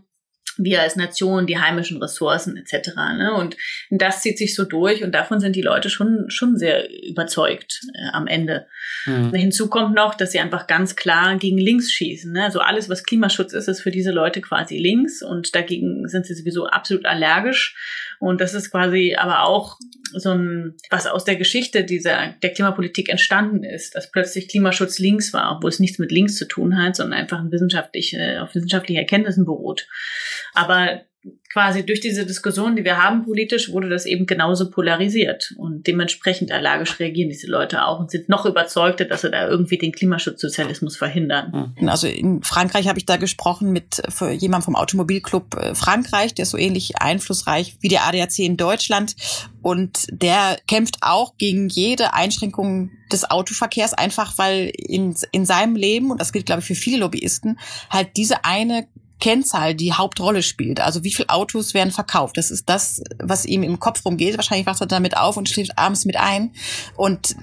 wir 0.59 0.81
als 0.81 0.95
Nation, 0.95 1.47
die 1.47 1.57
heimischen 1.57 2.01
Ressourcen 2.01 2.57
etc. 2.57 2.95
Ne? 3.17 3.33
Und 3.33 3.57
das 3.89 4.21
zieht 4.21 4.37
sich 4.37 4.55
so 4.55 4.65
durch 4.65 5.03
und 5.03 5.13
davon 5.13 5.39
sind 5.39 5.55
die 5.55 5.61
Leute 5.61 5.89
schon 5.89 6.25
schon 6.27 6.57
sehr 6.57 6.89
überzeugt 7.07 7.81
äh, 7.93 8.09
am 8.11 8.27
Ende. 8.27 8.67
Mhm. 9.05 9.33
Hinzu 9.33 9.69
kommt 9.69 9.95
noch, 9.95 10.15
dass 10.15 10.31
sie 10.31 10.39
einfach 10.39 10.67
ganz 10.67 10.95
klar 10.95 11.37
gegen 11.37 11.57
links 11.57 11.91
schießen. 11.91 12.31
Ne? 12.31 12.43
Also 12.43 12.59
alles, 12.59 12.89
was 12.89 13.03
Klimaschutz 13.03 13.53
ist, 13.53 13.67
ist 13.67 13.81
für 13.81 13.91
diese 13.91 14.11
Leute 14.11 14.41
quasi 14.41 14.77
links 14.77 15.21
und 15.21 15.55
dagegen 15.55 16.07
sind 16.07 16.25
sie 16.25 16.35
sowieso 16.35 16.67
absolut 16.67 17.05
allergisch. 17.05 17.75
Und 18.19 18.41
das 18.41 18.53
ist 18.53 18.71
quasi 18.71 19.15
aber 19.17 19.43
auch 19.43 19.77
so 20.13 20.31
ein, 20.31 20.75
was 20.89 21.07
aus 21.07 21.23
der 21.23 21.35
Geschichte 21.35 21.83
dieser, 21.83 22.33
der 22.41 22.51
Klimapolitik 22.51 23.09
entstanden 23.09 23.63
ist, 23.63 23.95
dass 23.95 24.11
plötzlich 24.11 24.49
Klimaschutz 24.49 24.99
links 24.99 25.33
war, 25.33 25.55
obwohl 25.55 25.69
es 25.69 25.79
nichts 25.79 25.99
mit 25.99 26.11
links 26.11 26.35
zu 26.35 26.47
tun 26.47 26.77
hat, 26.77 26.95
sondern 26.95 27.19
einfach 27.19 27.39
ein 27.39 27.51
wissenschaftliche, 27.51 28.41
auf 28.41 28.55
wissenschaftlichen 28.55 28.99
Erkenntnissen 28.99 29.45
beruht. 29.45 29.87
Aber 30.53 31.01
quasi 31.51 31.85
durch 31.85 31.99
diese 31.99 32.25
Diskussion, 32.25 32.75
die 32.75 32.83
wir 32.83 33.01
haben 33.03 33.23
politisch, 33.25 33.71
wurde 33.71 33.89
das 33.89 34.05
eben 34.05 34.25
genauso 34.25 34.69
polarisiert. 34.69 35.53
Und 35.57 35.87
dementsprechend 35.87 36.51
allergisch 36.51 36.99
reagieren 36.99 37.29
diese 37.29 37.47
Leute 37.47 37.85
auch 37.85 37.99
und 37.99 38.11
sind 38.11 38.29
noch 38.29 38.45
überzeugter, 38.45 39.05
dass 39.05 39.21
sie 39.21 39.31
da 39.31 39.47
irgendwie 39.47 39.77
den 39.77 39.91
Klimaschutzsozialismus 39.91 40.95
verhindern. 40.95 41.73
Hm. 41.75 41.89
Also 41.89 42.07
in 42.07 42.43
Frankreich 42.43 42.87
habe 42.87 42.99
ich 42.99 43.05
da 43.05 43.17
gesprochen 43.17 43.71
mit 43.71 44.01
jemandem 44.19 44.65
vom 44.65 44.75
Automobilclub 44.75 45.55
äh, 45.55 45.75
Frankreich, 45.75 46.35
der 46.35 46.43
ist 46.43 46.51
so 46.51 46.57
ähnlich 46.57 47.01
einflussreich 47.01 47.77
wie 47.81 47.89
der 47.89 48.05
ADAC 48.05 48.39
in 48.39 48.57
Deutschland. 48.57 49.15
Und 49.61 50.07
der 50.11 50.57
kämpft 50.67 50.99
auch 51.01 51.35
gegen 51.37 51.67
jede 51.67 52.13
Einschränkung 52.13 52.91
des 53.11 53.29
Autoverkehrs, 53.29 53.93
einfach 53.93 54.37
weil 54.37 54.71
in, 54.73 55.15
in 55.31 55.45
seinem 55.45 55.75
Leben, 55.75 56.11
und 56.11 56.21
das 56.21 56.31
gilt, 56.31 56.45
glaube 56.45 56.61
ich, 56.61 56.67
für 56.67 56.75
viele 56.75 56.99
Lobbyisten, 56.99 57.59
halt 57.89 58.15
diese 58.15 58.45
eine 58.45 58.87
Kennzahl 59.19 59.75
die 59.75 59.93
Hauptrolle 59.93 60.43
spielt. 60.43 60.79
Also 60.79 61.03
wie 61.03 61.13
viele 61.13 61.29
Autos 61.29 61.73
werden 61.73 61.91
verkauft. 61.91 62.37
Das 62.37 62.51
ist 62.51 62.69
das, 62.69 63.01
was 63.19 63.45
ihm 63.45 63.63
im 63.63 63.79
Kopf 63.79 64.05
rumgeht. 64.05 64.37
Wahrscheinlich 64.37 64.65
wacht 64.65 64.81
er 64.81 64.87
damit 64.87 65.17
auf 65.17 65.37
und 65.37 65.49
schläft 65.49 65.77
abends 65.77 66.05
mit 66.05 66.17
ein. 66.17 66.51
Und 66.95 67.35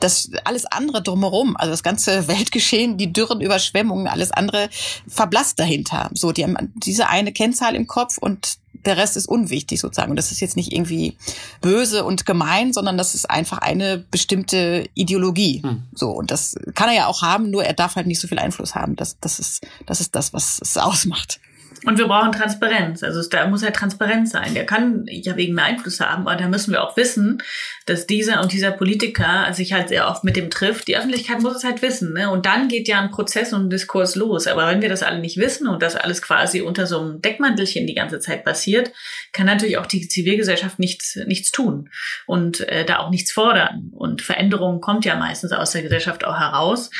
das 0.00 0.30
alles 0.44 0.66
andere 0.66 1.02
drumherum, 1.02 1.56
also 1.56 1.70
das 1.70 1.82
ganze 1.82 2.28
Weltgeschehen, 2.28 2.96
die 2.96 3.12
Dürren, 3.12 3.40
Überschwemmungen, 3.40 4.08
alles 4.08 4.30
andere 4.30 4.68
verblasst 5.06 5.58
dahinter. 5.58 6.10
So, 6.14 6.32
die 6.32 6.44
haben 6.44 6.72
diese 6.74 7.08
eine 7.08 7.32
Kennzahl 7.32 7.74
im 7.74 7.86
Kopf 7.86 8.18
und 8.18 8.58
der 8.88 8.96
Rest 8.96 9.16
ist 9.16 9.28
unwichtig 9.28 9.80
sozusagen. 9.80 10.10
Und 10.10 10.16
das 10.16 10.32
ist 10.32 10.40
jetzt 10.40 10.56
nicht 10.56 10.72
irgendwie 10.72 11.16
böse 11.60 12.04
und 12.04 12.26
gemein, 12.26 12.72
sondern 12.72 12.98
das 12.98 13.14
ist 13.14 13.30
einfach 13.30 13.58
eine 13.58 14.04
bestimmte 14.10 14.88
Ideologie. 14.94 15.62
Hm. 15.62 15.82
So. 15.94 16.10
Und 16.10 16.30
das 16.30 16.56
kann 16.74 16.88
er 16.88 16.94
ja 16.94 17.06
auch 17.06 17.22
haben, 17.22 17.50
nur 17.50 17.64
er 17.64 17.74
darf 17.74 17.96
halt 17.96 18.06
nicht 18.06 18.20
so 18.20 18.28
viel 18.28 18.38
Einfluss 18.38 18.74
haben. 18.74 18.96
Das, 18.96 19.18
das 19.20 19.38
ist, 19.38 19.66
das 19.86 20.00
ist 20.00 20.14
das, 20.14 20.32
was 20.32 20.58
es 20.60 20.76
ausmacht. 20.76 21.40
Und 21.84 21.98
wir 21.98 22.06
brauchen 22.06 22.32
Transparenz. 22.32 23.02
Also 23.02 23.26
da 23.28 23.46
muss 23.46 23.62
halt 23.62 23.76
transparent 23.76 24.28
sein. 24.28 24.54
Der 24.54 24.66
kann 24.66 25.04
ja 25.08 25.36
wegen 25.36 25.54
mehr 25.54 25.64
Einfluss 25.64 26.00
haben, 26.00 26.26
aber 26.26 26.36
da 26.36 26.48
müssen 26.48 26.72
wir 26.72 26.82
auch 26.82 26.96
wissen, 26.96 27.42
dass 27.86 28.06
dieser 28.06 28.42
und 28.42 28.52
dieser 28.52 28.72
Politiker 28.72 29.52
sich 29.52 29.72
halt 29.72 29.88
sehr 29.88 30.08
oft 30.08 30.24
mit 30.24 30.36
dem 30.36 30.50
trifft. 30.50 30.88
Die 30.88 30.96
Öffentlichkeit 30.96 31.40
muss 31.40 31.56
es 31.56 31.64
halt 31.64 31.82
wissen. 31.82 32.12
Ne? 32.12 32.30
Und 32.30 32.46
dann 32.46 32.68
geht 32.68 32.88
ja 32.88 33.00
ein 33.00 33.10
Prozess 33.10 33.52
und 33.52 33.66
ein 33.66 33.70
Diskurs 33.70 34.16
los. 34.16 34.46
Aber 34.46 34.66
wenn 34.66 34.82
wir 34.82 34.88
das 34.88 35.02
alle 35.02 35.20
nicht 35.20 35.36
wissen 35.36 35.68
und 35.68 35.82
das 35.82 35.96
alles 35.96 36.22
quasi 36.22 36.60
unter 36.60 36.86
so 36.86 37.00
einem 37.00 37.22
Deckmantelchen 37.22 37.86
die 37.86 37.94
ganze 37.94 38.18
Zeit 38.18 38.44
passiert, 38.44 38.92
kann 39.32 39.46
natürlich 39.46 39.78
auch 39.78 39.86
die 39.86 40.08
Zivilgesellschaft 40.08 40.78
nichts, 40.78 41.16
nichts 41.26 41.50
tun 41.50 41.90
und 42.26 42.60
äh, 42.68 42.84
da 42.84 42.98
auch 42.98 43.10
nichts 43.10 43.32
fordern. 43.32 43.90
Und 43.92 44.22
Veränderung 44.22 44.80
kommt 44.80 45.04
ja 45.04 45.16
meistens 45.16 45.52
aus 45.52 45.70
der 45.70 45.82
Gesellschaft 45.82 46.24
auch 46.24 46.38
heraus. 46.38 46.90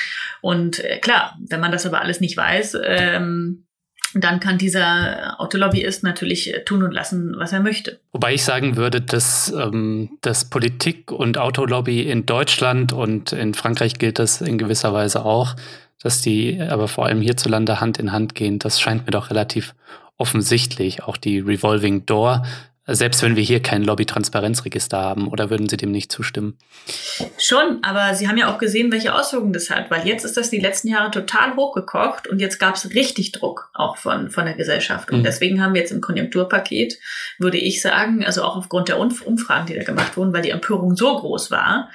Und 0.41 0.79
äh, 0.85 0.99
klar, 0.99 1.37
wenn 1.49 1.61
man 1.61 1.73
das 1.73 1.87
aber 1.87 2.01
alles 2.01 2.21
nicht 2.21 2.37
weiß, 2.37 2.79
ähm, 2.85 3.65
dann 4.15 4.41
kann 4.41 4.59
dieser 4.59 5.41
Autolobbyist 5.41 6.03
natürlich 6.03 6.55
äh, 6.55 6.65
tun 6.65 6.83
und 6.83 6.93
lassen, 6.93 7.35
was 7.37 7.53
er 7.53 7.61
möchte. 7.61 8.01
Wobei 8.13 8.35
ich 8.35 8.45
sagen 8.45 8.77
würde, 8.77 9.01
dass, 9.01 9.53
ähm, 9.53 10.11
dass 10.23 10.49
Politik 10.49 11.13
und 11.13 11.39
Autolobby 11.39 12.03
in 12.03 12.27
Deutschland 12.27 12.93
und 12.93 13.33
in 13.33 13.55
Frankreich 13.55 13.95
gilt 13.95 14.19
das 14.19 14.41
in 14.41 14.59
gewisser 14.59 14.93
Weise 14.93 15.25
auch, 15.25 15.57
dass 16.03 16.21
die 16.23 16.61
aber 16.61 16.89
vor 16.89 17.07
allem 17.07 17.21
hierzulande 17.21 17.81
Hand 17.81 17.99
in 17.99 18.13
Hand 18.13 18.35
gehen. 18.35 18.59
Das 18.59 18.81
scheint 18.81 19.07
mir 19.07 19.13
doch 19.13 19.31
relativ 19.31 19.75
offensichtlich. 20.17 21.03
Auch 21.05 21.17
die 21.17 21.41
Revolving 21.41 22.07
Door 22.07 22.45
selbst 22.95 23.23
wenn 23.23 23.37
wir 23.37 23.43
hier 23.43 23.61
kein 23.61 23.85
Lobby-Transparenzregister 23.85 24.99
haben, 24.99 25.29
oder 25.29 25.51
würden 25.51 25.69
Sie 25.69 25.77
dem 25.77 25.93
nicht 25.93 26.11
zustimmen? 26.11 26.57
Schon, 27.39 27.79
aber 27.83 28.15
Sie 28.15 28.29
haben 28.29 28.39
ja 28.39 28.53
auch 28.53 28.59
gesehen, 28.59 28.91
welche 28.91 29.15
Auswirkungen 29.15 29.53
das 29.53 29.71
hat, 29.71 29.91
weil 29.91 30.07
jetzt 30.07 30.25
ist 30.25 30.37
das 30.37 30.51
die 30.51 30.59
letzten 30.59 30.89
Jahre 30.89 31.11
total 31.11 31.55
hochgekocht 31.55 32.27
und 32.27 32.41
jetzt 32.41 32.59
gab 32.59 32.77
es 32.77 32.95
richtig 32.95 33.33
Druck 33.33 33.71
auch 33.75 33.97
von, 33.97 34.31
von 34.31 34.47
der 34.47 34.55
Gesellschaft. 34.55 35.11
Und 35.11 35.21
mhm. 35.21 35.25
deswegen 35.25 35.63
haben 35.63 35.75
wir 35.75 35.83
jetzt 35.83 35.93
im 35.93 36.01
Konjunkturpaket, 36.01 36.99
würde 37.39 37.59
ich 37.59 37.83
sagen, 37.83 38.25
also 38.25 38.43
auch 38.43 38.57
aufgrund 38.57 38.89
der 38.89 38.99
Umfragen, 38.99 39.67
die 39.67 39.75
da 39.75 39.83
gemacht 39.83 40.17
wurden, 40.17 40.33
weil 40.33 40.43
die 40.43 40.51
Empörung 40.51 40.97
so 40.97 41.17
groß 41.17 41.51
war, 41.51 41.91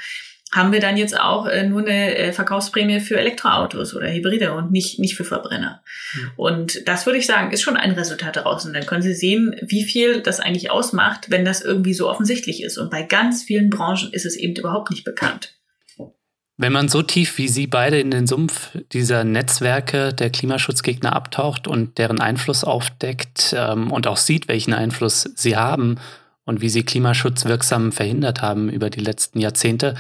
haben 0.54 0.72
wir 0.72 0.80
dann 0.80 0.98
jetzt 0.98 1.20
auch 1.20 1.48
äh, 1.48 1.68
nur 1.68 1.82
eine 1.82 2.16
äh, 2.16 2.32
Verkaufsprämie 2.32 3.00
für 3.00 3.18
Elektroautos 3.18 3.96
oder 3.96 4.12
Hybride 4.12 4.54
und 4.54 4.72
nicht, 4.72 5.00
nicht 5.00 5.16
für 5.16 5.24
Verbrenner. 5.24 5.82
Mhm. 6.14 6.32
Und 6.36 6.88
das 6.88 7.06
würde 7.06 7.18
ich 7.18 7.26
sagen, 7.26 7.52
ist 7.52 7.64
schon 7.64 7.78
ein 7.78 7.92
Resultat 7.92 8.36
daraus. 8.36 8.66
Und 8.66 8.74
dann 8.74 8.86
können 8.86 9.02
Sie 9.02 9.16
sehen, 9.16 9.56
wie 9.62 9.84
viel 9.84 10.22
das 10.22 10.40
eigentlich 10.40 10.70
ausmacht, 10.70 11.32
wenn 11.32 11.44
das 11.44 11.62
irgendwie 11.62 11.94
so 11.94 12.10
offensichtlich 12.10 12.64
ist. 12.64 12.78
Und 12.78 12.92
bei 12.92 13.02
ganz 13.02 13.44
vielen 13.44 13.70
Branchen 13.70 14.14
ist 14.14 14.26
es 14.26 14.36
eben 14.36 14.56
überhaupt 14.56 14.92
nicht 14.92 15.04
bekannt. 15.04 15.56
Wenn 16.56 16.72
man 16.72 16.88
so 16.88 17.02
tief 17.02 17.40
wie 17.40 17.48
Sie 17.48 17.66
beide 17.66 18.00
in 18.00 18.12
den 18.12 18.28
Sumpf 18.28 18.78
dieser 18.92 19.24
Netzwerke 19.24 20.14
der 20.14 20.30
Klimaschutzgegner 20.30 21.16
abtaucht 21.16 21.68
und 21.68 21.98
deren 21.98 22.22
Einfluss 22.22 22.64
aufdeckt 22.64 23.56
ähm, 23.58 23.92
und 23.92 24.06
auch 24.06 24.18
sieht, 24.18 24.48
welchen 24.48 24.74
Einfluss 24.74 25.32
sie 25.36 25.58
haben 25.58 25.98
und 26.46 26.62
wie 26.62 26.70
sie 26.70 26.84
Klimaschutz 26.84 27.46
wirksam 27.46 27.92
verhindert 27.92 28.42
haben 28.42 28.70
über 28.70 28.90
die 28.90 29.00
letzten 29.00 29.40
Jahrzehnte, 29.40 29.96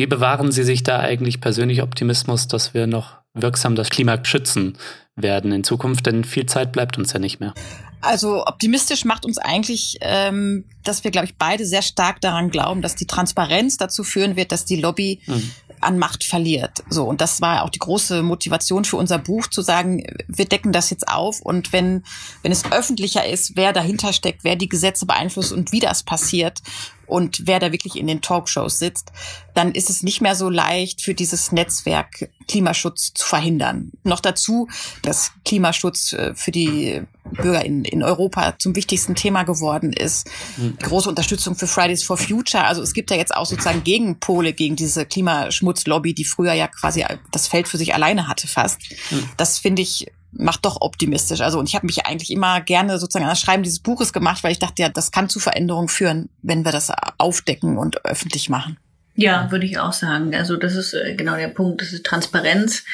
wie 0.00 0.06
bewahren 0.06 0.50
Sie 0.50 0.62
sich 0.62 0.82
da 0.82 0.98
eigentlich 0.98 1.42
persönlich 1.42 1.82
Optimismus, 1.82 2.48
dass 2.48 2.72
wir 2.72 2.86
noch 2.86 3.18
wirksam 3.34 3.76
das 3.76 3.90
Klima 3.90 4.18
schützen 4.24 4.78
werden 5.14 5.52
in 5.52 5.62
Zukunft? 5.62 6.06
Denn 6.06 6.24
viel 6.24 6.46
Zeit 6.46 6.72
bleibt 6.72 6.96
uns 6.96 7.12
ja 7.12 7.18
nicht 7.18 7.38
mehr. 7.38 7.52
Also 8.00 8.46
optimistisch 8.46 9.04
macht 9.04 9.26
uns 9.26 9.36
eigentlich, 9.36 9.98
ähm, 10.00 10.64
dass 10.84 11.04
wir, 11.04 11.10
glaube 11.10 11.26
ich, 11.26 11.36
beide 11.36 11.66
sehr 11.66 11.82
stark 11.82 12.20
daran 12.20 12.50
glauben, 12.50 12.82
dass 12.82 12.94
die 12.94 13.06
Transparenz 13.06 13.76
dazu 13.76 14.04
führen 14.04 14.36
wird, 14.36 14.52
dass 14.52 14.64
die 14.64 14.76
Lobby 14.76 15.20
mhm 15.26 15.50
an 15.80 15.98
Macht 15.98 16.24
verliert. 16.24 16.82
So 16.88 17.04
und 17.04 17.20
das 17.20 17.40
war 17.40 17.64
auch 17.64 17.70
die 17.70 17.78
große 17.78 18.22
Motivation 18.22 18.84
für 18.84 18.96
unser 18.96 19.18
Buch 19.18 19.46
zu 19.46 19.62
sagen, 19.62 20.04
wir 20.28 20.44
decken 20.44 20.72
das 20.72 20.90
jetzt 20.90 21.08
auf 21.08 21.40
und 21.40 21.72
wenn 21.72 22.04
wenn 22.42 22.52
es 22.52 22.70
öffentlicher 22.70 23.26
ist, 23.26 23.56
wer 23.56 23.72
dahinter 23.72 24.12
steckt, 24.12 24.44
wer 24.44 24.56
die 24.56 24.68
Gesetze 24.68 25.06
beeinflusst 25.06 25.52
und 25.52 25.72
wie 25.72 25.80
das 25.80 26.02
passiert 26.02 26.60
und 27.06 27.46
wer 27.46 27.58
da 27.58 27.72
wirklich 27.72 27.96
in 27.96 28.06
den 28.06 28.20
Talkshows 28.20 28.78
sitzt, 28.78 29.10
dann 29.54 29.72
ist 29.72 29.90
es 29.90 30.02
nicht 30.02 30.20
mehr 30.20 30.36
so 30.36 30.48
leicht 30.48 31.02
für 31.02 31.14
dieses 31.14 31.50
Netzwerk 31.50 32.30
Klimaschutz 32.46 33.12
zu 33.14 33.26
verhindern. 33.26 33.90
Noch 34.04 34.20
dazu, 34.20 34.68
dass 35.02 35.32
Klimaschutz 35.44 36.12
äh, 36.12 36.34
für 36.34 36.52
die 36.52 37.02
Bürger 37.32 37.64
in, 37.64 37.84
in 37.84 38.02
Europa 38.02 38.58
zum 38.58 38.76
wichtigsten 38.76 39.14
Thema 39.14 39.42
geworden 39.42 39.92
ist. 39.92 40.28
Mhm. 40.56 40.69
Große 40.78 41.08
Unterstützung 41.08 41.54
für 41.54 41.66
Fridays 41.66 42.02
for 42.02 42.16
Future. 42.16 42.64
Also 42.64 42.82
es 42.82 42.92
gibt 42.92 43.10
ja 43.10 43.16
jetzt 43.16 43.34
auch 43.34 43.46
sozusagen 43.46 43.84
Gegenpole 43.84 44.52
gegen 44.52 44.76
diese 44.76 45.06
Klimaschmutzlobby, 45.06 46.14
die 46.14 46.24
früher 46.24 46.52
ja 46.52 46.68
quasi 46.68 47.04
das 47.30 47.46
Feld 47.46 47.68
für 47.68 47.78
sich 47.78 47.94
alleine 47.94 48.28
hatte 48.28 48.48
fast. 48.48 48.80
Mhm. 49.10 49.28
Das 49.36 49.58
finde 49.58 49.82
ich 49.82 50.06
macht 50.32 50.64
doch 50.64 50.80
optimistisch. 50.80 51.40
Also 51.40 51.58
und 51.58 51.68
ich 51.68 51.74
habe 51.74 51.86
mich 51.86 52.06
eigentlich 52.06 52.30
immer 52.30 52.60
gerne 52.60 52.98
sozusagen 52.98 53.24
an 53.24 53.30
das 53.30 53.40
Schreiben 53.40 53.62
dieses 53.62 53.80
Buches 53.80 54.12
gemacht, 54.12 54.44
weil 54.44 54.52
ich 54.52 54.58
dachte, 54.58 54.82
ja, 54.82 54.88
das 54.88 55.10
kann 55.10 55.28
zu 55.28 55.40
Veränderungen 55.40 55.88
führen, 55.88 56.28
wenn 56.42 56.64
wir 56.64 56.72
das 56.72 56.92
aufdecken 57.18 57.78
und 57.78 58.04
öffentlich 58.04 58.48
machen. 58.48 58.78
Ja, 59.22 59.50
würde 59.50 59.66
ich 59.66 59.78
auch 59.78 59.92
sagen. 59.92 60.34
Also 60.34 60.56
das 60.56 60.74
ist 60.74 60.94
äh, 60.94 61.14
genau 61.14 61.36
der 61.36 61.48
Punkt, 61.48 61.82
das 61.82 61.92
ist 61.92 62.06
Transparenz, 62.06 62.86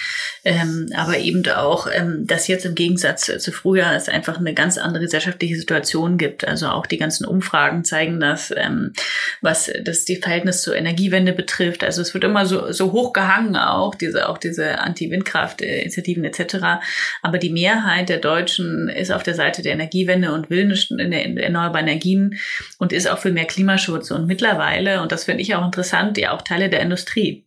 ähm, 0.44 0.88
aber 0.96 1.18
eben 1.18 1.46
auch, 1.50 1.86
ähm, 1.92 2.26
dass 2.26 2.48
jetzt 2.48 2.66
im 2.66 2.74
Gegensatz 2.74 3.26
zu 3.26 3.52
früher 3.52 3.92
es 3.92 4.08
einfach 4.08 4.36
eine 4.36 4.52
ganz 4.52 4.76
andere 4.76 5.04
gesellschaftliche 5.04 5.54
Situation 5.54 6.18
gibt. 6.18 6.44
Also 6.44 6.66
auch 6.66 6.86
die 6.86 6.96
ganzen 6.96 7.26
Umfragen 7.26 7.84
zeigen 7.84 8.18
das, 8.18 8.52
ähm, 8.56 8.92
was 9.40 9.70
das 9.84 10.04
die 10.04 10.16
Verhältnis 10.16 10.62
zur 10.62 10.74
Energiewende 10.74 11.32
betrifft. 11.32 11.84
Also 11.84 12.02
es 12.02 12.12
wird 12.12 12.24
immer 12.24 12.44
so, 12.44 12.72
so 12.72 12.90
hoch 12.90 13.12
gehangen 13.12 13.54
auch, 13.54 13.94
diese, 13.94 14.28
auch 14.28 14.38
diese 14.38 14.80
Anti-Windkraft-Initiativen 14.80 16.24
etc. 16.24 16.80
Aber 17.22 17.38
die 17.38 17.50
Mehrheit 17.50 18.08
der 18.08 18.18
Deutschen 18.18 18.88
ist 18.88 19.12
auf 19.12 19.22
der 19.22 19.34
Seite 19.34 19.62
der 19.62 19.74
Energiewende 19.74 20.32
und 20.32 20.50
will 20.50 20.76
in 20.98 21.10
der 21.12 21.24
erneuerbaren 21.44 21.86
Energien 21.86 22.36
und 22.78 22.92
ist 22.92 23.08
auch 23.08 23.18
für 23.18 23.30
mehr 23.30 23.44
Klimaschutz. 23.44 24.10
Und 24.10 24.26
mittlerweile, 24.26 25.02
und 25.02 25.12
das 25.12 25.22
finde 25.22 25.42
ich 25.42 25.54
auch 25.54 25.64
interessant, 25.64 26.15
ja 26.16 26.32
auch 26.32 26.42
Teile 26.42 26.68
der 26.68 26.80
Industrie. 26.80 27.46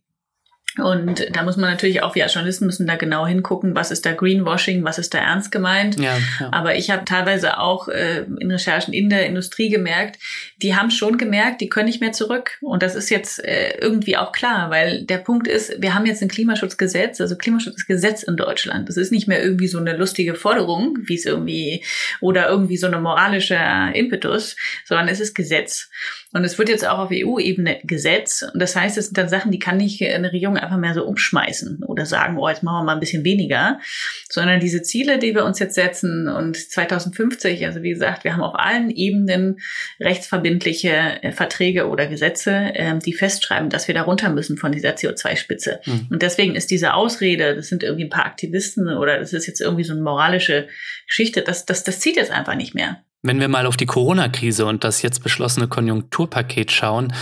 Und 0.78 1.26
da 1.32 1.42
muss 1.42 1.56
man 1.56 1.68
natürlich 1.68 2.02
auch, 2.02 2.14
wir 2.14 2.22
als 2.22 2.34
Journalisten 2.34 2.64
müssen 2.64 2.86
da 2.86 2.94
genau 2.94 3.26
hingucken, 3.26 3.74
was 3.74 3.90
ist 3.90 4.06
da 4.06 4.12
Greenwashing, 4.12 4.84
was 4.84 4.98
ist 4.98 5.12
da 5.12 5.18
ernst 5.18 5.50
gemeint. 5.50 5.98
Ja, 5.98 6.16
ja. 6.38 6.48
Aber 6.52 6.76
ich 6.76 6.90
habe 6.90 7.04
teilweise 7.04 7.58
auch 7.58 7.88
äh, 7.88 8.24
in 8.38 8.52
Recherchen 8.52 8.94
in 8.94 9.10
der 9.10 9.26
Industrie 9.26 9.68
gemerkt, 9.68 10.20
die 10.62 10.76
haben 10.76 10.92
schon 10.92 11.18
gemerkt, 11.18 11.60
die 11.60 11.68
können 11.68 11.86
nicht 11.86 12.00
mehr 12.00 12.12
zurück. 12.12 12.58
Und 12.60 12.84
das 12.84 12.94
ist 12.94 13.10
jetzt 13.10 13.44
äh, 13.44 13.78
irgendwie 13.80 14.16
auch 14.16 14.30
klar, 14.30 14.70
weil 14.70 15.04
der 15.04 15.18
Punkt 15.18 15.48
ist, 15.48 15.82
wir 15.82 15.94
haben 15.94 16.06
jetzt 16.06 16.22
ein 16.22 16.28
Klimaschutzgesetz, 16.28 17.20
also 17.20 17.36
Klimaschutzgesetz 17.36 18.22
in 18.22 18.36
Deutschland. 18.36 18.88
Das 18.88 18.96
ist 18.96 19.10
nicht 19.10 19.26
mehr 19.26 19.42
irgendwie 19.42 19.68
so 19.68 19.78
eine 19.78 19.96
lustige 19.96 20.36
Forderung, 20.36 20.96
wie 21.02 21.16
es 21.16 21.26
irgendwie, 21.26 21.84
oder 22.20 22.48
irgendwie 22.48 22.76
so 22.76 22.86
eine 22.86 23.00
moralische 23.00 23.58
Impetus, 23.94 24.54
sondern 24.84 25.08
es 25.08 25.18
ist 25.18 25.34
Gesetz. 25.34 25.90
Und 26.32 26.44
es 26.44 26.58
wird 26.58 26.68
jetzt 26.68 26.86
auch 26.86 26.98
auf 26.98 27.10
EU-Ebene 27.12 27.80
Gesetz. 27.82 28.42
Und 28.42 28.60
das 28.60 28.76
heißt, 28.76 28.96
es 28.96 29.06
sind 29.06 29.18
dann 29.18 29.28
Sachen, 29.28 29.50
die 29.50 29.58
kann 29.58 29.78
nicht 29.78 30.00
eine 30.02 30.32
Regierung 30.32 30.56
einfach 30.56 30.76
mehr 30.76 30.94
so 30.94 31.04
umschmeißen 31.04 31.82
oder 31.82 32.06
sagen, 32.06 32.38
oh, 32.38 32.48
jetzt 32.48 32.62
machen 32.62 32.80
wir 32.80 32.84
mal 32.84 32.94
ein 32.94 33.00
bisschen 33.00 33.24
weniger, 33.24 33.80
sondern 34.28 34.60
diese 34.60 34.82
Ziele, 34.82 35.18
die 35.18 35.34
wir 35.34 35.44
uns 35.44 35.58
jetzt 35.58 35.74
setzen 35.74 36.28
und 36.28 36.56
2050, 36.56 37.66
also 37.66 37.82
wie 37.82 37.90
gesagt, 37.90 38.22
wir 38.22 38.32
haben 38.32 38.42
auf 38.42 38.54
allen 38.54 38.90
Ebenen 38.90 39.58
rechtsverbindliche 39.98 41.22
äh, 41.22 41.32
Verträge 41.32 41.88
oder 41.88 42.06
Gesetze, 42.06 42.52
äh, 42.74 42.96
die 42.98 43.12
festschreiben, 43.12 43.68
dass 43.68 43.88
wir 43.88 43.94
da 43.94 44.02
runter 44.02 44.30
müssen 44.30 44.56
von 44.56 44.70
dieser 44.70 44.90
CO2-Spitze. 44.90 45.80
Mhm. 45.84 46.08
Und 46.10 46.22
deswegen 46.22 46.54
ist 46.54 46.70
diese 46.70 46.94
Ausrede, 46.94 47.56
das 47.56 47.68
sind 47.68 47.82
irgendwie 47.82 48.04
ein 48.04 48.10
paar 48.10 48.26
Aktivisten 48.26 48.88
oder 48.88 49.18
das 49.18 49.32
ist 49.32 49.46
jetzt 49.46 49.60
irgendwie 49.60 49.84
so 49.84 49.94
eine 49.94 50.02
moralische 50.02 50.68
Geschichte, 51.08 51.42
das, 51.42 51.66
das, 51.66 51.82
das 51.82 51.98
zieht 51.98 52.14
jetzt 52.14 52.30
einfach 52.30 52.54
nicht 52.54 52.74
mehr. 52.74 53.02
Wenn 53.22 53.40
wir 53.40 53.48
mal 53.48 53.66
auf 53.66 53.76
die 53.76 53.86
Corona-Krise 53.86 54.64
und 54.64 54.82
das 54.82 55.02
jetzt 55.02 55.22
beschlossene 55.22 55.68
Konjunkturpaket 55.68 56.72
schauen, 56.72 57.12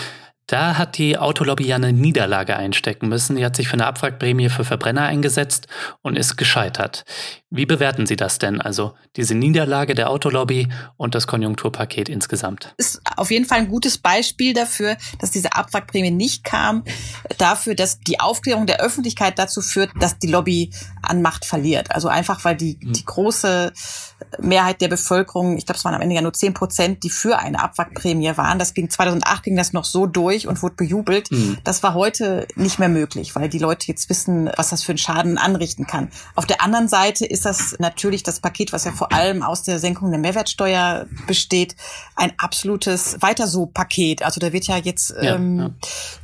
da 0.49 0.79
hat 0.79 0.97
die 0.97 1.19
Autolobby 1.19 1.67
ja 1.67 1.77
eine 1.77 1.93
Niederlage 1.93 2.57
einstecken 2.57 3.09
müssen. 3.09 3.37
Die 3.37 3.45
hat 3.45 3.55
sich 3.55 3.69
für 3.69 3.75
eine 3.75 3.85
Abwrackprämie 3.85 4.49
für 4.49 4.65
Verbrenner 4.65 5.03
eingesetzt 5.03 5.69
und 6.01 6.17
ist 6.17 6.39
gescheitert. 6.39 7.05
Wie 7.51 7.67
bewerten 7.67 8.07
Sie 8.07 8.17
das 8.17 8.39
denn? 8.39 8.61
Also 8.61 8.95
diese 9.17 9.35
Niederlage 9.35 9.95
der 9.95 10.09
Autolobby 10.09 10.69
und 10.97 11.15
das 11.15 11.27
Konjunkturpaket 11.27 12.09
insgesamt? 12.09 12.75
Ist 12.79 13.03
auf 13.17 13.31
jeden 13.31 13.45
Fall 13.45 13.59
ein 13.59 13.69
gutes 13.69 13.99
Beispiel 13.99 14.55
dafür, 14.55 14.97
dass 15.19 15.31
diese 15.31 15.53
Abwrackprämie 15.53 16.11
nicht 16.11 16.45
kam, 16.45 16.83
dafür, 17.37 17.75
dass 17.75 18.01
die 18.01 18.19
Aufklärung 18.19 18.67
der 18.67 18.81
Öffentlichkeit 18.81 19.39
dazu 19.39 19.61
führt, 19.61 19.91
dass 20.01 20.19
die 20.19 20.29
Lobby 20.29 20.73
an 21.03 21.21
Macht 21.21 21.45
verliert. 21.45 21.95
Also 21.95 22.09
einfach, 22.09 22.45
weil 22.47 22.57
die, 22.57 22.79
mhm. 22.83 22.95
die 22.95 23.05
große 23.05 23.75
Mehrheit 24.41 24.81
der 24.81 24.89
Bevölkerung, 24.89 25.57
ich 25.57 25.67
glaube, 25.67 25.79
es 25.79 25.85
waren 25.85 25.95
am 25.95 26.01
Ende 26.01 26.15
ja 26.15 26.23
nur 26.23 26.33
zehn 26.33 26.55
Prozent, 26.55 27.03
die 27.03 27.11
für 27.11 27.39
eine 27.39 27.63
Abwrackprämie 27.63 28.37
waren. 28.37 28.59
Das 28.59 28.75
ging 28.75 28.91
2008 28.91 29.45
ging 29.45 29.57
das 29.57 29.73
noch 29.73 29.85
so 29.85 30.07
durch 30.07 30.47
und 30.47 30.63
wurde 30.63 30.75
bejubelt. 30.75 31.31
Mhm. 31.31 31.59
Das 31.65 31.83
war 31.83 31.95
heute 31.95 32.47
nicht 32.57 32.79
mehr 32.79 32.89
möglich, 32.89 33.35
weil 33.37 33.49
die 33.49 33.59
Leute 33.59 33.87
jetzt 33.87 34.11
wissen, 34.11 34.51
was 34.57 34.71
das 34.71 34.83
für 34.83 34.93
einen 34.93 34.99
Schaden 34.99 35.39
anrichten 35.39 35.87
kann. 35.87 36.11
Auf 36.35 36.47
der 36.47 36.63
anderen 36.63 36.89
Seite 36.89 37.25
ist 37.27 37.45
das 37.45 37.77
natürlich 37.79 38.23
das 38.23 38.41
Paket, 38.41 38.73
was 38.73 38.85
ja 38.85 38.93
vor 38.93 39.13
allem 39.13 39.43
aus 39.43 39.63
der 39.63 39.79
Senkung 39.79 40.11
der 40.11 40.21
Mehrwertsteuer 40.21 41.07
besteht, 41.27 41.77
ein 42.17 42.33
absolutes 42.39 43.17
Weiter 43.21 43.47
so 43.47 43.67
Paket. 43.67 44.23
Also 44.23 44.41
da 44.41 44.53
wird 44.53 44.67
ja 44.67 44.77
jetzt 44.77 45.11
ja, 45.11 45.37
ähm, 45.37 45.59
ja. 45.59 45.71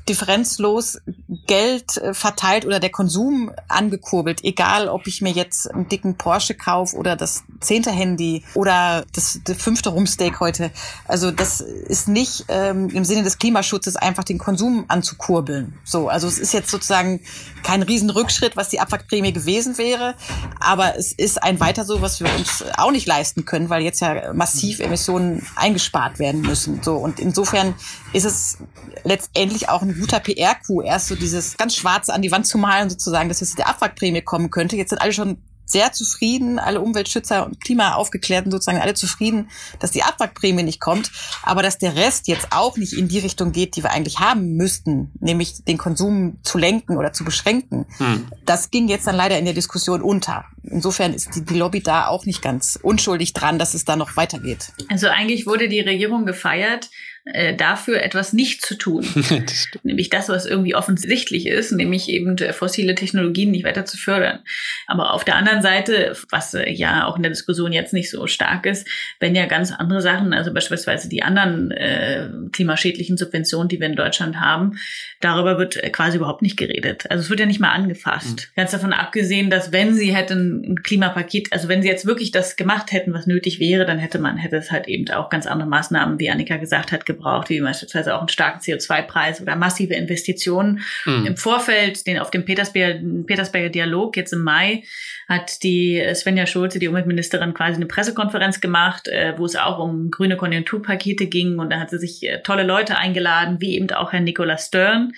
differenzlos 0.08 0.98
Geld 1.46 1.96
äh, 1.98 2.12
verteilt 2.12 2.66
oder 2.66 2.80
der 2.80 2.90
Konsum 2.90 3.52
angekurbelt, 3.68 4.42
egal 4.44 4.88
ob 4.88 5.06
ich 5.06 5.22
mir 5.22 5.32
jetzt 5.32 5.70
einen 5.70 5.88
dicken 5.88 6.16
Porsche 6.16 6.54
kaufe 6.54 6.96
oder 6.96 7.16
das 7.16 7.44
zehnte 7.60 7.83
Handy 7.90 8.44
oder 8.54 9.04
das, 9.12 9.40
das 9.44 9.56
fünfte 9.56 9.90
Rumsteak 9.90 10.40
heute. 10.40 10.70
Also 11.06 11.30
das 11.30 11.60
ist 11.60 12.08
nicht 12.08 12.44
ähm, 12.48 12.88
im 12.90 13.04
Sinne 13.04 13.22
des 13.22 13.38
Klimaschutzes 13.38 13.96
einfach 13.96 14.24
den 14.24 14.38
Konsum 14.38 14.84
anzukurbeln. 14.88 15.78
So, 15.84 16.08
also 16.08 16.26
es 16.26 16.38
ist 16.38 16.52
jetzt 16.52 16.70
sozusagen 16.70 17.20
kein 17.62 17.82
Riesenrückschritt, 17.82 18.56
was 18.56 18.68
die 18.68 18.80
Abwrackprämie 18.80 19.32
gewesen 19.32 19.78
wäre, 19.78 20.14
aber 20.60 20.96
es 20.96 21.12
ist 21.12 21.42
ein 21.42 21.60
weiter 21.60 21.84
so, 21.84 22.00
was 22.00 22.20
wir 22.20 22.34
uns 22.36 22.64
auch 22.76 22.90
nicht 22.90 23.06
leisten 23.06 23.44
können, 23.44 23.70
weil 23.70 23.82
jetzt 23.82 24.00
ja 24.00 24.32
massiv 24.32 24.80
Emissionen 24.80 25.46
eingespart 25.56 26.18
werden 26.18 26.42
müssen. 26.42 26.82
So 26.82 26.96
und 26.96 27.20
insofern 27.20 27.74
ist 28.12 28.24
es 28.24 28.58
letztendlich 29.04 29.68
auch 29.68 29.82
ein 29.82 29.98
guter 29.98 30.20
PR-Coup, 30.20 30.82
erst 30.84 31.08
so 31.08 31.14
dieses 31.14 31.56
ganz 31.56 31.74
Schwarze 31.74 32.12
an 32.12 32.22
die 32.22 32.30
Wand 32.30 32.46
zu 32.46 32.58
malen, 32.58 32.90
sozusagen, 32.90 33.28
dass 33.28 33.40
jetzt 33.40 33.58
die 33.58 33.64
Abwrackprämie 33.64 34.22
kommen 34.22 34.50
könnte. 34.50 34.76
Jetzt 34.76 34.90
sind 34.90 35.00
alle 35.00 35.12
schon 35.12 35.38
sehr 35.64 35.92
zufrieden, 35.92 36.58
alle 36.58 36.80
Umweltschützer 36.80 37.46
und 37.46 37.60
Klimaaufgeklärten 37.60 38.50
sozusagen 38.50 38.80
alle 38.80 38.94
zufrieden, 38.94 39.50
dass 39.80 39.90
die 39.90 40.02
Abwrackprämie 40.02 40.62
nicht 40.62 40.80
kommt, 40.80 41.10
aber 41.42 41.62
dass 41.62 41.78
der 41.78 41.96
Rest 41.96 42.28
jetzt 42.28 42.48
auch 42.50 42.76
nicht 42.76 42.92
in 42.92 43.08
die 43.08 43.18
Richtung 43.18 43.52
geht, 43.52 43.76
die 43.76 43.82
wir 43.82 43.90
eigentlich 43.90 44.20
haben 44.20 44.56
müssten, 44.56 45.12
nämlich 45.20 45.64
den 45.64 45.78
Konsum 45.78 46.38
zu 46.42 46.58
lenken 46.58 46.96
oder 46.96 47.12
zu 47.12 47.24
beschränken. 47.24 47.86
Hm. 47.98 48.26
Das 48.44 48.70
ging 48.70 48.88
jetzt 48.88 49.06
dann 49.06 49.16
leider 49.16 49.38
in 49.38 49.44
der 49.44 49.54
Diskussion 49.54 50.02
unter. 50.02 50.44
Insofern 50.62 51.12
ist 51.12 51.34
die, 51.34 51.44
die 51.44 51.58
Lobby 51.58 51.82
da 51.82 52.06
auch 52.06 52.24
nicht 52.24 52.42
ganz 52.42 52.78
unschuldig 52.82 53.32
dran, 53.32 53.58
dass 53.58 53.74
es 53.74 53.84
da 53.84 53.96
noch 53.96 54.16
weitergeht. 54.16 54.72
Also 54.88 55.08
eigentlich 55.08 55.46
wurde 55.46 55.68
die 55.68 55.80
Regierung 55.80 56.24
gefeiert, 56.24 56.90
äh, 57.26 57.56
dafür 57.56 58.02
etwas 58.02 58.34
nicht 58.34 58.60
zu 58.60 58.74
tun. 58.74 59.06
das 59.14 59.68
nämlich 59.82 60.10
das, 60.10 60.28
was 60.28 60.44
irgendwie 60.44 60.74
offensichtlich 60.74 61.46
ist, 61.46 61.72
nämlich 61.72 62.10
eben 62.10 62.36
äh, 62.36 62.52
fossile 62.52 62.94
Technologien 62.94 63.50
nicht 63.50 63.64
weiter 63.64 63.86
zu 63.86 63.96
fördern. 63.96 64.40
Aber 64.86 65.14
auf 65.14 65.24
der 65.24 65.36
anderen 65.36 65.62
Seite, 65.62 66.14
was 66.30 66.52
äh, 66.52 66.70
ja 66.70 67.06
auch 67.06 67.16
in 67.16 67.22
der 67.22 67.30
Diskussion 67.30 67.72
jetzt 67.72 67.94
nicht 67.94 68.10
so 68.10 68.26
stark 68.26 68.66
ist, 68.66 68.86
wenn 69.20 69.34
ja 69.34 69.46
ganz 69.46 69.72
andere 69.72 70.02
Sachen, 70.02 70.34
also 70.34 70.52
beispielsweise 70.52 71.08
die 71.08 71.22
anderen 71.22 71.70
äh, 71.70 72.28
klimaschädlichen 72.52 73.16
Subventionen, 73.16 73.68
die 73.68 73.80
wir 73.80 73.86
in 73.86 73.96
Deutschland 73.96 74.38
haben, 74.38 74.78
darüber 75.20 75.58
wird 75.58 75.82
äh, 75.82 75.88
quasi 75.88 76.18
überhaupt 76.18 76.42
nicht 76.42 76.58
geredet. 76.58 77.10
Also 77.10 77.22
es 77.22 77.30
wird 77.30 77.40
ja 77.40 77.46
nicht 77.46 77.60
mal 77.60 77.72
angefasst. 77.72 78.50
Mhm. 78.50 78.56
Ganz 78.56 78.72
davon 78.72 78.92
abgesehen, 78.92 79.48
dass 79.48 79.72
wenn 79.72 79.94
sie 79.94 80.14
hätten 80.14 80.62
ein 80.72 80.82
Klimapaket, 80.82 81.54
also 81.54 81.68
wenn 81.68 81.80
sie 81.80 81.88
jetzt 81.88 82.04
wirklich 82.04 82.32
das 82.32 82.56
gemacht 82.56 82.92
hätten, 82.92 83.14
was 83.14 83.26
nötig 83.26 83.60
wäre, 83.60 83.86
dann 83.86 83.98
hätte 83.98 84.18
man, 84.18 84.36
hätte 84.36 84.56
es 84.56 84.70
halt 84.70 84.88
eben 84.88 85.10
auch 85.10 85.30
ganz 85.30 85.46
andere 85.46 85.70
Maßnahmen, 85.70 86.20
wie 86.20 86.28
Annika 86.28 86.58
gesagt 86.58 86.92
hat, 86.92 87.06
gebraucht, 87.14 87.48
wie 87.48 87.60
beispielsweise 87.60 88.14
auch 88.14 88.20
einen 88.20 88.28
starken 88.28 88.60
CO2-Preis 88.60 89.40
oder 89.40 89.56
massive 89.56 89.94
Investitionen. 89.94 90.80
Mhm. 91.04 91.26
Im 91.26 91.36
Vorfeld, 91.36 92.06
den 92.06 92.18
auf 92.18 92.30
dem 92.30 92.44
Petersberger, 92.44 93.00
Petersberger 93.26 93.70
Dialog 93.70 94.16
jetzt 94.16 94.32
im 94.32 94.42
Mai, 94.42 94.84
hat 95.28 95.62
die 95.62 96.02
Svenja 96.14 96.46
Schulze, 96.46 96.78
die 96.78 96.88
Umweltministerin, 96.88 97.54
quasi 97.54 97.76
eine 97.76 97.86
Pressekonferenz 97.86 98.60
gemacht, 98.60 99.08
äh, 99.08 99.34
wo 99.36 99.46
es 99.46 99.56
auch 99.56 99.78
um 99.78 100.10
grüne 100.10 100.36
Konjunkturpakete 100.36 101.26
ging. 101.26 101.58
Und 101.58 101.70
da 101.70 101.80
hat 101.80 101.90
sie 101.90 101.98
sich 101.98 102.22
äh, 102.22 102.42
tolle 102.42 102.62
Leute 102.62 102.98
eingeladen, 102.98 103.60
wie 103.60 103.76
eben 103.76 103.90
auch 103.90 104.12
Herr 104.12 104.20
Nicola 104.20 104.58
Stern, 104.58 105.12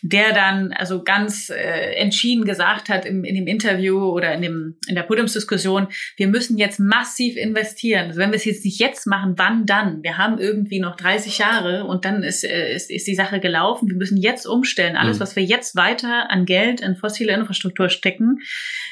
der 0.00 0.32
dann 0.32 0.72
also 0.72 1.02
ganz 1.02 1.50
äh, 1.50 1.94
entschieden 1.94 2.44
gesagt 2.44 2.88
hat 2.88 3.04
im, 3.04 3.24
in 3.24 3.34
dem 3.34 3.46
Interview 3.46 3.98
oder 3.98 4.32
in, 4.32 4.42
dem, 4.42 4.76
in 4.88 4.94
der 4.94 5.02
Podiumsdiskussion, 5.02 5.88
wir 6.16 6.28
müssen 6.28 6.56
jetzt 6.56 6.80
massiv 6.80 7.36
investieren. 7.36 8.08
Also 8.08 8.20
wenn 8.20 8.30
wir 8.30 8.36
es 8.36 8.44
jetzt 8.44 8.64
nicht 8.64 8.80
jetzt 8.80 9.06
machen, 9.06 9.34
wann 9.36 9.66
dann? 9.66 10.02
Wir 10.02 10.18
haben 10.18 10.38
irgendwie 10.38 10.80
noch 10.80 10.96
30 10.96 11.31
Jahre 11.38 11.84
und 11.84 12.04
dann 12.04 12.22
ist, 12.22 12.44
äh, 12.44 12.74
ist, 12.74 12.90
ist 12.90 13.06
die 13.06 13.14
Sache 13.14 13.40
gelaufen. 13.40 13.88
Wir 13.88 13.96
müssen 13.96 14.16
jetzt 14.16 14.46
umstellen. 14.46 14.96
Alles, 14.96 15.18
mhm. 15.18 15.22
was 15.22 15.36
wir 15.36 15.42
jetzt 15.42 15.76
weiter 15.76 16.30
an 16.30 16.46
Geld 16.46 16.80
in 16.80 16.96
fossile 16.96 17.32
Infrastruktur 17.34 17.88
stecken, 17.88 18.40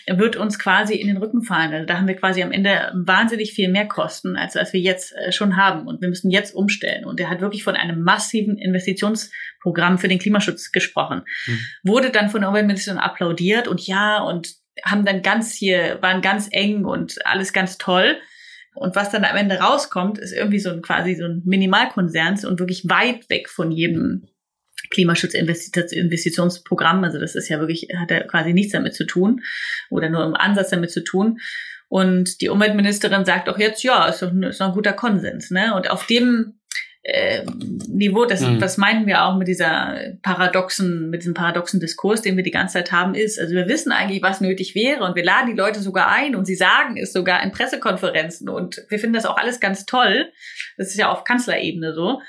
wird 0.07 0.36
uns 0.36 0.59
quasi 0.59 0.95
in 0.95 1.09
den 1.09 1.16
Rücken 1.16 1.43
fallen. 1.43 1.72
Also 1.72 1.86
da 1.86 1.99
haben 1.99 2.09
wir 2.09 2.16
quasi 2.16 2.43
am 2.43 2.53
Ende 2.53 2.93
wahnsinnig 2.95 3.53
viel 3.53 3.68
mehr 3.68 3.86
Kosten, 3.86 4.36
als, 4.36 4.57
als 4.57 4.72
wir 4.72 4.80
jetzt 4.80 5.12
äh, 5.14 5.32
schon 5.32 5.57
haben. 5.57 5.86
Und 5.86 6.01
wir 6.01 6.09
müssen 6.09 6.30
jetzt 6.30 6.55
umstellen. 6.55 7.05
Und 7.05 7.20
er 7.20 7.30
hat 7.30 7.41
wirklich 7.41 7.64
von 7.64 7.76
einem 7.76 8.03
massiven 8.03 8.59
Investitionsprogramm 8.59 9.99
für 9.99 10.09
den 10.09 10.18
Klimaschutz 10.18 10.72
gesprochen. 10.72 11.22
Mhm. 11.47 11.59
Wurde 11.82 12.11
dann 12.11 12.28
von 12.28 12.41
der 12.41 12.51
Umweltministerin 12.51 12.99
applaudiert 12.99 13.68
und 13.68 13.86
ja, 13.86 14.22
und 14.22 14.55
haben 14.84 15.05
dann 15.05 15.22
ganz 15.22 15.55
hier, 15.55 15.99
waren 16.01 16.22
ganz 16.22 16.49
eng 16.51 16.84
und 16.84 17.24
alles 17.26 17.53
ganz 17.53 17.78
toll. 17.78 18.16
Und 18.80 18.96
was 18.96 19.10
dann 19.10 19.24
am 19.26 19.36
Ende 19.36 19.56
rauskommt, 19.56 20.16
ist 20.16 20.32
irgendwie 20.32 20.58
so 20.58 20.70
ein 20.70 20.80
quasi 20.80 21.14
so 21.14 21.26
ein 21.26 21.42
Minimalkonzern 21.44 22.42
und 22.46 22.60
wirklich 22.60 22.88
weit 22.88 23.28
weg 23.28 23.50
von 23.50 23.70
jedem 23.70 24.26
Klimaschutzinvestitionsprogramm. 24.88 27.04
Also 27.04 27.20
das 27.20 27.34
ist 27.34 27.50
ja 27.50 27.60
wirklich, 27.60 27.88
hat 27.94 28.10
ja 28.10 28.22
quasi 28.22 28.54
nichts 28.54 28.72
damit 28.72 28.94
zu 28.94 29.04
tun 29.04 29.42
oder 29.90 30.08
nur 30.08 30.24
im 30.24 30.34
Ansatz 30.34 30.70
damit 30.70 30.90
zu 30.90 31.04
tun. 31.04 31.40
Und 31.90 32.40
die 32.40 32.48
Umweltministerin 32.48 33.26
sagt 33.26 33.50
auch 33.50 33.58
jetzt, 33.58 33.82
ja, 33.82 34.08
ist 34.08 34.22
doch 34.22 34.30
ein, 34.30 34.44
ist 34.44 34.62
doch 34.62 34.68
ein 34.68 34.74
guter 34.74 34.94
Konsens. 34.94 35.50
Ne? 35.50 35.74
Und 35.74 35.90
auf 35.90 36.06
dem 36.06 36.59
äh, 37.11 37.44
Niveau. 37.88 38.24
Das, 38.24 38.40
mhm. 38.40 38.58
das 38.61 38.76
meinen 38.78 39.06
wir 39.06 39.24
auch 39.24 39.36
mit 39.36 39.48
dieser 39.48 39.98
paradoxen, 40.22 41.11
mit 41.11 41.22
diesem 41.22 41.34
paradoxen 41.34 41.80
Diskurs, 41.80 42.22
den 42.22 42.36
wir 42.36 42.44
die 42.44 42.50
ganze 42.50 42.74
Zeit 42.74 42.92
haben, 42.92 43.14
ist. 43.14 43.38
Also 43.38 43.54
wir 43.54 43.66
wissen 43.66 43.92
eigentlich, 43.92 44.22
was 44.22 44.40
nötig 44.40 44.74
wäre 44.74 45.04
und 45.04 45.16
wir 45.16 45.24
laden 45.24 45.50
die 45.50 45.56
Leute 45.56 45.80
sogar 45.80 46.08
ein 46.08 46.36
und 46.36 46.46
sie 46.46 46.54
sagen 46.54 46.96
es 46.96 47.12
sogar 47.12 47.42
in 47.42 47.50
Pressekonferenzen 47.52 48.48
und 48.48 48.84
wir 48.88 48.98
finden 48.98 49.14
das 49.14 49.26
auch 49.26 49.36
alles 49.36 49.61
ganz 49.61 49.86
toll. 49.86 50.30
Das 50.76 50.88
ist 50.88 50.98
ja 50.98 51.11
auf 51.11 51.24
Kanzlerebene 51.24 51.94
so. 51.94 52.20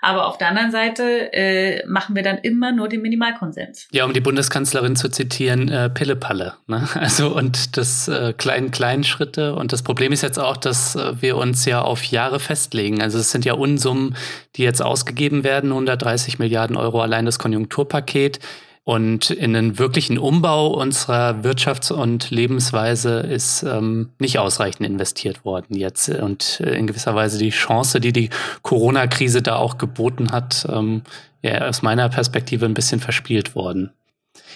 Aber 0.00 0.26
auf 0.26 0.38
der 0.38 0.48
anderen 0.48 0.70
Seite 0.70 1.32
äh, 1.32 1.86
machen 1.86 2.14
wir 2.14 2.22
dann 2.22 2.38
immer 2.38 2.72
nur 2.72 2.88
den 2.88 3.02
Minimalkonsens. 3.02 3.88
Ja, 3.90 4.04
um 4.04 4.12
die 4.12 4.20
Bundeskanzlerin 4.20 4.96
zu 4.96 5.08
zitieren, 5.10 5.68
äh, 5.68 5.90
Pillepalle. 5.90 6.54
Ne? 6.66 6.88
Also 6.98 7.34
und 7.34 7.76
das 7.76 8.08
äh, 8.08 8.32
kleinen, 8.32 8.70
kleinen 8.70 9.04
Schritte. 9.04 9.54
Und 9.54 9.72
das 9.72 9.82
Problem 9.82 10.12
ist 10.12 10.22
jetzt 10.22 10.38
auch, 10.38 10.56
dass 10.56 10.94
äh, 10.96 11.22
wir 11.22 11.36
uns 11.36 11.64
ja 11.64 11.80
auf 11.80 12.04
Jahre 12.04 12.40
festlegen. 12.40 13.00
Also 13.00 13.18
es 13.18 13.30
sind 13.30 13.44
ja 13.44 13.54
Unsummen, 13.54 14.14
die 14.56 14.62
jetzt 14.62 14.82
ausgegeben 14.82 15.44
werden, 15.44 15.70
130 15.70 16.38
Milliarden 16.38 16.76
Euro 16.76 17.00
allein 17.00 17.24
das 17.24 17.38
Konjunkturpaket. 17.38 18.40
Und 18.88 19.28
in 19.28 19.54
einen 19.54 19.78
wirklichen 19.78 20.16
Umbau 20.16 20.68
unserer 20.68 21.42
Wirtschafts- 21.42 21.92
und 21.92 22.30
Lebensweise 22.30 23.18
ist 23.18 23.62
ähm, 23.62 24.08
nicht 24.18 24.38
ausreichend 24.38 24.88
investiert 24.88 25.44
worden 25.44 25.76
jetzt. 25.76 26.08
Und 26.08 26.60
äh, 26.60 26.74
in 26.74 26.86
gewisser 26.86 27.14
Weise 27.14 27.36
die 27.36 27.50
Chance, 27.50 28.00
die 28.00 28.14
die 28.14 28.30
Corona-Krise 28.62 29.42
da 29.42 29.56
auch 29.56 29.76
geboten 29.76 30.32
hat, 30.32 30.66
ähm, 30.72 31.02
ja, 31.42 31.68
aus 31.68 31.82
meiner 31.82 32.08
Perspektive 32.08 32.64
ein 32.64 32.72
bisschen 32.72 32.98
verspielt 32.98 33.54
worden. 33.54 33.90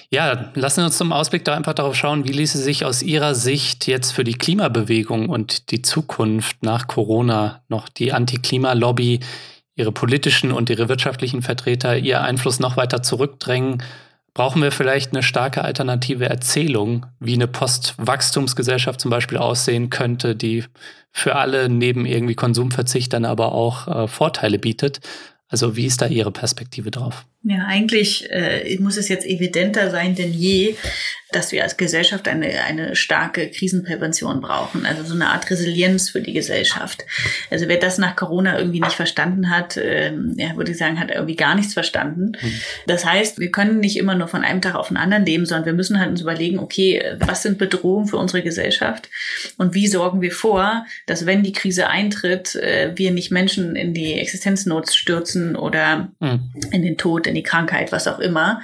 Ja, 0.09 0.51
lassen 0.55 0.79
wir 0.79 0.87
uns 0.87 0.97
zum 0.97 1.13
Ausblick 1.13 1.45
da 1.45 1.55
einfach 1.55 1.75
darauf 1.75 1.95
schauen, 1.95 2.27
wie 2.27 2.33
ließe 2.33 2.57
sich 2.57 2.87
aus 2.87 3.03
Ihrer 3.03 3.35
Sicht 3.35 3.87
jetzt 3.87 4.13
für 4.13 4.25
die 4.25 4.39
Klimabewegung 4.39 5.29
und 5.29 5.71
die 5.71 5.83
Zukunft 5.83 6.63
nach 6.63 6.87
Corona 6.87 7.61
noch 7.69 7.91
die 7.91 8.15
Anti-Klima-Lobby, 8.15 9.21
ihre 9.77 9.93
politischen 9.93 10.53
und 10.53 10.71
ihre 10.71 10.89
wirtschaftlichen 10.89 11.43
Vertreter, 11.43 11.99
ihr 11.99 12.23
Einfluss 12.23 12.61
noch 12.61 12.79
weiter 12.79 13.03
zurückdrängen 13.03 13.83
brauchen 14.35 14.63
wir 14.63 14.73
vielleicht 14.73 15.13
eine 15.13 15.23
starke 15.23 15.63
alternative 15.63 16.27
Erzählung, 16.27 17.07
wie 17.21 17.35
eine 17.35 17.49
Postwachstumsgesellschaft 17.49 19.01
zum 19.01 19.11
Beispiel 19.11 19.39
aussehen 19.39 19.91
könnte, 19.91 20.35
die 20.35 20.65
für 21.11 21.37
alle 21.37 21.69
neben 21.69 22.07
irgendwie 22.07 22.35
Konsumverzicht 22.35 23.13
dann 23.13 23.25
aber 23.25 23.53
auch 23.53 23.89
äh, 23.89 24.09
Vorteile 24.09 24.59
bietet. 24.59 25.01
Also 25.49 25.77
wie 25.77 25.85
ist 25.85 26.01
da 26.01 26.07
Ihre 26.07 26.33
Perspektive 26.33 26.91
drauf? 26.91 27.27
Ja, 27.43 27.67
eigentlich 27.67 28.31
äh, 28.31 28.79
muss 28.81 28.97
es 28.97 29.09
jetzt 29.09 29.27
evidenter 29.27 29.91
sein 29.91 30.15
denn 30.15 30.33
je, 30.33 30.77
dass 31.33 31.53
wir 31.53 31.63
als 31.63 31.77
Gesellschaft 31.77 32.29
eine, 32.29 32.63
eine 32.65 32.97
starke 32.97 33.51
Krisenprävention 33.51 34.41
brauchen, 34.41 34.87
also 34.87 35.03
so 35.05 35.15
eine 35.15 35.29
Art 35.29 35.49
Resilienz 35.51 36.11
für 36.11 36.21
die 36.21 36.33
Gesellschaft. 36.33 37.05
Also 37.51 37.69
wer 37.69 37.79
das 37.79 37.99
nach 37.99 38.17
Corona 38.17 38.59
irgendwie 38.59 38.81
nicht 38.81 38.95
verstanden 38.95 39.51
hat, 39.51 39.77
äh, 39.77 40.13
ja, 40.37 40.57
würde 40.57 40.73
ich 40.73 40.79
sagen, 40.79 40.99
hat 41.01 41.11
irgendwie 41.11 41.37
gar 41.37 41.55
nichts 41.55 41.75
verstanden. 41.75 42.33
Mhm. 42.41 42.53
Das 42.87 43.05
heißt, 43.05 43.39
wir 43.39 43.51
können 43.51 43.81
nicht 43.81 43.97
immer 43.97 44.15
nur 44.15 44.29
von 44.29 44.45
einem 44.45 44.61
Tag 44.61 44.75
auf 44.75 44.89
den 44.89 44.97
anderen 44.97 45.25
leben, 45.25 45.47
sondern 45.47 45.67
wir 45.67 45.73
müssen 45.73 45.99
halt 45.99 46.11
uns 46.11 46.21
überlegen, 46.21 46.59
okay, 46.59 47.03
was 47.19 47.43
sind 47.43 47.59
Bedrohungen 47.59 48.09
für 48.09 48.17
unsere 48.17 48.43
Gesellschaft 48.43 49.09
und 49.57 49.75
wie 49.75 49.87
sorgen 49.87 50.21
wir 50.21 50.33
vor, 50.33 50.87
dass 51.07 51.27
wenn 51.27 51.43
die 51.43 51.53
Krise 51.53 51.89
eintritt, 51.89 52.57
äh, 52.57 52.93
wir 52.97 53.11
nicht 53.13 53.31
Menschen 53.31 53.77
in 53.77 53.95
die 53.95 54.15
Existenznot 54.15 54.91
stürzen 54.93 55.57
oder 55.57 56.11
mhm. 56.21 56.53
in 56.73 56.83
den 56.83 56.99
Tod, 56.99 57.27
in 57.27 57.35
die 57.35 57.43
Krankheit, 57.43 57.93
was 57.93 58.09
auch 58.09 58.19
immer. 58.19 58.61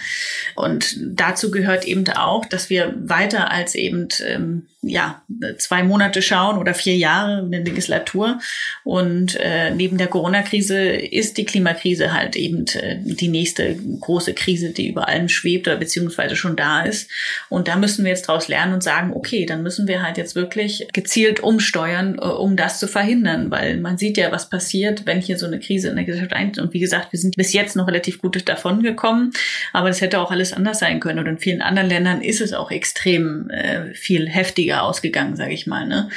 Und 0.55 0.97
dazu 1.01 1.51
gehört 1.51 1.85
eben 1.85 2.05
auch, 2.09 2.45
dass 2.45 2.58
wir 2.71 2.95
weiter 2.97 3.51
als 3.51 3.75
eben 3.75 4.09
ähm, 4.27 4.67
ja, 4.81 5.23
zwei 5.59 5.83
Monate 5.83 6.23
schauen 6.23 6.57
oder 6.57 6.73
vier 6.73 6.97
Jahre 6.97 7.39
eine 7.39 7.65
Legislatur. 7.65 8.39
Und 8.85 9.35
äh, 9.35 9.71
neben 9.73 9.99
der 9.99 10.07
Corona-Krise 10.07 10.79
ist 10.79 11.37
die 11.37 11.45
Klimakrise 11.45 12.13
halt 12.13 12.37
eben 12.37 12.65
äh, 12.75 12.99
die 13.03 13.27
nächste 13.27 13.75
große 13.75 14.35
Krise, 14.35 14.71
die 14.71 14.89
über 14.89 15.09
allem 15.09 15.29
schwebt 15.29 15.67
oder 15.67 15.77
beziehungsweise 15.77 16.37
schon 16.37 16.55
da 16.55 16.83
ist. 16.83 17.11
Und 17.49 17.67
da 17.67 17.75
müssen 17.75 18.05
wir 18.05 18.13
jetzt 18.13 18.29
daraus 18.29 18.47
lernen 18.47 18.75
und 18.75 18.85
sagen, 18.85 19.13
okay, 19.15 19.47
dann 19.47 19.65
müssen 19.65 19.89
wir 19.89 20.01
halt 20.01 20.17
jetzt 20.17 20.37
wirklich 20.37 20.87
gezielt 20.93 21.41
umsteuern, 21.41 22.17
äh, 22.17 22.27
um 22.27 22.57
das 22.57 22.79
zu 22.79 22.87
verhindern, 22.87 23.51
weil 23.51 23.79
man 23.79 23.99
sieht 23.99 24.17
ja, 24.17 24.31
was 24.31 24.49
passiert, 24.49 25.07
wenn 25.07 25.21
hier 25.21 25.39
so 25.39 25.47
eine 25.47 25.59
Krise 25.59 25.89
in 25.89 25.97
der 25.97 26.05
Gesellschaft 26.05 26.35
eintritt. 26.35 26.65
Und 26.65 26.73
wie 26.73 26.81
gesagt, 26.81 27.11
wir 27.11 27.19
sind 27.19 27.35
bis 27.35 27.53
jetzt 27.53 27.75
noch 27.75 27.89
relativ 27.89 28.21
gut 28.21 28.49
davon 28.49 28.85
gekommen, 28.85 29.33
aber 29.73 29.89
das 29.89 30.01
hätte 30.01 30.21
auch 30.21 30.31
alles 30.31 30.53
anders 30.53 30.79
sein 30.79 31.01
können. 31.01 31.19
Und 31.19 31.27
in 31.27 31.39
vielen 31.39 31.63
anderen 31.63 31.89
Ländern 31.89 32.23
ist 32.23 32.41
es 32.41 32.53
auch 32.53 32.71
extrem 32.71 33.51
äh, 33.51 33.93
viel 33.95 34.29
heftiger 34.29 34.68
glimpflicher 34.69 34.83
ausgegangen, 34.83 35.37
sage 35.37 35.53
ich 35.53 35.67
mal. 35.67 35.87
Ne? 35.87 36.09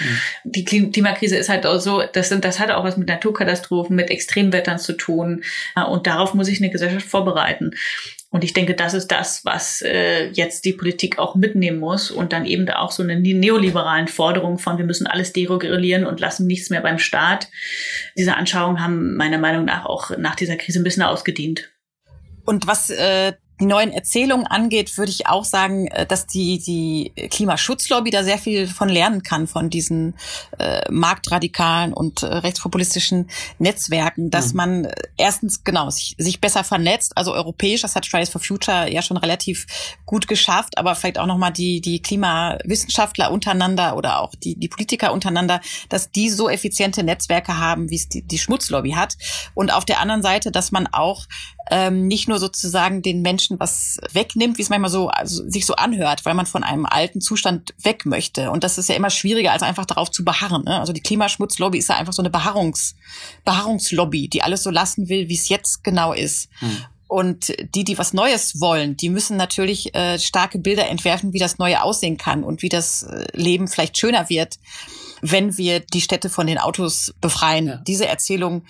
Mhm. 0.43 0.51
Die 0.51 0.65
Klimakrise 0.65 1.37
ist 1.37 1.49
halt 1.49 1.65
auch 1.65 1.79
so, 1.79 2.03
das, 2.11 2.29
sind, 2.29 2.45
das 2.45 2.59
hat 2.59 2.71
auch 2.71 2.83
was 2.83 2.97
mit 2.97 3.07
Naturkatastrophen, 3.07 3.95
mit 3.95 4.09
Extremwettern 4.09 4.79
zu 4.79 4.93
tun. 4.93 5.43
Und 5.89 6.07
darauf 6.07 6.33
muss 6.33 6.47
sich 6.47 6.61
eine 6.61 6.71
Gesellschaft 6.71 7.07
vorbereiten. 7.07 7.71
Und 8.29 8.45
ich 8.45 8.53
denke, 8.53 8.75
das 8.75 8.93
ist 8.93 9.09
das, 9.09 9.43
was 9.43 9.81
äh, 9.81 10.29
jetzt 10.29 10.63
die 10.63 10.71
Politik 10.71 11.19
auch 11.19 11.35
mitnehmen 11.35 11.79
muss 11.79 12.11
und 12.11 12.31
dann 12.31 12.45
eben 12.45 12.69
auch 12.69 12.91
so 12.91 13.03
eine 13.03 13.19
neoliberalen 13.19 14.07
Forderung 14.07 14.57
von, 14.57 14.77
wir 14.77 14.85
müssen 14.85 15.05
alles 15.05 15.33
deregulieren 15.33 16.05
und 16.05 16.21
lassen 16.21 16.47
nichts 16.47 16.69
mehr 16.69 16.79
beim 16.79 16.97
Staat. 16.97 17.49
Diese 18.17 18.37
Anschauungen 18.37 18.81
haben 18.81 19.17
meiner 19.17 19.37
Meinung 19.37 19.65
nach 19.65 19.85
auch 19.85 20.17
nach 20.17 20.35
dieser 20.35 20.55
Krise 20.55 20.79
ein 20.79 20.85
bisschen 20.85 21.03
ausgedient. 21.03 21.71
Und 22.45 22.67
was 22.67 22.89
äh, 22.89 23.33
die 23.61 23.67
neuen 23.67 23.91
Erzählungen 23.91 24.47
angeht, 24.47 24.97
würde 24.97 25.11
ich 25.11 25.27
auch 25.27 25.45
sagen, 25.45 25.87
äh, 25.87 26.05
dass 26.05 26.25
die, 26.25 26.59
die 26.59 27.13
Klimaschutzlobby 27.29 28.09
da 28.09 28.23
sehr 28.23 28.39
viel 28.39 28.67
von 28.67 28.89
lernen 28.89 29.21
kann, 29.23 29.47
von 29.47 29.69
diesen 29.69 30.15
äh, 30.57 30.81
marktradikalen 30.91 31.93
und 31.93 32.23
äh, 32.23 32.25
rechtspopulistischen 32.25 33.29
Netzwerken, 33.59 34.31
dass 34.31 34.53
mhm. 34.53 34.57
man 34.57 34.85
äh, 34.85 34.93
erstens 35.15 35.63
genau 35.63 35.91
sich, 35.91 36.15
sich 36.17 36.41
besser 36.41 36.63
vernetzt, 36.63 37.15
also 37.15 37.33
europäisch, 37.33 37.81
das 37.81 37.95
hat 37.95 38.07
Fridays 38.07 38.29
for 38.29 38.41
Future 38.41 38.91
ja 38.91 39.03
schon 39.03 39.17
relativ 39.17 39.67
gut 40.05 40.27
geschafft, 40.27 40.79
aber 40.79 40.95
vielleicht 40.95 41.19
auch 41.19 41.27
nochmal 41.27 41.53
die, 41.53 41.81
die 41.81 42.01
Klimawissenschaftler 42.01 43.31
untereinander 43.31 43.95
oder 43.95 44.19
auch 44.19 44.33
die, 44.33 44.55
die 44.55 44.69
Politiker 44.69 45.13
untereinander, 45.13 45.61
dass 45.89 46.11
die 46.11 46.29
so 46.29 46.49
effiziente 46.49 47.03
Netzwerke 47.03 47.59
haben, 47.59 47.91
wie 47.91 47.95
es 47.95 48.09
die, 48.09 48.23
die 48.23 48.39
Schmutzlobby 48.39 48.91
hat. 48.91 49.17
Und 49.53 49.71
auf 49.71 49.85
der 49.85 49.99
anderen 49.99 50.23
Seite, 50.23 50.51
dass 50.51 50.71
man 50.71 50.87
auch 50.87 51.27
ähm, 51.69 52.07
nicht 52.07 52.27
nur 52.27 52.39
sozusagen 52.39 53.01
den 53.01 53.21
Menschen 53.21 53.50
was 53.59 53.99
wegnimmt, 54.11 54.57
wie 54.57 54.61
es 54.61 54.69
manchmal 54.69 54.89
so 54.89 55.07
also 55.09 55.47
sich 55.49 55.65
so 55.65 55.75
anhört, 55.75 56.25
weil 56.25 56.33
man 56.33 56.45
von 56.45 56.63
einem 56.63 56.85
alten 56.85 57.21
Zustand 57.21 57.73
weg 57.83 58.05
möchte. 58.05 58.51
Und 58.51 58.63
das 58.63 58.77
ist 58.77 58.89
ja 58.89 58.95
immer 58.95 59.09
schwieriger, 59.09 59.51
als 59.51 59.63
einfach 59.63 59.85
darauf 59.85 60.11
zu 60.11 60.23
beharren. 60.23 60.63
Ne? 60.65 60.79
Also 60.79 60.93
die 60.93 61.01
Klimaschmutzlobby 61.01 61.77
ist 61.77 61.89
ja 61.89 61.95
einfach 61.95 62.13
so 62.13 62.21
eine 62.21 62.29
Beharrungs, 62.29 62.95
Beharrungslobby, 63.45 64.27
die 64.27 64.43
alles 64.43 64.63
so 64.63 64.69
lassen 64.69 65.09
will, 65.09 65.29
wie 65.29 65.35
es 65.35 65.49
jetzt 65.49 65.83
genau 65.83 66.13
ist. 66.13 66.49
Hm. 66.59 66.77
Und 67.07 67.53
die, 67.75 67.83
die 67.83 67.97
was 67.97 68.13
Neues 68.13 68.61
wollen, 68.61 68.95
die 68.95 69.09
müssen 69.09 69.35
natürlich 69.35 69.93
äh, 69.93 70.17
starke 70.17 70.59
Bilder 70.59 70.87
entwerfen, 70.87 71.33
wie 71.33 71.39
das 71.39 71.57
Neue 71.57 71.83
aussehen 71.83 72.15
kann 72.15 72.45
und 72.45 72.61
wie 72.61 72.69
das 72.69 73.03
äh, 73.03 73.25
Leben 73.33 73.67
vielleicht 73.67 73.97
schöner 73.97 74.29
wird, 74.29 74.59
wenn 75.21 75.57
wir 75.57 75.81
die 75.81 75.99
Städte 75.99 76.29
von 76.29 76.47
den 76.47 76.57
Autos 76.57 77.13
befreien. 77.19 77.67
Ja. 77.67 77.75
Diese 77.85 78.07
Erzählung 78.07 78.63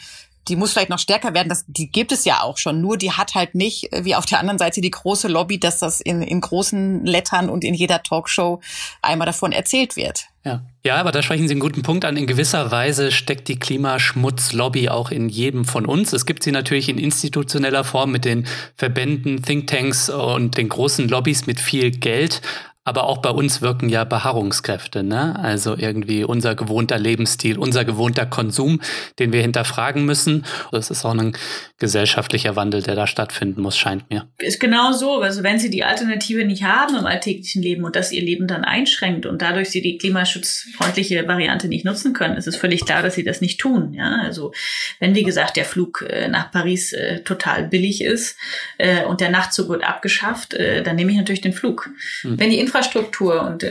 die 0.47 0.55
muss 0.55 0.73
vielleicht 0.73 0.89
noch 0.89 0.99
stärker 0.99 1.33
werden. 1.33 1.49
Das, 1.49 1.65
die 1.67 1.91
gibt 1.91 2.11
es 2.11 2.25
ja 2.25 2.41
auch 2.41 2.57
schon. 2.57 2.81
Nur 2.81 2.97
die 2.97 3.11
hat 3.11 3.35
halt 3.35 3.55
nicht, 3.55 3.93
äh, 3.93 4.05
wie 4.05 4.15
auf 4.15 4.25
der 4.25 4.39
anderen 4.39 4.57
Seite, 4.57 4.81
die 4.81 4.91
große 4.91 5.27
Lobby, 5.27 5.59
dass 5.59 5.79
das 5.79 6.01
in, 6.01 6.21
in 6.21 6.41
großen 6.41 7.05
Lettern 7.05 7.49
und 7.49 7.63
in 7.63 7.73
jeder 7.73 8.03
Talkshow 8.03 8.61
einmal 9.01 9.25
davon 9.25 9.51
erzählt 9.51 9.95
wird. 9.95 10.25
Ja. 10.43 10.63
ja, 10.83 10.95
aber 10.95 11.11
da 11.11 11.21
sprechen 11.21 11.47
Sie 11.47 11.53
einen 11.53 11.61
guten 11.61 11.83
Punkt 11.83 12.03
an. 12.03 12.17
In 12.17 12.25
gewisser 12.25 12.71
Weise 12.71 13.11
steckt 13.11 13.47
die 13.47 13.59
Klimaschmutzlobby 13.59 14.89
auch 14.89 15.11
in 15.11 15.29
jedem 15.29 15.65
von 15.65 15.85
uns. 15.85 16.13
Es 16.13 16.25
gibt 16.25 16.41
sie 16.41 16.51
natürlich 16.51 16.89
in 16.89 16.97
institutioneller 16.97 17.83
Form 17.83 18.11
mit 18.11 18.25
den 18.25 18.47
Verbänden, 18.75 19.43
Thinktanks 19.43 20.09
und 20.09 20.57
den 20.57 20.67
großen 20.67 21.07
Lobbys 21.07 21.45
mit 21.45 21.59
viel 21.59 21.91
Gd 21.91 22.41
aber 22.83 23.03
auch 23.03 23.19
bei 23.19 23.29
uns 23.29 23.61
wirken 23.61 23.89
ja 23.89 24.03
Beharrungskräfte, 24.03 25.03
ne? 25.03 25.37
Also 25.37 25.77
irgendwie 25.77 26.23
unser 26.23 26.55
gewohnter 26.55 26.97
Lebensstil, 26.97 27.59
unser 27.59 27.85
gewohnter 27.85 28.25
Konsum, 28.25 28.81
den 29.19 29.31
wir 29.31 29.41
hinterfragen 29.41 30.03
müssen. 30.03 30.45
Das 30.71 30.89
ist 30.89 31.05
auch 31.05 31.13
ein 31.13 31.37
gesellschaftlicher 31.77 32.55
Wandel, 32.55 32.81
der 32.81 32.95
da 32.95 33.05
stattfinden 33.05 33.61
muss, 33.61 33.77
scheint 33.77 34.09
mir. 34.09 34.27
Ist 34.39 34.59
genau 34.59 34.93
so. 34.93 35.21
Also 35.21 35.43
wenn 35.43 35.59
sie 35.59 35.69
die 35.69 35.83
Alternative 35.83 36.43
nicht 36.43 36.63
haben 36.63 36.95
im 36.95 37.05
alltäglichen 37.05 37.61
Leben 37.61 37.83
und 37.83 37.95
das 37.95 38.11
ihr 38.11 38.23
Leben 38.23 38.47
dann 38.47 38.63
einschränkt 38.63 39.27
und 39.27 39.41
dadurch 39.41 39.69
sie 39.69 39.81
die 39.81 39.97
klimaschutzfreundliche 39.99 41.27
Variante 41.27 41.67
nicht 41.67 41.85
nutzen 41.85 42.13
können, 42.13 42.35
ist 42.35 42.47
es 42.47 42.55
völlig 42.55 42.85
klar, 42.85 43.03
dass 43.03 43.13
sie 43.13 43.23
das 43.23 43.41
nicht 43.41 43.59
tun. 43.59 43.93
Ja, 43.93 44.21
also 44.23 44.53
wenn 44.99 45.13
wie 45.13 45.23
gesagt 45.23 45.55
der 45.55 45.65
Flug 45.65 46.03
äh, 46.07 46.27
nach 46.27 46.51
Paris 46.51 46.93
äh, 46.93 47.19
total 47.21 47.67
billig 47.67 48.03
ist 48.03 48.37
äh, 48.79 49.03
und 49.03 49.21
der 49.21 49.29
Nachtzug 49.29 49.69
wird 49.69 49.83
abgeschafft, 49.83 50.53
dann 50.83 50.95
nehme 50.95 51.11
ich 51.11 51.17
natürlich 51.17 51.41
den 51.41 51.53
Flug. 51.53 51.89
Hm. 52.21 52.39
Wenn 52.39 52.49
die 52.49 52.59
Infrastruktur 52.71 53.41
und 53.41 53.65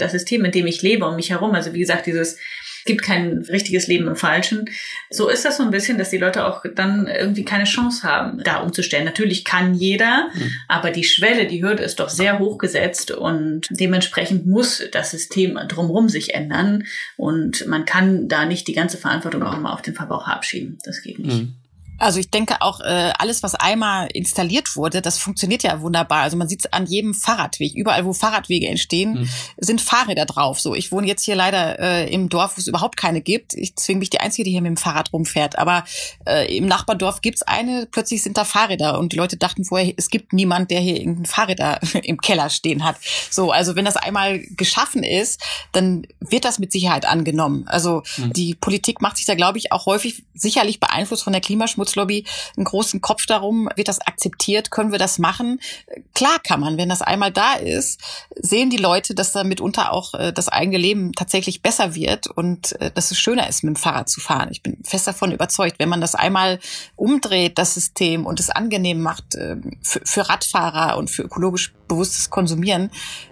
das 0.00 0.12
System, 0.12 0.44
in 0.44 0.52
dem 0.52 0.66
ich 0.66 0.82
lebe, 0.82 1.06
um 1.06 1.16
mich 1.16 1.30
herum. 1.30 1.54
Also 1.54 1.72
wie 1.72 1.80
gesagt, 1.80 2.06
dieses 2.06 2.36
gibt 2.84 3.02
kein 3.02 3.38
richtiges 3.50 3.88
Leben 3.88 4.06
im 4.06 4.14
Falschen. 4.14 4.70
So 5.10 5.28
ist 5.28 5.44
das 5.44 5.56
so 5.56 5.64
ein 5.64 5.72
bisschen, 5.72 5.98
dass 5.98 6.10
die 6.10 6.18
Leute 6.18 6.46
auch 6.46 6.64
dann 6.74 7.08
irgendwie 7.08 7.44
keine 7.44 7.64
Chance 7.64 8.04
haben, 8.04 8.42
da 8.44 8.58
umzustellen. 8.58 9.04
Natürlich 9.04 9.44
kann 9.44 9.74
jeder, 9.74 10.28
mhm. 10.32 10.52
aber 10.68 10.92
die 10.92 11.02
Schwelle, 11.02 11.46
die 11.46 11.64
Hürde 11.64 11.82
ist 11.82 11.98
doch 11.98 12.08
sehr 12.08 12.38
hoch 12.38 12.58
gesetzt 12.58 13.10
und 13.10 13.62
dementsprechend 13.70 14.46
muss 14.46 14.82
das 14.92 15.10
System 15.10 15.58
drumherum 15.66 16.08
sich 16.08 16.34
ändern 16.34 16.84
und 17.16 17.66
man 17.66 17.86
kann 17.86 18.28
da 18.28 18.44
nicht 18.44 18.68
die 18.68 18.74
ganze 18.74 18.98
Verantwortung 18.98 19.42
auch 19.42 19.56
immer 19.56 19.72
auf 19.72 19.82
den 19.82 19.94
Verbraucher 19.94 20.32
abschieben. 20.32 20.78
Das 20.84 21.02
geht 21.02 21.18
nicht. 21.18 21.42
Mhm. 21.42 21.54
Also 21.98 22.20
ich 22.20 22.30
denke 22.30 22.60
auch, 22.60 22.80
äh, 22.80 23.12
alles, 23.18 23.42
was 23.42 23.54
einmal 23.54 24.08
installiert 24.12 24.76
wurde, 24.76 25.00
das 25.02 25.18
funktioniert 25.18 25.62
ja 25.62 25.80
wunderbar. 25.80 26.22
Also 26.22 26.36
man 26.36 26.48
sieht 26.48 26.60
es 26.60 26.72
an 26.72 26.86
jedem 26.86 27.14
Fahrradweg. 27.14 27.74
Überall, 27.74 28.04
wo 28.04 28.12
Fahrradwege 28.12 28.68
entstehen, 28.68 29.20
mhm. 29.20 29.28
sind 29.56 29.80
Fahrräder 29.80 30.26
drauf. 30.26 30.60
So, 30.60 30.74
ich 30.74 30.92
wohne 30.92 31.06
jetzt 31.06 31.24
hier 31.24 31.36
leider 31.36 31.78
äh, 31.78 32.12
im 32.12 32.28
Dorf, 32.28 32.56
wo 32.56 32.60
es 32.60 32.66
überhaupt 32.66 32.96
keine 32.96 33.20
gibt. 33.20 33.54
Ich 33.54 33.76
zwinge 33.76 34.00
mich 34.00 34.10
die 34.10 34.20
Einzige, 34.20 34.44
die 34.44 34.50
hier 34.50 34.60
mit 34.60 34.70
dem 34.70 34.76
Fahrrad 34.76 35.12
rumfährt. 35.12 35.58
Aber 35.58 35.84
äh, 36.26 36.54
im 36.54 36.66
Nachbardorf 36.66 37.22
gibt's 37.22 37.42
eine, 37.42 37.86
plötzlich 37.90 38.22
sind 38.22 38.36
da 38.36 38.44
Fahrräder. 38.44 38.98
Und 38.98 39.12
die 39.12 39.16
Leute 39.16 39.36
dachten 39.36 39.64
vorher, 39.64 39.94
es 39.96 40.10
gibt 40.10 40.32
niemand, 40.32 40.70
der 40.70 40.80
hier 40.80 40.96
irgendein 40.96 41.26
Fahrräder 41.26 41.80
im 42.02 42.18
Keller 42.18 42.50
stehen 42.50 42.84
hat. 42.84 42.96
So, 43.30 43.52
also 43.52 43.74
wenn 43.74 43.84
das 43.84 43.96
einmal 43.96 44.40
geschaffen 44.56 45.02
ist, 45.02 45.42
dann 45.72 46.06
wird 46.20 46.44
das 46.44 46.58
mit 46.58 46.72
Sicherheit 46.72 47.06
angenommen. 47.06 47.64
Also 47.68 48.02
mhm. 48.18 48.32
die 48.34 48.54
Politik 48.54 49.00
macht 49.00 49.16
sich 49.16 49.26
da, 49.26 49.34
glaube 49.34 49.58
ich, 49.58 49.72
auch 49.72 49.86
häufig 49.86 50.24
sicherlich 50.34 50.80
beeinflusst 50.80 51.24
von 51.24 51.32
der 51.32 51.42
Klimaschmutz 51.42 51.85
Klimaschutzlobby 51.86 52.24
einen 52.56 52.64
großen 52.64 53.00
Kopf 53.00 53.26
darum, 53.26 53.68
wird 53.76 53.88
das 53.88 54.00
akzeptiert, 54.00 54.70
können 54.70 54.92
wir 54.92 54.98
das 54.98 55.18
machen? 55.18 55.60
Klar 56.14 56.38
kann 56.42 56.60
man, 56.60 56.76
wenn 56.76 56.88
das 56.88 57.02
einmal 57.02 57.32
da 57.32 57.54
ist, 57.54 58.00
sehen 58.34 58.70
die 58.70 58.76
Leute, 58.76 59.14
dass 59.14 59.32
da 59.32 59.44
mitunter 59.44 59.92
auch 59.92 60.14
äh, 60.14 60.32
das 60.32 60.48
eigene 60.48 60.78
Leben 60.78 61.12
tatsächlich 61.12 61.62
besser 61.62 61.94
wird 61.94 62.26
und 62.26 62.80
äh, 62.80 62.90
dass 62.90 63.10
es 63.10 63.18
schöner 63.18 63.48
ist, 63.48 63.62
mit 63.62 63.76
dem 63.76 63.80
Fahrrad 63.80 64.08
zu 64.08 64.20
fahren. 64.20 64.48
Ich 64.50 64.62
bin 64.62 64.78
fest 64.82 65.06
davon 65.06 65.32
überzeugt, 65.32 65.78
wenn 65.78 65.88
man 65.88 66.00
das 66.00 66.14
einmal 66.14 66.58
umdreht, 66.96 67.58
das 67.58 67.74
System, 67.74 68.26
und 68.26 68.40
es 68.40 68.50
angenehm 68.50 69.00
macht 69.00 69.34
äh, 69.34 69.56
für, 69.82 70.00
für 70.04 70.28
Radfahrer 70.28 70.96
und 70.98 71.10
für 71.10 71.22
ökologisch 71.22 71.72
bewusstes 71.88 72.30
Konsumieren, 72.30 72.90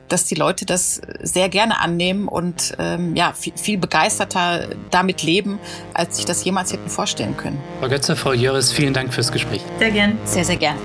dass 0.08 0.24
die 0.24 0.34
Leute 0.34 0.66
das 0.66 1.00
sehr 1.22 1.48
gerne 1.48 1.80
annehmen 1.80 2.28
und 2.28 2.74
ähm, 2.78 3.16
ja 3.16 3.32
viel, 3.32 3.52
viel 3.56 3.78
begeisterter 3.78 4.68
damit 4.90 5.22
leben, 5.22 5.58
als 5.92 6.16
sich 6.16 6.24
das 6.24 6.44
jemals 6.44 6.72
hätten 6.72 6.88
vorstellen 6.88 7.36
können. 7.36 7.58
Frau 7.80 7.88
Götze, 7.88 8.16
Frau 8.16 8.32
Jöris, 8.32 8.72
vielen 8.72 8.94
Dank 8.94 9.12
fürs 9.12 9.32
Gespräch. 9.32 9.62
Sehr 9.78 9.90
gern. 9.90 10.18
Sehr, 10.24 10.44
sehr 10.44 10.56
gern. 10.56 10.76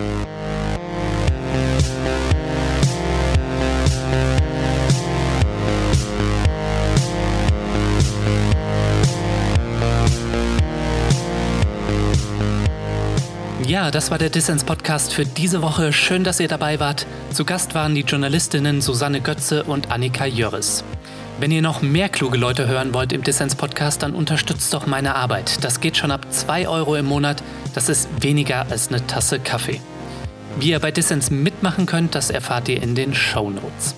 Ja, 13.70 13.91
das 13.91 14.09
war 14.09 14.17
der 14.17 14.32
Dissens 14.32 14.63
Podcast 14.63 15.13
für 15.13 15.26
diese 15.28 15.61
Woche. 15.61 15.93
Schön, 15.93 16.24
dass 16.24 16.39
ihr 16.39 16.47
dabei 16.47 16.80
wart. 16.80 17.05
Zu 17.32 17.45
Gast 17.45 17.76
waren 17.76 17.93
die 17.93 18.01
Journalistinnen 18.01 18.82
Susanne 18.82 19.22
Götze 19.22 19.63
und 19.63 19.91
Annika 19.91 20.26
Jöris. 20.26 20.84
Wenn 21.39 21.51
ihr 21.51 21.61
noch 21.61 21.84
mehr 21.84 22.09
kluge 22.09 22.39
Leute 22.39 22.67
hören 22.67 22.95
wollt 22.95 23.13
im 23.13 23.24
Dissens 23.24 23.53
Podcast, 23.53 24.01
dann 24.01 24.15
unterstützt 24.15 24.74
doch 24.74 24.88
meine 24.88 25.13
Arbeit. 25.13 25.63
Das 25.63 25.82
geht 25.82 25.97
schon 25.97 26.09
ab 26.09 26.26
2 26.32 26.67
Euro 26.67 26.95
im 26.95 27.05
Monat. 27.05 27.43
Das 27.76 27.89
ist 27.89 28.09
weniger 28.24 28.65
als 28.72 28.88
eine 28.88 29.05
Tasse 29.05 29.39
Kaffee. 29.39 29.80
Wie 30.59 30.72
ihr 30.72 30.80
bei 30.80 30.89
Dissens 30.89 31.30
mitmachen 31.30 31.86
könnt, 31.86 32.15
das 32.15 32.32
erfahrt 32.32 32.70
ihr 32.70 32.82
in 32.82 32.95
den 32.95 33.13
Show 33.13 33.51
Notes. 33.51 33.93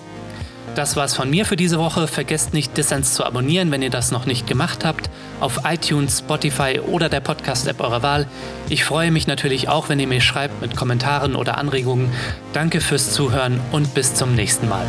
Das 0.74 0.96
war's 0.96 1.14
von 1.14 1.28
mir 1.28 1.44
für 1.44 1.56
diese 1.56 1.78
Woche. 1.78 2.08
Vergesst 2.08 2.54
nicht, 2.54 2.76
Dissens 2.76 3.12
zu 3.14 3.24
abonnieren, 3.24 3.70
wenn 3.70 3.82
ihr 3.82 3.90
das 3.90 4.10
noch 4.10 4.24
nicht 4.24 4.46
gemacht 4.46 4.84
habt, 4.84 5.10
auf 5.40 5.60
iTunes, 5.64 6.20
Spotify 6.20 6.80
oder 6.80 7.10
der 7.10 7.20
Podcast-App 7.20 7.80
eurer 7.80 8.02
Wahl. 8.02 8.26
Ich 8.70 8.84
freue 8.84 9.10
mich 9.10 9.26
natürlich 9.26 9.68
auch, 9.68 9.90
wenn 9.90 10.00
ihr 10.00 10.06
mir 10.06 10.22
schreibt 10.22 10.62
mit 10.62 10.74
Kommentaren 10.74 11.36
oder 11.36 11.58
Anregungen. 11.58 12.10
Danke 12.54 12.80
fürs 12.80 13.12
Zuhören 13.12 13.60
und 13.70 13.94
bis 13.94 14.14
zum 14.14 14.34
nächsten 14.34 14.68
Mal. 14.68 14.86